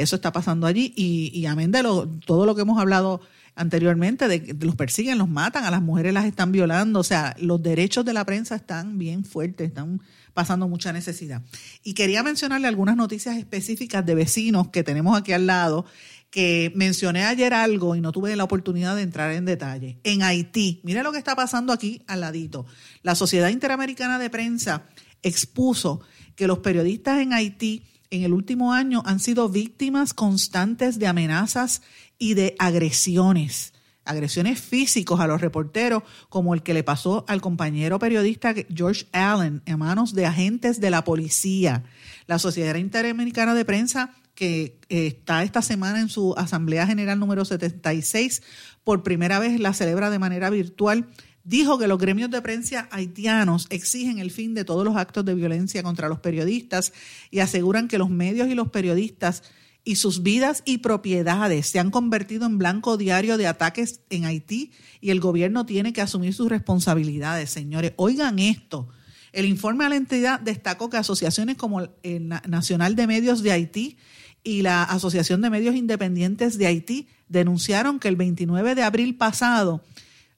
Eso 0.00 0.16
está 0.16 0.32
pasando 0.32 0.66
allí 0.66 0.92
y, 0.96 1.30
y 1.34 1.46
amén 1.46 1.70
de 1.70 1.82
todo 2.26 2.46
lo 2.46 2.54
que 2.54 2.62
hemos 2.62 2.80
hablado 2.80 3.20
anteriormente, 3.54 4.28
de, 4.28 4.56
los 4.64 4.74
persiguen, 4.74 5.18
los 5.18 5.28
matan, 5.28 5.64
a 5.64 5.70
las 5.70 5.82
mujeres 5.82 6.14
las 6.14 6.24
están 6.24 6.52
violando, 6.52 7.00
o 7.00 7.04
sea, 7.04 7.36
los 7.38 7.62
derechos 7.62 8.04
de 8.04 8.12
la 8.12 8.24
prensa 8.24 8.54
están 8.54 8.98
bien 8.98 9.24
fuertes, 9.24 9.68
están 9.68 10.00
pasando 10.32 10.68
mucha 10.68 10.92
necesidad. 10.92 11.42
Y 11.82 11.94
quería 11.94 12.22
mencionarle 12.22 12.68
algunas 12.68 12.96
noticias 12.96 13.36
específicas 13.36 14.06
de 14.06 14.14
vecinos 14.14 14.68
que 14.68 14.82
tenemos 14.82 15.18
aquí 15.18 15.32
al 15.32 15.46
lado, 15.46 15.84
que 16.30 16.72
mencioné 16.76 17.24
ayer 17.24 17.52
algo 17.52 17.96
y 17.96 18.00
no 18.00 18.12
tuve 18.12 18.34
la 18.36 18.44
oportunidad 18.44 18.94
de 18.96 19.02
entrar 19.02 19.32
en 19.32 19.44
detalle. 19.44 19.98
En 20.04 20.22
Haití, 20.22 20.80
mire 20.84 21.02
lo 21.02 21.12
que 21.12 21.18
está 21.18 21.34
pasando 21.34 21.72
aquí 21.72 22.02
al 22.06 22.20
ladito. 22.20 22.66
La 23.02 23.14
Sociedad 23.14 23.48
Interamericana 23.48 24.18
de 24.18 24.30
Prensa 24.30 24.84
expuso 25.22 26.00
que 26.36 26.46
los 26.46 26.60
periodistas 26.60 27.20
en 27.20 27.32
Haití 27.32 27.82
en 28.10 28.24
el 28.24 28.32
último 28.32 28.72
año 28.72 29.02
han 29.06 29.20
sido 29.20 29.48
víctimas 29.48 30.14
constantes 30.14 30.98
de 30.98 31.06
amenazas 31.06 31.82
y 32.18 32.34
de 32.34 32.56
agresiones, 32.58 33.72
agresiones 34.04 34.60
físicos 34.60 35.20
a 35.20 35.26
los 35.26 35.40
reporteros, 35.40 36.02
como 36.28 36.54
el 36.54 36.62
que 36.62 36.74
le 36.74 36.82
pasó 36.82 37.24
al 37.28 37.40
compañero 37.40 37.98
periodista 37.98 38.54
George 38.74 39.06
Allen 39.12 39.62
en 39.64 39.78
manos 39.78 40.14
de 40.14 40.26
agentes 40.26 40.80
de 40.80 40.90
la 40.90 41.04
policía. 41.04 41.84
La 42.26 42.38
Sociedad 42.38 42.74
Interamericana 42.74 43.54
de 43.54 43.64
Prensa, 43.64 44.14
que 44.34 44.78
eh, 44.88 45.06
está 45.06 45.42
esta 45.44 45.62
semana 45.62 46.00
en 46.00 46.08
su 46.08 46.34
Asamblea 46.36 46.86
General 46.86 47.18
número 47.18 47.44
76, 47.44 48.42
por 48.82 49.02
primera 49.02 49.38
vez 49.38 49.60
la 49.60 49.72
celebra 49.72 50.10
de 50.10 50.18
manera 50.18 50.50
virtual 50.50 51.08
dijo 51.44 51.78
que 51.78 51.88
los 51.88 51.98
gremios 51.98 52.30
de 52.30 52.42
prensa 52.42 52.88
haitianos 52.90 53.66
exigen 53.70 54.18
el 54.18 54.30
fin 54.30 54.54
de 54.54 54.64
todos 54.64 54.84
los 54.84 54.96
actos 54.96 55.24
de 55.24 55.34
violencia 55.34 55.82
contra 55.82 56.08
los 56.08 56.20
periodistas 56.20 56.92
y 57.30 57.40
aseguran 57.40 57.88
que 57.88 57.98
los 57.98 58.10
medios 58.10 58.48
y 58.48 58.54
los 58.54 58.68
periodistas 58.68 59.42
y 59.84 59.96
sus 59.96 60.22
vidas 60.22 60.62
y 60.64 60.78
propiedades 60.78 61.66
se 61.66 61.78
han 61.78 61.90
convertido 61.90 62.46
en 62.46 62.58
blanco 62.58 62.96
diario 62.96 63.38
de 63.38 63.46
ataques 63.46 64.00
en 64.10 64.24
Haití 64.24 64.72
y 65.00 65.10
el 65.10 65.20
gobierno 65.20 65.64
tiene 65.64 65.92
que 65.92 66.02
asumir 66.02 66.34
sus 66.34 66.48
responsabilidades, 66.48 67.50
señores. 67.50 67.92
Oigan 67.96 68.38
esto. 68.38 68.88
El 69.32 69.46
informe 69.46 69.84
a 69.84 69.88
la 69.88 69.96
entidad 69.96 70.40
destacó 70.40 70.90
que 70.90 70.96
asociaciones 70.96 71.56
como 71.56 71.88
el 72.02 72.28
Nacional 72.28 72.96
de 72.96 73.06
Medios 73.06 73.42
de 73.42 73.52
Haití 73.52 73.96
y 74.42 74.62
la 74.62 74.82
Asociación 74.82 75.40
de 75.40 75.50
Medios 75.50 75.74
Independientes 75.74 76.58
de 76.58 76.66
Haití 76.66 77.08
denunciaron 77.28 78.00
que 78.00 78.08
el 78.08 78.16
29 78.16 78.74
de 78.74 78.82
abril 78.82 79.16
pasado 79.16 79.82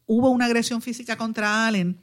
hubo 0.06 0.30
una 0.30 0.46
agresión 0.46 0.82
física 0.82 1.16
contra 1.16 1.66
Allen, 1.66 1.98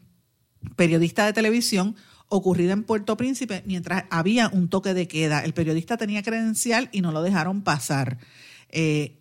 periodista 0.76 1.26
de 1.26 1.34
televisión, 1.34 1.96
ocurrida 2.28 2.74
en 2.74 2.84
Puerto 2.84 3.18
Príncipe 3.18 3.64
mientras 3.66 4.06
había 4.10 4.48
un 4.50 4.70
toque 4.70 4.94
de 4.94 5.08
queda. 5.08 5.44
El 5.44 5.54
periodista 5.54 5.98
tenía 5.98 6.24
credencial 6.24 6.90
y 6.92 7.02
no 7.02 7.12
lo 7.12 7.22
dejaron 7.22 7.64
pasar. 7.64 8.20
Eh, 8.72 9.20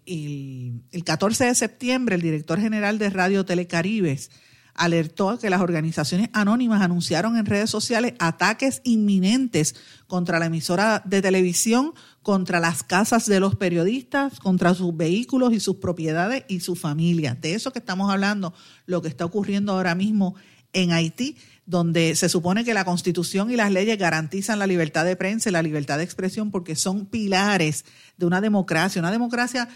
el, 0.92 1.04
14 1.04 1.46
de 1.46 1.54
septiembre, 1.54 2.14
el 2.16 2.22
director 2.22 2.60
general 2.60 2.98
de 2.98 3.10
Radio 3.10 3.44
Telecaribes 3.44 4.30
alertó 4.74 5.38
que 5.38 5.50
las 5.50 5.60
organizaciones 5.60 6.28
anónimas 6.32 6.82
anunciaron 6.82 7.36
en 7.36 7.46
redes 7.46 7.70
sociales 7.70 8.14
ataques 8.20 8.80
inminentes 8.84 9.74
contra 10.06 10.38
la 10.38 10.46
emisora 10.46 11.02
de 11.04 11.20
televisión, 11.20 11.94
contra 12.28 12.60
las 12.60 12.82
casas 12.82 13.24
de 13.24 13.40
los 13.40 13.56
periodistas, 13.56 14.38
contra 14.38 14.74
sus 14.74 14.94
vehículos 14.94 15.54
y 15.54 15.60
sus 15.60 15.76
propiedades 15.76 16.44
y 16.46 16.60
sus 16.60 16.78
familias. 16.78 17.40
De 17.40 17.54
eso 17.54 17.72
que 17.72 17.78
estamos 17.78 18.12
hablando, 18.12 18.52
lo 18.84 19.00
que 19.00 19.08
está 19.08 19.24
ocurriendo 19.24 19.72
ahora 19.72 19.94
mismo 19.94 20.34
en 20.74 20.92
Haití, 20.92 21.38
donde 21.64 22.16
se 22.16 22.28
supone 22.28 22.66
que 22.66 22.74
la 22.74 22.84
constitución 22.84 23.50
y 23.50 23.56
las 23.56 23.72
leyes 23.72 23.96
garantizan 23.96 24.58
la 24.58 24.66
libertad 24.66 25.06
de 25.06 25.16
prensa 25.16 25.48
y 25.48 25.52
la 25.52 25.62
libertad 25.62 25.96
de 25.96 26.04
expresión 26.04 26.50
porque 26.50 26.76
son 26.76 27.06
pilares 27.06 27.86
de 28.18 28.26
una 28.26 28.42
democracia. 28.42 29.00
Una 29.00 29.10
democracia 29.10 29.66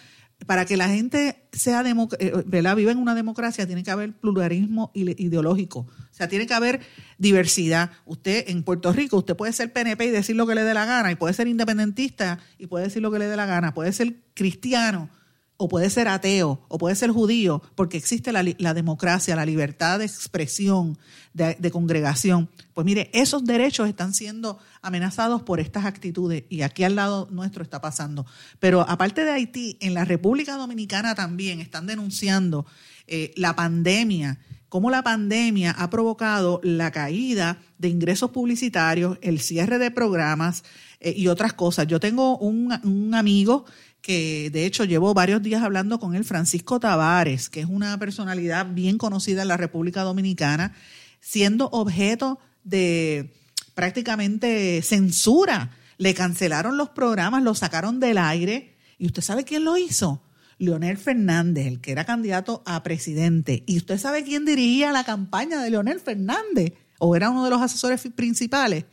para 0.45 0.67
que 0.67 0.77
la 0.77 0.91
gente 0.91 1.49
sea 1.53 1.83
eh, 1.89 2.33
¿verdad? 2.45 2.77
viva 2.77 2.93
en 2.93 2.99
una 2.99 3.15
democracia 3.15 3.67
tiene 3.67 3.83
que 3.83 3.93
haber 3.93 4.13
pluralismo 4.13 4.91
ideológico. 4.93 5.87
O 6.13 6.15
sea, 6.15 6.29
tiene 6.29 6.47
que 6.47 6.55
haber 6.55 6.81
diversidad. 7.17 7.91
Usted 8.05 8.45
en 8.49 8.63
Puerto 8.63 8.93
Rico, 8.93 9.17
usted 9.17 9.35
puede 9.35 9.55
ser 9.55 9.73
PNP 9.73 10.07
y 10.07 10.11
decir 10.11 10.37
lo 10.37 10.47
que 10.47 10.55
le 10.55 10.63
dé 10.63 10.75
la 10.75 10.85
gana, 10.85 11.11
y 11.11 11.17
puede 11.17 11.33
ser 11.33 11.49
independentista 11.49 12.39
y 12.59 12.67
puede 12.67 12.85
decir 12.85 13.01
lo 13.01 13.11
que 13.11 13.19
le 13.19 13.27
dé 13.27 13.37
la 13.37 13.47
gana, 13.47 13.73
puede 13.73 13.93
ser 13.93 14.17
cristiano 14.35 15.09
o 15.57 15.69
puede 15.69 15.91
ser 15.91 16.09
ateo, 16.09 16.61
o 16.67 16.77
puede 16.77 16.97
ser 16.97 17.13
judío, 17.13 17.63
porque 17.77 17.97
existe 17.97 18.33
la, 18.33 18.75
democracia, 18.75 19.37
la 19.37 19.47
libertad 19.47 20.01
de 20.01 20.07
expresión, 20.07 20.99
de, 21.35 21.71
congregación. 21.71 22.51
Pues 22.75 22.85
mire, 22.85 23.11
esos 23.13 23.45
derechos 23.45 23.89
están 23.89 24.13
siendo 24.13 24.59
amenazados 24.81 25.43
por 25.43 25.61
estas 25.61 25.85
actitudes 25.85 26.43
y 26.49 26.63
aquí 26.63 26.83
al 26.83 26.97
lado 26.97 27.29
nuestro 27.31 27.63
está 27.63 27.81
pasando. 27.81 28.27
Pero 28.59 28.81
aparte 28.81 29.25
de 29.25 29.31
Haití, 29.31 29.77
en 29.81 29.95
la 29.95 30.05
República 30.05 30.57
Dominicana 30.57 31.15
también 31.15 31.61
están 31.61 31.87
denunciando 31.87 32.67
eh, 33.07 33.33
la 33.37 33.55
pandemia, 33.55 34.41
cómo 34.73 34.89
la 34.89 35.03
pandemia 35.03 35.73
ha 35.73 35.91
provocado 35.91 36.59
la 36.63 36.91
caída 36.91 37.59
de 37.77 37.91
ingresos 37.91 38.31
publicitarios, 38.31 39.19
el 39.21 39.39
cierre 39.39 39.79
de 39.79 39.91
programas 39.91 40.65
eh, 40.99 41.13
y 41.15 41.29
otras 41.29 41.53
cosas. 41.53 41.87
Yo 41.89 42.01
tengo 42.01 42.39
un, 42.39 42.73
un 42.83 43.15
amigo 43.15 43.67
que 44.01 44.49
de 44.51 44.65
hecho 44.65 44.85
llevo 44.85 45.13
varios 45.13 45.43
días 45.43 45.63
hablando 45.63 46.01
con 46.01 46.15
él, 46.15 46.25
Francisco 46.25 46.81
Tavares, 46.81 47.51
que 47.51 47.61
es 47.61 47.67
una 47.67 47.99
personalidad 47.99 48.67
bien 48.73 48.97
conocida 48.97 49.43
en 49.43 49.49
la 49.49 49.59
República 49.59 50.05
Dominicana, 50.05 50.75
siendo 51.21 51.69
objeto 51.69 52.39
de 52.65 53.31
prácticamente 53.75 54.81
censura. 54.81 55.77
Le 55.99 56.15
cancelaron 56.15 56.79
los 56.79 56.89
programas, 56.89 57.43
los 57.43 57.59
sacaron 57.59 58.01
del 58.01 58.17
aire. 58.17 58.75
¿Y 58.97 59.05
usted 59.05 59.21
sabe 59.21 59.45
quién 59.45 59.65
lo 59.65 59.77
hizo? 59.77 60.22
Leonel 60.65 60.97
Fernández, 60.97 61.67
el 61.67 61.81
que 61.81 61.93
era 61.93 62.05
candidato 62.05 62.63
a 62.67 62.83
presidente. 62.83 63.65
¿Y 63.67 63.77
usted 63.77 63.99
sabe 63.99 64.25
quién 64.25 64.45
dirigía 64.45 64.93
la 64.93 65.05
campaña 65.05 65.61
de 65.61 65.71
Leonel 65.71 66.01
Fernández? 66.01 66.75
¿O 66.99 67.17
era 67.17 67.31
uno 67.31 67.45
de 67.45 67.51
los 67.51 67.61
asesores 67.61 68.01
principales? 68.15 68.85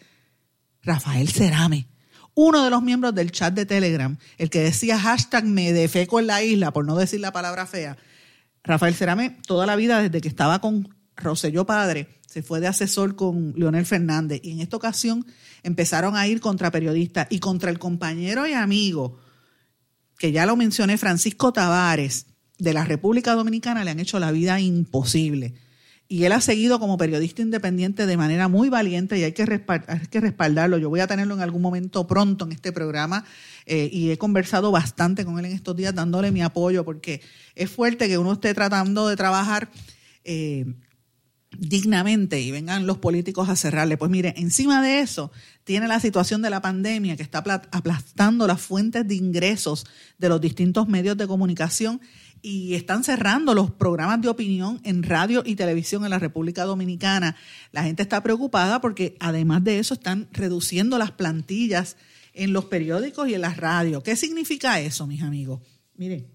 Rafael 0.81 1.29
Cerame 1.29 1.87
uno 2.41 2.63
de 2.63 2.69
los 2.69 2.81
miembros 2.81 3.13
del 3.13 3.31
chat 3.31 3.53
de 3.53 3.65
Telegram, 3.65 4.17
el 4.37 4.49
que 4.49 4.61
decía 4.61 4.97
hashtag 4.97 5.43
me 5.43 5.73
defeco 5.73 6.21
en 6.21 6.27
la 6.27 6.41
isla, 6.41 6.71
por 6.71 6.85
no 6.85 6.95
decir 6.95 7.19
la 7.19 7.33
palabra 7.33 7.65
fea, 7.65 7.97
Rafael 8.63 8.95
Cerame, 8.95 9.37
toda 9.45 9.65
la 9.65 9.75
vida 9.75 10.01
desde 10.01 10.21
que 10.21 10.29
estaba 10.29 10.61
con 10.61 10.95
Roselló 11.17 11.65
Padre, 11.65 12.19
se 12.25 12.41
fue 12.41 12.61
de 12.61 12.67
asesor 12.67 13.17
con 13.17 13.53
Leonel 13.57 13.85
Fernández 13.85 14.39
y 14.41 14.51
en 14.51 14.61
esta 14.61 14.77
ocasión 14.77 15.25
empezaron 15.63 16.15
a 16.15 16.27
ir 16.27 16.39
contra 16.39 16.71
periodistas 16.71 17.27
y 17.29 17.39
contra 17.39 17.71
el 17.71 17.77
compañero 17.77 18.47
y 18.47 18.53
amigo, 18.53 19.19
que 20.19 20.31
ya 20.31 20.45
lo 20.45 20.55
mencioné, 20.55 20.99
Francisco 20.99 21.51
Tavares, 21.51 22.27
de 22.59 22.73
la 22.73 22.85
República 22.85 23.33
Dominicana, 23.33 23.83
le 23.83 23.91
han 23.91 23.99
hecho 23.99 24.19
la 24.19 24.31
vida 24.31 24.59
imposible 24.59 25.55
y 26.11 26.23
él 26.23 26.31
ha 26.31 26.41
seguido 26.41 26.79
como 26.79 26.97
periodista 26.97 27.43
independiente 27.43 28.07
de 28.07 28.17
manera 28.17 28.47
muy 28.47 28.69
valiente 28.69 29.19
y 29.19 29.23
hay 29.23 29.31
que, 29.31 29.45
respaldarlo. 29.45 30.79
Yo 30.79 30.89
voy 30.89 31.01
a 31.01 31.07
tenerlo 31.07 31.35
en 31.35 31.41
algún 31.41 31.61
momento 31.61 32.07
pronto 32.07 32.45
en 32.45 32.51
este 32.51 32.71
programa 32.71 33.25
eh, 33.67 33.91
y 33.93 34.09
he 34.09 34.17
conversado 34.17 34.71
bastante 34.71 35.23
con 35.23 35.37
él 35.37 35.45
en 35.45 35.51
estos 35.51 35.75
días 35.75 35.93
dándole 35.93 36.31
mi 36.31 36.41
apoyo 36.41 36.83
porque 36.83 37.21
es 37.53 37.69
fuerte 37.69 38.07
que 38.07 38.17
uno 38.17 38.33
esté 38.33 38.55
tratando 38.55 39.07
de 39.07 39.15
trabajar 39.15 39.69
eh, 40.23 40.65
dignamente 41.55 42.41
y 42.41 42.49
vengan 42.49 42.87
los 42.87 42.97
políticos 42.97 43.47
a 43.47 43.55
cerrarle. 43.55 43.95
Pues 43.95 44.09
mire, 44.09 44.33
encima 44.35 44.81
de 44.81 45.01
eso 45.01 45.31
tiene 45.69 45.87
la 45.87 45.99
situación 45.99 46.41
de 46.41 46.49
la 46.49 46.63
pandemia 46.63 47.15
que 47.15 47.21
está 47.21 47.43
aplastando 47.69 48.47
las 48.47 48.59
fuentes 48.59 49.07
de 49.07 49.13
ingresos 49.13 49.85
de 50.17 50.27
los 50.27 50.41
distintos 50.41 50.87
medios 50.87 51.15
de 51.15 51.27
comunicación 51.27 52.01
y 52.41 52.73
están 52.73 53.03
cerrando 53.03 53.53
los 53.53 53.69
programas 53.69 54.19
de 54.19 54.29
opinión 54.29 54.81
en 54.83 55.03
radio 55.03 55.43
y 55.45 55.55
televisión 55.55 56.03
en 56.05 56.09
la 56.09 56.17
República 56.17 56.63
Dominicana. 56.63 57.35
La 57.71 57.83
gente 57.83 58.01
está 58.01 58.23
preocupada 58.23 58.81
porque 58.81 59.15
además 59.19 59.63
de 59.63 59.77
eso 59.77 59.93
están 59.93 60.27
reduciendo 60.31 60.97
las 60.97 61.11
plantillas 61.11 61.97
en 62.33 62.51
los 62.51 62.65
periódicos 62.65 63.29
y 63.29 63.35
en 63.35 63.41
las 63.41 63.57
radios. 63.57 64.01
¿Qué 64.01 64.15
significa 64.15 64.79
eso, 64.79 65.05
mis 65.05 65.21
amigos? 65.21 65.61
Miren, 65.95 66.25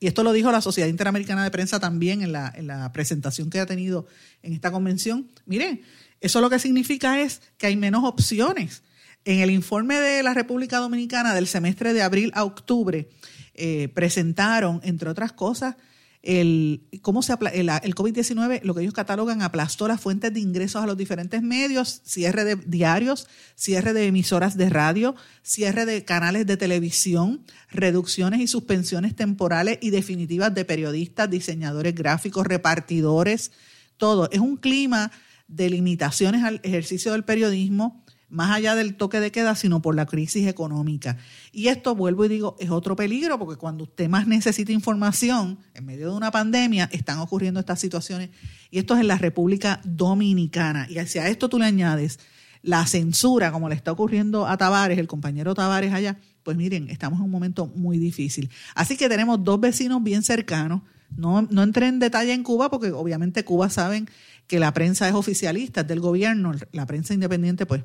y 0.00 0.08
esto 0.08 0.24
lo 0.24 0.32
dijo 0.32 0.50
la 0.50 0.62
Sociedad 0.62 0.88
Interamericana 0.88 1.44
de 1.44 1.52
Prensa 1.52 1.78
también 1.78 2.22
en 2.22 2.32
la, 2.32 2.52
en 2.56 2.66
la 2.66 2.90
presentación 2.92 3.50
que 3.50 3.60
ha 3.60 3.66
tenido 3.66 4.08
en 4.42 4.52
esta 4.52 4.72
convención. 4.72 5.30
Miren, 5.46 5.82
eso 6.20 6.40
lo 6.40 6.50
que 6.50 6.58
significa 6.58 7.20
es 7.20 7.42
que 7.58 7.66
hay 7.66 7.76
menos 7.76 8.04
opciones 8.04 8.82
En 9.24 9.40
el 9.40 9.50
informe 9.50 10.00
de 10.00 10.22
la 10.22 10.34
República 10.34 10.78
Dominicana 10.78 11.34
del 11.34 11.46
semestre 11.46 11.92
de 11.92 12.02
abril 12.02 12.32
a 12.34 12.44
octubre, 12.44 13.10
eh, 13.54 13.88
presentaron, 13.88 14.80
entre 14.82 15.10
otras 15.10 15.32
cosas, 15.32 15.76
el, 16.22 16.82
cómo 17.00 17.22
se 17.22 17.32
el, 17.52 17.68
el 17.68 17.94
COVID-19, 17.94 18.62
lo 18.62 18.74
que 18.74 18.82
ellos 18.82 18.94
catalogan, 18.94 19.40
aplastó 19.42 19.88
las 19.88 20.00
fuentes 20.00 20.32
de 20.32 20.40
ingresos 20.40 20.82
a 20.82 20.86
los 20.86 20.96
diferentes 20.96 21.42
medios, 21.42 22.02
cierre 22.04 22.44
de 22.44 22.56
diarios, 22.56 23.26
cierre 23.54 23.92
de 23.92 24.06
emisoras 24.06 24.56
de 24.56 24.68
radio, 24.68 25.14
cierre 25.42 25.86
de 25.86 26.04
canales 26.04 26.46
de 26.46 26.56
televisión, 26.56 27.44
reducciones 27.70 28.40
y 28.40 28.46
suspensiones 28.46 29.16
temporales 29.16 29.78
y 29.80 29.90
definitivas 29.90 30.54
de 30.54 30.64
periodistas, 30.64 31.30
diseñadores 31.30 31.94
gráficos, 31.94 32.46
repartidores, 32.46 33.52
todo. 33.96 34.28
Es 34.30 34.40
un 34.40 34.56
clima 34.56 35.10
de 35.50 35.68
limitaciones 35.68 36.44
al 36.44 36.60
ejercicio 36.62 37.12
del 37.12 37.24
periodismo, 37.24 38.02
más 38.28 38.52
allá 38.52 38.76
del 38.76 38.94
toque 38.94 39.18
de 39.18 39.32
queda, 39.32 39.56
sino 39.56 39.82
por 39.82 39.96
la 39.96 40.06
crisis 40.06 40.46
económica. 40.46 41.16
Y 41.52 41.66
esto, 41.66 41.96
vuelvo 41.96 42.24
y 42.24 42.28
digo, 42.28 42.56
es 42.60 42.70
otro 42.70 42.94
peligro, 42.94 43.38
porque 43.38 43.56
cuando 43.56 43.84
usted 43.84 44.08
más 44.08 44.28
necesita 44.28 44.70
información, 44.70 45.58
en 45.74 45.84
medio 45.84 46.10
de 46.10 46.16
una 46.16 46.30
pandemia, 46.30 46.88
están 46.92 47.18
ocurriendo 47.18 47.58
estas 47.58 47.80
situaciones. 47.80 48.30
Y 48.70 48.78
esto 48.78 48.94
es 48.94 49.00
en 49.00 49.08
la 49.08 49.18
República 49.18 49.80
Dominicana. 49.84 50.86
Y 50.88 50.98
hacia 50.98 51.26
esto 51.28 51.48
tú 51.48 51.58
le 51.58 51.64
añades 51.64 52.20
la 52.62 52.86
censura, 52.86 53.50
como 53.50 53.68
le 53.68 53.74
está 53.74 53.90
ocurriendo 53.90 54.46
a 54.46 54.56
Tavares, 54.56 54.98
el 54.98 55.08
compañero 55.08 55.54
Tavares 55.54 55.92
allá, 55.92 56.18
pues 56.44 56.56
miren, 56.56 56.88
estamos 56.88 57.18
en 57.18 57.24
un 57.24 57.30
momento 57.30 57.66
muy 57.66 57.98
difícil. 57.98 58.50
Así 58.74 58.96
que 58.96 59.08
tenemos 59.08 59.42
dos 59.42 59.58
vecinos 59.58 60.02
bien 60.04 60.22
cercanos. 60.22 60.82
No, 61.16 61.42
no 61.42 61.62
entré 61.64 61.88
en 61.88 61.98
detalle 61.98 62.32
en 62.32 62.44
Cuba, 62.44 62.70
porque 62.70 62.92
obviamente 62.92 63.44
Cuba 63.44 63.68
saben 63.68 64.08
que 64.50 64.58
la 64.58 64.74
prensa 64.74 65.06
es 65.08 65.14
oficialista, 65.14 65.82
es 65.82 65.86
del 65.86 66.00
gobierno, 66.00 66.50
la 66.72 66.84
prensa 66.84 67.14
independiente 67.14 67.66
pues 67.66 67.84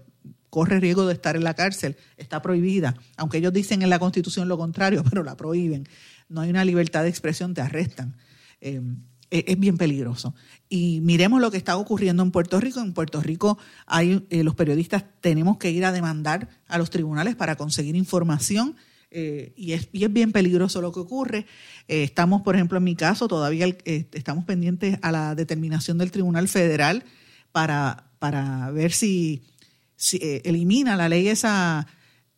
corre 0.50 0.80
riesgo 0.80 1.06
de 1.06 1.14
estar 1.14 1.36
en 1.36 1.44
la 1.44 1.54
cárcel, 1.54 1.96
está 2.18 2.42
prohibida, 2.42 2.96
aunque 3.18 3.38
ellos 3.38 3.54
dicen 3.54 3.84
en 3.84 3.92
la 3.92 4.00
Constitución 4.00 4.48
lo 4.48 4.58
contrario, 4.58 5.04
pero 5.10 5.24
la 5.24 5.38
prohíben. 5.38 5.88
No 6.28 6.42
hay 6.42 6.50
una 6.50 6.66
libertad 6.66 7.04
de 7.04 7.10
expresión, 7.10 7.54
te 7.54 7.62
arrestan. 7.62 8.18
Eh, 8.62 8.82
es 9.30 9.60
bien 9.60 9.78
peligroso. 9.78 10.34
Y 10.68 11.02
miremos 11.02 11.40
lo 11.40 11.52
que 11.52 11.58
está 11.58 11.78
ocurriendo 11.78 12.24
en 12.24 12.32
Puerto 12.32 12.60
Rico. 12.60 12.80
En 12.80 12.94
Puerto 12.94 13.22
Rico 13.22 13.60
hay 13.86 14.26
eh, 14.32 14.44
los 14.44 14.56
periodistas 14.56 15.06
tenemos 15.22 15.58
que 15.58 15.70
ir 15.70 15.86
a 15.86 15.92
demandar 15.92 16.50
a 16.68 16.80
los 16.80 16.90
tribunales 16.90 17.36
para 17.36 17.58
conseguir 17.58 17.96
información. 17.96 18.76
Eh, 19.18 19.54
y, 19.56 19.72
es, 19.72 19.88
y, 19.94 20.04
es, 20.04 20.12
bien 20.12 20.32
peligroso 20.34 20.82
lo 20.82 20.92
que 20.92 21.00
ocurre. 21.00 21.46
estamos, 21.88 22.42
por 22.42 22.56
ejemplo, 22.56 22.78
en 22.78 22.84
mi 22.84 22.96
caso, 22.96 23.28
todavía 23.30 23.66
estamos 23.86 24.44
pendientes 24.44 25.00
a 25.02 25.12
la 25.12 25.36
determinación 25.36 25.98
del 25.98 26.12
Tribunal 26.12 26.50
Federal 26.50 27.04
para, 27.54 28.10
para 28.20 28.70
ver 28.72 28.92
si 28.92 29.44
eh, 30.14 30.42
elimina 30.44 30.96
la 30.96 31.08
ley 31.08 31.30
esa 31.30 31.88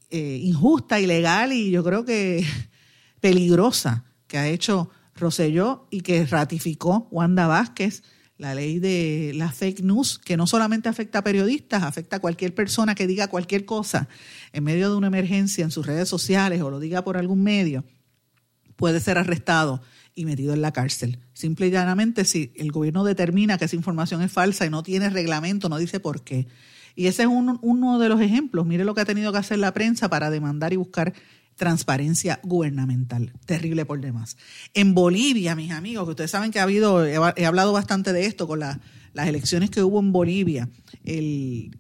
eh, 0.10 0.40
injusta, 0.44 1.00
ilegal 1.00 1.54
y 1.54 1.72
yo 1.72 1.84
creo 1.84 2.06
que 2.06 2.46
peligrosa 3.20 4.06
que 4.28 4.38
ha 4.38 4.48
hecho 4.48 4.90
Roselló 5.16 5.88
y 5.90 6.02
que 6.02 6.26
ratificó 6.26 7.08
Wanda 7.10 7.48
Vázquez, 7.48 8.04
la 8.38 8.54
ley 8.54 8.80
de 8.80 9.32
la 9.36 9.52
fake 9.52 9.82
news, 9.82 10.20
que 10.20 10.38
no 10.38 10.46
solamente 10.48 10.90
afecta 10.90 11.20
a 11.20 11.24
periodistas, 11.24 11.84
afecta 11.84 12.18
a 12.18 12.20
cualquier 12.20 12.54
persona 12.54 12.94
que 12.94 13.08
diga 13.08 13.28
cualquier 13.28 13.66
cosa 13.66 14.08
en 14.54 14.64
medio 14.64 14.92
de 14.92 14.98
una 14.98 15.08
emergencia 15.08 15.64
en 15.64 15.72
sus 15.72 15.86
redes 15.86 16.08
sociales 16.08 16.62
o 16.62 16.70
lo 16.70 16.80
diga 16.80 17.04
por 17.04 17.18
algún 17.18 17.44
medio, 17.44 17.84
puede 18.76 19.00
ser 19.00 19.18
arrestado 19.18 19.82
y 20.14 20.26
metido 20.26 20.54
en 20.54 20.62
la 20.62 20.72
cárcel. 20.72 21.20
Simple 21.34 21.68
y 21.68 21.72
llanamente, 21.72 22.26
si 22.26 22.52
el 22.56 22.72
gobierno 22.72 23.04
determina 23.04 23.58
que 23.58 23.66
esa 23.66 23.76
información 23.76 24.22
es 24.22 24.32
falsa 24.32 24.66
y 24.66 24.70
no 24.70 24.84
tiene 24.84 25.10
reglamento, 25.10 25.70
no 25.70 25.78
dice 25.78 26.00
por 26.00 26.24
qué. 26.24 26.48
Y 26.96 27.06
ese 27.06 27.24
es 27.24 27.30
uno, 27.30 28.00
de 28.00 28.10
los 28.10 28.20
ejemplos. 28.22 28.66
Mire 28.66 28.84
lo 28.84 28.96
que 28.96 29.02
ha 29.02 29.06
tenido 29.06 29.32
que 29.32 29.38
hacer 29.38 29.60
la 29.60 29.74
prensa 29.74 30.10
para 30.10 30.32
demandar 30.32 30.74
y 30.74 30.78
buscar 30.78 31.14
transparencia 31.58 32.40
gubernamental. 32.44 33.34
Terrible 33.46 33.86
por 33.86 34.00
demás. 34.00 34.38
En 34.74 34.94
Bolivia, 34.94 35.56
mis 35.56 35.72
amigos, 35.72 36.06
que 36.06 36.12
ustedes 36.12 36.32
saben 36.32 36.52
que 36.52 36.60
ha 36.60 36.64
habido, 36.64 37.06
he, 37.06 37.46
hablado 37.46 37.74
bastante 37.74 38.14
de 38.14 38.26
esto 38.26 38.48
con 38.48 38.60
las 38.60 38.80
elecciones 39.16 39.70
que 39.70 39.82
hubo 39.82 40.00
en 40.00 40.12
Bolivia. 40.14 40.70
hay 41.06 41.72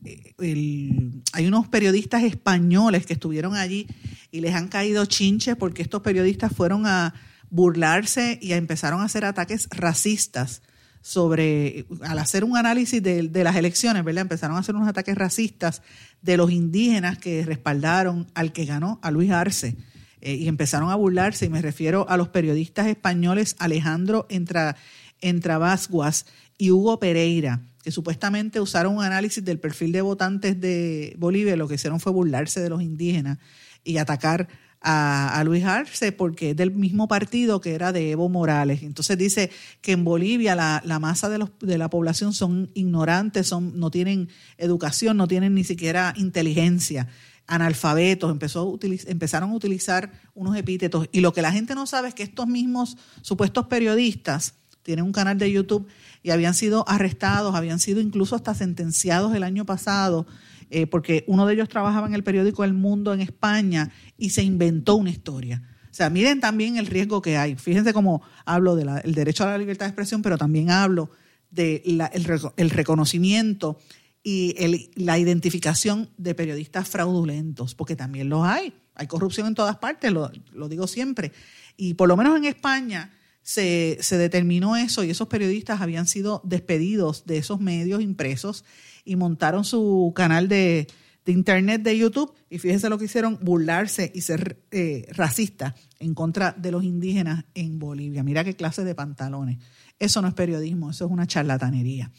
unos 1.46 1.68
periodistas 1.70 2.24
españoles 2.24 3.06
que 3.06 3.14
estuvieron 3.14 3.56
allí 3.56 3.88
y 4.32 4.42
les 4.42 4.56
han 4.56 4.68
caído 4.68 5.06
chinches 5.06 5.56
porque 5.56 5.82
estos 5.82 6.02
periodistas 6.02 6.52
fueron 6.54 6.86
a 6.88 7.14
burlarse 7.50 8.40
y 8.42 8.52
empezaron 8.54 9.00
a 9.02 9.06
hacer 9.06 9.24
ataques 9.24 9.70
racistas 9.72 10.62
sobre, 11.08 11.86
al 12.02 12.20
hacer 12.20 12.44
un 12.44 12.58
análisis 12.58 13.02
de, 13.02 13.30
las 13.32 13.56
elecciones, 13.56 14.04
¿verdad? 14.04 14.24
Empezaron 14.24 14.58
a 14.58 14.60
hacer 14.60 14.76
unos 14.76 14.90
ataques 14.90 15.16
racistas 15.16 15.82
de 16.22 16.36
los 16.36 16.52
indígenas 16.52 17.18
que 17.18 17.46
respaldaron 17.46 18.28
al 18.34 18.52
que 18.52 18.66
ganó, 18.66 19.00
a 19.02 19.10
Luis 19.10 19.32
Arce, 19.32 19.78
eh, 20.20 20.34
y 20.34 20.50
empezaron 20.50 20.90
a 20.90 20.96
burlarse, 20.96 21.46
y 21.46 21.50
me 21.50 21.62
refiero 21.62 22.10
a 22.10 22.18
los 22.18 22.28
periodistas 22.28 22.88
españoles 22.88 23.56
Alejandro 23.58 24.26
Entra, 24.30 24.76
Entravasguas 25.22 26.26
y 26.58 26.72
Hugo 26.72 27.00
Pereira, 27.00 27.62
que 27.84 27.92
supuestamente 27.92 28.60
usaron 28.60 28.98
un 28.98 29.04
análisis 29.06 29.46
del 29.46 29.60
perfil 29.60 29.94
de 29.94 30.02
votantes 30.02 30.60
de 30.60 31.16
Bolivia, 31.18 31.56
lo 31.56 31.70
que 31.70 31.76
hicieron 31.76 32.02
fue 32.02 32.12
burlarse 32.12 32.60
de 32.60 32.70
los 32.70 32.82
indígenas 32.82 33.38
y 33.86 33.96
atacar 33.96 34.50
a, 34.82 35.42
Luis 35.46 35.64
Arce 35.66 36.12
porque 36.12 36.52
es 36.52 36.56
del 36.56 36.72
mismo 36.72 37.08
partido 37.08 37.62
que 37.62 37.74
era 37.74 37.92
de 37.92 38.12
Evo 38.12 38.30
Morales. 38.30 38.84
Entonces 38.84 39.18
dice 39.18 39.50
que 39.82 39.94
en 39.94 40.04
Bolivia 40.04 40.56
la, 40.56 40.82
la 40.86 41.00
masa 41.00 41.30
de, 41.30 41.38
los, 41.38 41.52
de 41.60 41.78
la 41.78 41.90
población 41.90 42.34
son 42.34 42.70
ignorantes, 42.74 43.48
son, 43.48 43.80
no 43.80 43.92
tienen 43.92 44.30
educación, 44.58 45.18
no 45.18 45.28
tienen 45.28 45.56
ni 45.56 45.64
siquiera 45.64 46.14
inteligencia 46.16 47.08
analfabetos, 47.48 48.30
empezó 48.30 48.78
a 48.82 48.86
empezaron 49.10 49.52
a 49.52 49.56
utilizar 49.56 50.12
unos 50.36 50.56
epítetos. 50.58 51.08
Y 51.12 51.22
lo 51.22 51.34
que 51.34 51.42
la 51.42 51.52
gente 51.52 51.76
no 51.76 51.88
sabe 51.88 52.10
es 52.10 52.14
que 52.14 52.24
estos 52.24 52.46
mismos 52.46 52.98
supuestos 53.22 53.68
periodistas 53.68 54.56
tienen 54.84 55.06
un 55.06 55.12
canal 55.12 55.38
de 55.38 55.52
YouTube 55.52 55.88
y 56.24 56.32
habían 56.32 56.54
sido 56.54 56.88
arrestados, 56.88 57.56
habían 57.56 57.80
sido 57.80 58.02
incluso 58.02 58.36
hasta 58.36 58.54
sentenciados 58.54 59.34
el 59.34 59.44
año 59.44 59.66
pasado 59.66 60.28
eh, 60.70 60.88
porque 60.88 61.24
uno 61.28 61.46
de 61.46 61.54
ellos 61.54 61.70
trabajaba 61.70 62.08
en 62.08 62.14
el 62.14 62.24
periódico 62.24 62.64
El 62.64 62.74
Mundo 62.74 63.14
en 63.14 63.22
España 63.22 63.92
y 64.18 64.32
se 64.32 64.44
inventó 64.44 64.96
una 64.96 65.10
historia. 65.10 65.64
O 65.90 65.94
sea, 65.94 66.10
miren 66.10 66.40
también 66.40 66.78
el 66.78 66.86
riesgo 66.86 67.22
que 67.22 67.38
hay. 67.38 67.56
Fíjense 67.56 67.94
cómo 67.94 68.22
hablo 68.46 68.76
del 68.76 69.14
derecho 69.14 69.44
a 69.44 69.48
la 69.48 69.58
libertad 69.58 69.86
de 69.86 69.90
expresión, 69.90 70.22
pero 70.22 70.38
también 70.38 70.70
hablo 70.70 71.10
del 71.50 71.82
de 71.84 72.52
el, 72.58 72.70
reconocimiento 72.70 73.80
y 74.22 74.54
la 74.96 75.18
identificación 75.18 76.10
de 76.18 76.36
periodistas 76.36 76.88
fraudulentos, 76.90 77.74
porque 77.74 77.96
también 77.96 78.30
los 78.30 78.46
hay. 78.46 78.74
Hay 78.94 79.08
corrupción 79.08 79.48
en 79.48 79.56
todas 79.56 79.78
partes, 79.78 80.12
lo 80.12 80.70
digo 80.70 80.86
siempre. 80.88 81.32
Y 81.78 81.94
por 81.94 82.10
lo 82.10 82.18
menos 82.18 82.36
en 82.36 82.46
España 82.46 83.12
se, 83.48 83.98
se, 84.02 84.18
determinó 84.18 84.76
eso 84.76 85.06
y 85.06 85.10
esos 85.10 85.30
periodistas 85.30 85.80
habían 85.80 86.06
sido 86.06 86.42
despedidos 86.44 87.26
de 87.26 87.38
esos 87.38 87.62
medios 87.62 88.02
impresos 88.02 88.66
y 89.06 89.16
montaron 89.16 89.64
su 89.64 90.12
canal 90.14 90.50
de, 90.50 90.88
internet 91.26 91.82
de 91.82 91.98
YouTube 91.98 92.34
y 92.50 92.58
fíjense 92.58 92.90
lo 92.90 92.98
que 92.98 93.06
hicieron, 93.06 93.40
burlarse 93.42 94.12
y 94.14 94.20
ser 94.20 94.62
eh, 94.72 95.08
racistas 95.12 95.76
en 96.00 96.14
contra 96.14 96.52
de 96.58 96.72
los 96.72 96.84
indígenas 96.84 97.46
en 97.54 97.80
Bolivia. 97.80 98.22
Mira 98.22 98.44
qué 98.44 98.54
clase 98.54 98.84
de 98.84 98.96
pantalones. 98.96 99.60
Eso 99.98 100.22
no 100.22 100.28
es 100.28 100.34
periodismo, 100.34 100.90
eso 100.90 101.06
es 101.06 101.12
una 101.12 101.26
charlatanería. 101.26 102.12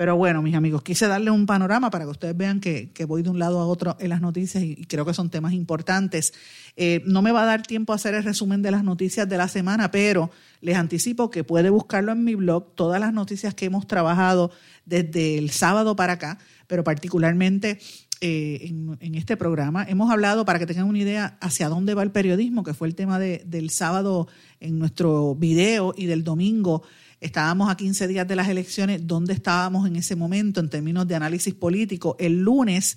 Pero 0.00 0.16
bueno, 0.16 0.40
mis 0.40 0.54
amigos, 0.54 0.82
quise 0.82 1.06
darle 1.08 1.30
un 1.30 1.44
panorama 1.44 1.90
para 1.90 2.06
que 2.06 2.10
ustedes 2.12 2.34
vean 2.34 2.58
que, 2.58 2.90
voy 3.06 3.22
de 3.22 3.28
un 3.28 3.38
lado 3.38 3.60
a 3.60 3.66
otro 3.66 3.98
en 4.00 4.08
las 4.08 4.22
noticias 4.22 4.64
y, 4.64 4.86
creo 4.86 5.04
que 5.04 5.12
son 5.12 5.28
temas 5.28 5.52
importantes. 5.52 6.32
Eh, 6.74 7.02
no 7.04 7.20
me 7.20 7.32
va 7.32 7.42
a 7.42 7.44
dar 7.44 7.62
tiempo 7.62 7.92
a 7.92 7.96
hacer 7.96 8.14
el 8.14 8.24
resumen 8.24 8.62
de 8.62 8.70
las 8.70 8.82
noticias 8.82 9.28
de 9.28 9.36
la 9.36 9.46
semana, 9.46 9.90
pero 9.90 10.30
les 10.62 10.78
anticipo 10.78 11.30
que 11.30 11.44
puede 11.44 11.68
buscarlo 11.68 12.12
en 12.12 12.24
mi 12.24 12.34
blog, 12.34 12.74
todas 12.76 12.98
las 12.98 13.12
noticias 13.12 13.52
que 13.52 13.66
hemos 13.66 13.86
trabajado 13.86 14.50
desde 14.86 15.36
el 15.36 15.50
sábado 15.50 15.94
para 15.96 16.14
acá, 16.14 16.38
pero 16.66 16.82
particularmente 16.82 17.78
eh, 18.22 18.72
en, 19.00 19.14
este 19.16 19.36
programa. 19.36 19.84
Hemos 19.86 20.10
hablado, 20.10 20.46
para 20.46 20.58
que 20.58 20.64
tengan 20.64 20.86
una 20.86 20.98
idea, 20.98 21.36
hacia 21.42 21.68
dónde 21.68 21.92
va 21.92 22.02
el 22.04 22.10
periodismo, 22.10 22.64
que 22.64 22.72
fue 22.72 22.88
el 22.88 22.94
tema 22.94 23.18
del 23.18 23.68
sábado 23.68 24.28
en 24.60 24.78
nuestro 24.78 25.34
video 25.34 25.92
y 25.94 26.06
del 26.06 26.24
domingo 26.24 26.84
Estábamos 27.20 27.70
a 27.70 27.76
15 27.76 28.08
días 28.08 28.26
de 28.26 28.34
las 28.34 28.48
elecciones, 28.48 29.06
¿dónde 29.06 29.34
estábamos 29.34 29.86
en 29.86 29.96
ese 29.96 30.16
momento 30.16 30.58
en 30.58 30.70
términos 30.70 31.06
de 31.06 31.14
análisis 31.14 31.52
político? 31.52 32.16
El 32.18 32.40
lunes 32.40 32.96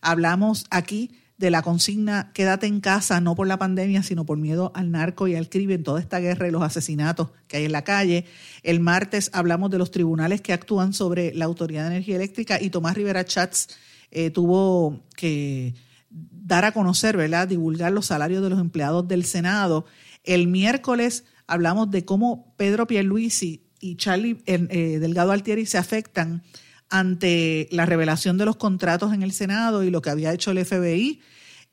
hablamos 0.00 0.64
aquí 0.70 1.10
de 1.38 1.50
la 1.50 1.62
consigna 1.62 2.30
quédate 2.32 2.68
en 2.68 2.80
casa, 2.80 3.20
no 3.20 3.34
por 3.34 3.48
la 3.48 3.58
pandemia, 3.58 4.04
sino 4.04 4.24
por 4.24 4.38
miedo 4.38 4.70
al 4.76 4.92
narco 4.92 5.26
y 5.26 5.34
al 5.34 5.48
crimen, 5.48 5.82
toda 5.82 5.98
esta 5.98 6.20
guerra 6.20 6.46
y 6.46 6.52
los 6.52 6.62
asesinatos 6.62 7.30
que 7.48 7.56
hay 7.56 7.64
en 7.64 7.72
la 7.72 7.82
calle. 7.82 8.26
El 8.62 8.78
martes 8.78 9.30
hablamos 9.32 9.70
de 9.70 9.78
los 9.78 9.90
tribunales 9.90 10.40
que 10.40 10.52
actúan 10.52 10.92
sobre 10.92 11.34
la 11.34 11.46
Autoridad 11.46 11.82
de 11.82 11.96
Energía 11.96 12.14
Eléctrica 12.14 12.62
y 12.62 12.70
Tomás 12.70 12.94
Rivera 12.94 13.24
Chats 13.24 13.70
eh, 14.12 14.30
tuvo 14.30 15.02
que 15.16 15.74
dar 16.10 16.64
a 16.64 16.70
conocer, 16.70 17.16
¿verdad?, 17.16 17.48
divulgar 17.48 17.90
los 17.90 18.06
salarios 18.06 18.40
de 18.40 18.50
los 18.50 18.60
empleados 18.60 19.08
del 19.08 19.24
Senado. 19.24 19.84
El 20.22 20.46
miércoles 20.46 21.24
hablamos 21.48 21.90
de 21.90 22.04
cómo 22.04 22.54
Pedro 22.56 22.86
Pierluisi 22.86 23.63
y 23.84 23.96
Charlie 23.96 24.42
eh, 24.46 24.98
Delgado 24.98 25.30
Altieri 25.30 25.66
se 25.66 25.76
afectan 25.76 26.42
ante 26.88 27.68
la 27.70 27.84
revelación 27.84 28.38
de 28.38 28.46
los 28.46 28.56
contratos 28.56 29.12
en 29.12 29.22
el 29.22 29.32
Senado 29.32 29.84
y 29.84 29.90
lo 29.90 30.00
que 30.00 30.08
había 30.08 30.32
hecho 30.32 30.52
el 30.52 30.64
FBI. 30.64 31.20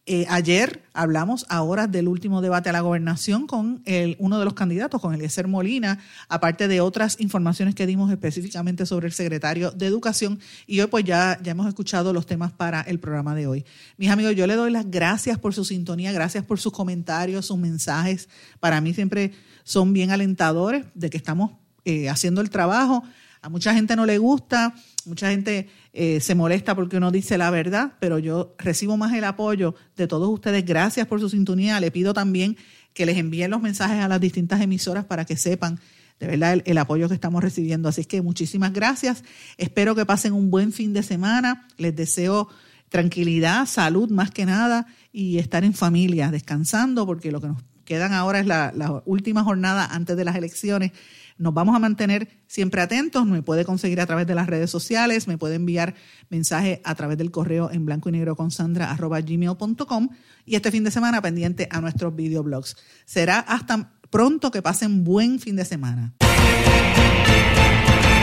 Eh, 0.08 0.26
ayer 0.28 0.84
hablamos 0.94 1.46
ahora 1.48 1.88
del 1.88 2.10
último 2.10 2.42
debate 2.42 2.68
a 2.68 2.74
la 2.74 2.82
gobernación 2.82 3.48
con 3.48 3.82
uno 4.18 4.40
de 4.40 4.46
los 4.46 4.56
candidatos, 4.56 5.00
con 5.00 5.14
Eliezer 5.14 5.48
Molina, 5.48 6.00
aparte 6.28 6.68
de 6.68 6.82
otras 6.82 7.18
informaciones 7.22 7.76
que 7.76 7.88
dimos 7.88 8.12
específicamente 8.12 8.86
sobre 8.86 9.08
el 9.08 9.14
secretario 9.14 9.72
de 9.72 9.86
Educación. 9.86 10.40
Y 10.68 10.82
hoy 10.82 10.88
pues 10.88 11.06
ya, 11.06 11.40
ya 11.42 11.52
hemos 11.52 11.68
escuchado 11.68 12.12
los 12.12 12.26
temas 12.26 12.52
para 12.52 12.82
el 12.82 13.00
programa 13.00 13.36
de 13.36 13.48
hoy. 13.48 13.64
Mis 13.96 14.10
amigos, 14.10 14.36
yo 14.36 14.48
le 14.48 14.56
doy 14.56 14.72
las 14.72 14.92
gracias 14.92 15.38
por 15.38 15.54
su 15.54 15.64
sintonía, 15.64 16.12
gracias 16.12 16.44
por 16.44 16.60
sus 16.60 16.74
comentarios, 16.74 17.46
sus 17.46 17.58
mensajes. 17.58 18.28
Para 18.60 18.82
mí 18.82 18.94
siempre 18.94 19.32
son 19.64 19.94
bien 19.94 20.12
alentadores 20.12 20.84
de 20.94 21.10
que 21.10 21.18
estamos 21.18 21.61
eh, 21.86 22.10
haciendo 22.10 22.42
el 22.42 22.50
trabajo. 22.50 23.04
A 23.44 23.50
mucha 23.50 23.74
gente 23.74 23.96
no 23.96 24.06
le 24.06 24.20
gusta, 24.20 24.76
mucha 25.06 25.32
gente 25.32 25.68
eh, 25.94 26.20
se 26.20 26.36
molesta 26.36 26.76
porque 26.76 26.98
uno 26.98 27.10
dice 27.10 27.40
la 27.40 27.50
verdad, 27.50 27.94
pero 28.00 28.20
yo 28.20 28.54
recibo 28.60 28.98
más 28.98 29.14
el 29.14 29.24
apoyo 29.24 29.74
de 29.98 30.08
todos 30.08 30.30
ustedes. 30.30 30.64
Gracias 30.64 31.08
por 31.08 31.20
su 31.20 31.28
sintonía. 31.28 31.80
Le 31.80 31.90
pido 31.90 32.14
también 32.14 32.56
que 32.94 33.08
les 33.08 33.18
envíen 33.18 33.50
los 33.50 33.62
mensajes 33.62 33.98
a 33.98 34.08
las 34.08 34.22
distintas 34.22 34.62
emisoras 34.62 35.06
para 35.06 35.26
que 35.26 35.38
sepan 35.38 35.80
de 36.20 36.28
verdad 36.28 36.62
el, 36.64 36.78
apoyo 36.78 37.08
que 37.08 37.16
estamos 37.16 37.42
recibiendo. 37.44 37.90
Así 37.90 38.06
que 38.06 38.22
muchísimas 38.22 38.74
gracias. 38.74 39.24
Espero 39.58 39.96
que 39.96 40.06
pasen 40.06 40.34
un 40.34 40.52
buen 40.52 40.72
fin 40.72 40.94
de 40.94 41.02
semana. 41.02 41.68
Les 41.78 41.96
deseo 41.96 42.48
tranquilidad, 42.90 43.66
salud 43.66 44.12
más 44.12 44.30
que 44.30 44.46
nada 44.46 44.86
y 45.12 45.40
estar 45.40 45.64
en 45.64 45.74
familia, 45.74 46.30
descansando, 46.30 47.08
porque 47.08 47.32
lo 47.32 47.42
que 47.42 47.48
nos 47.48 47.64
quedan 47.86 48.14
ahora 48.14 48.40
es 48.40 48.46
la 48.46 49.02
última 49.06 49.44
jornada 49.44 49.88
antes 49.88 50.16
de 50.16 50.26
las 50.26 50.36
elecciones 50.36 50.92
nos 51.42 51.54
vamos 51.54 51.76
a 51.76 51.80
mantener 51.80 52.30
siempre 52.48 52.82
atentos. 52.82 53.26
Me 53.26 53.42
puede 53.42 53.66
conseguir 53.66 54.00
a 54.00 54.06
través 54.06 54.28
de 54.28 54.36
las 54.36 54.48
redes 54.48 54.70
sociales, 54.70 55.28
me 55.28 55.38
puede 55.38 55.56
enviar 55.56 55.96
mensaje 56.30 56.82
a 56.84 56.96
través 56.96 57.18
del 57.18 57.32
correo 57.32 57.72
en 57.72 57.86
blanco 57.86 58.10
y 58.10 58.12
negro 58.14 58.36
con 58.36 58.52
sandra 58.52 58.96
gmail.com 58.96 60.10
y 60.46 60.56
este 60.56 60.72
fin 60.72 60.84
de 60.84 60.92
semana 60.92 61.22
pendiente 61.22 61.68
a 61.72 61.82
nuestros 61.82 62.16
videoblogs. 62.16 62.78
Será 63.06 63.40
hasta 63.40 63.92
pronto 64.10 64.52
que 64.52 64.62
pasen 64.62 65.04
buen 65.04 65.40
fin 65.40 65.56
de 65.56 65.66
semana. 65.66 66.14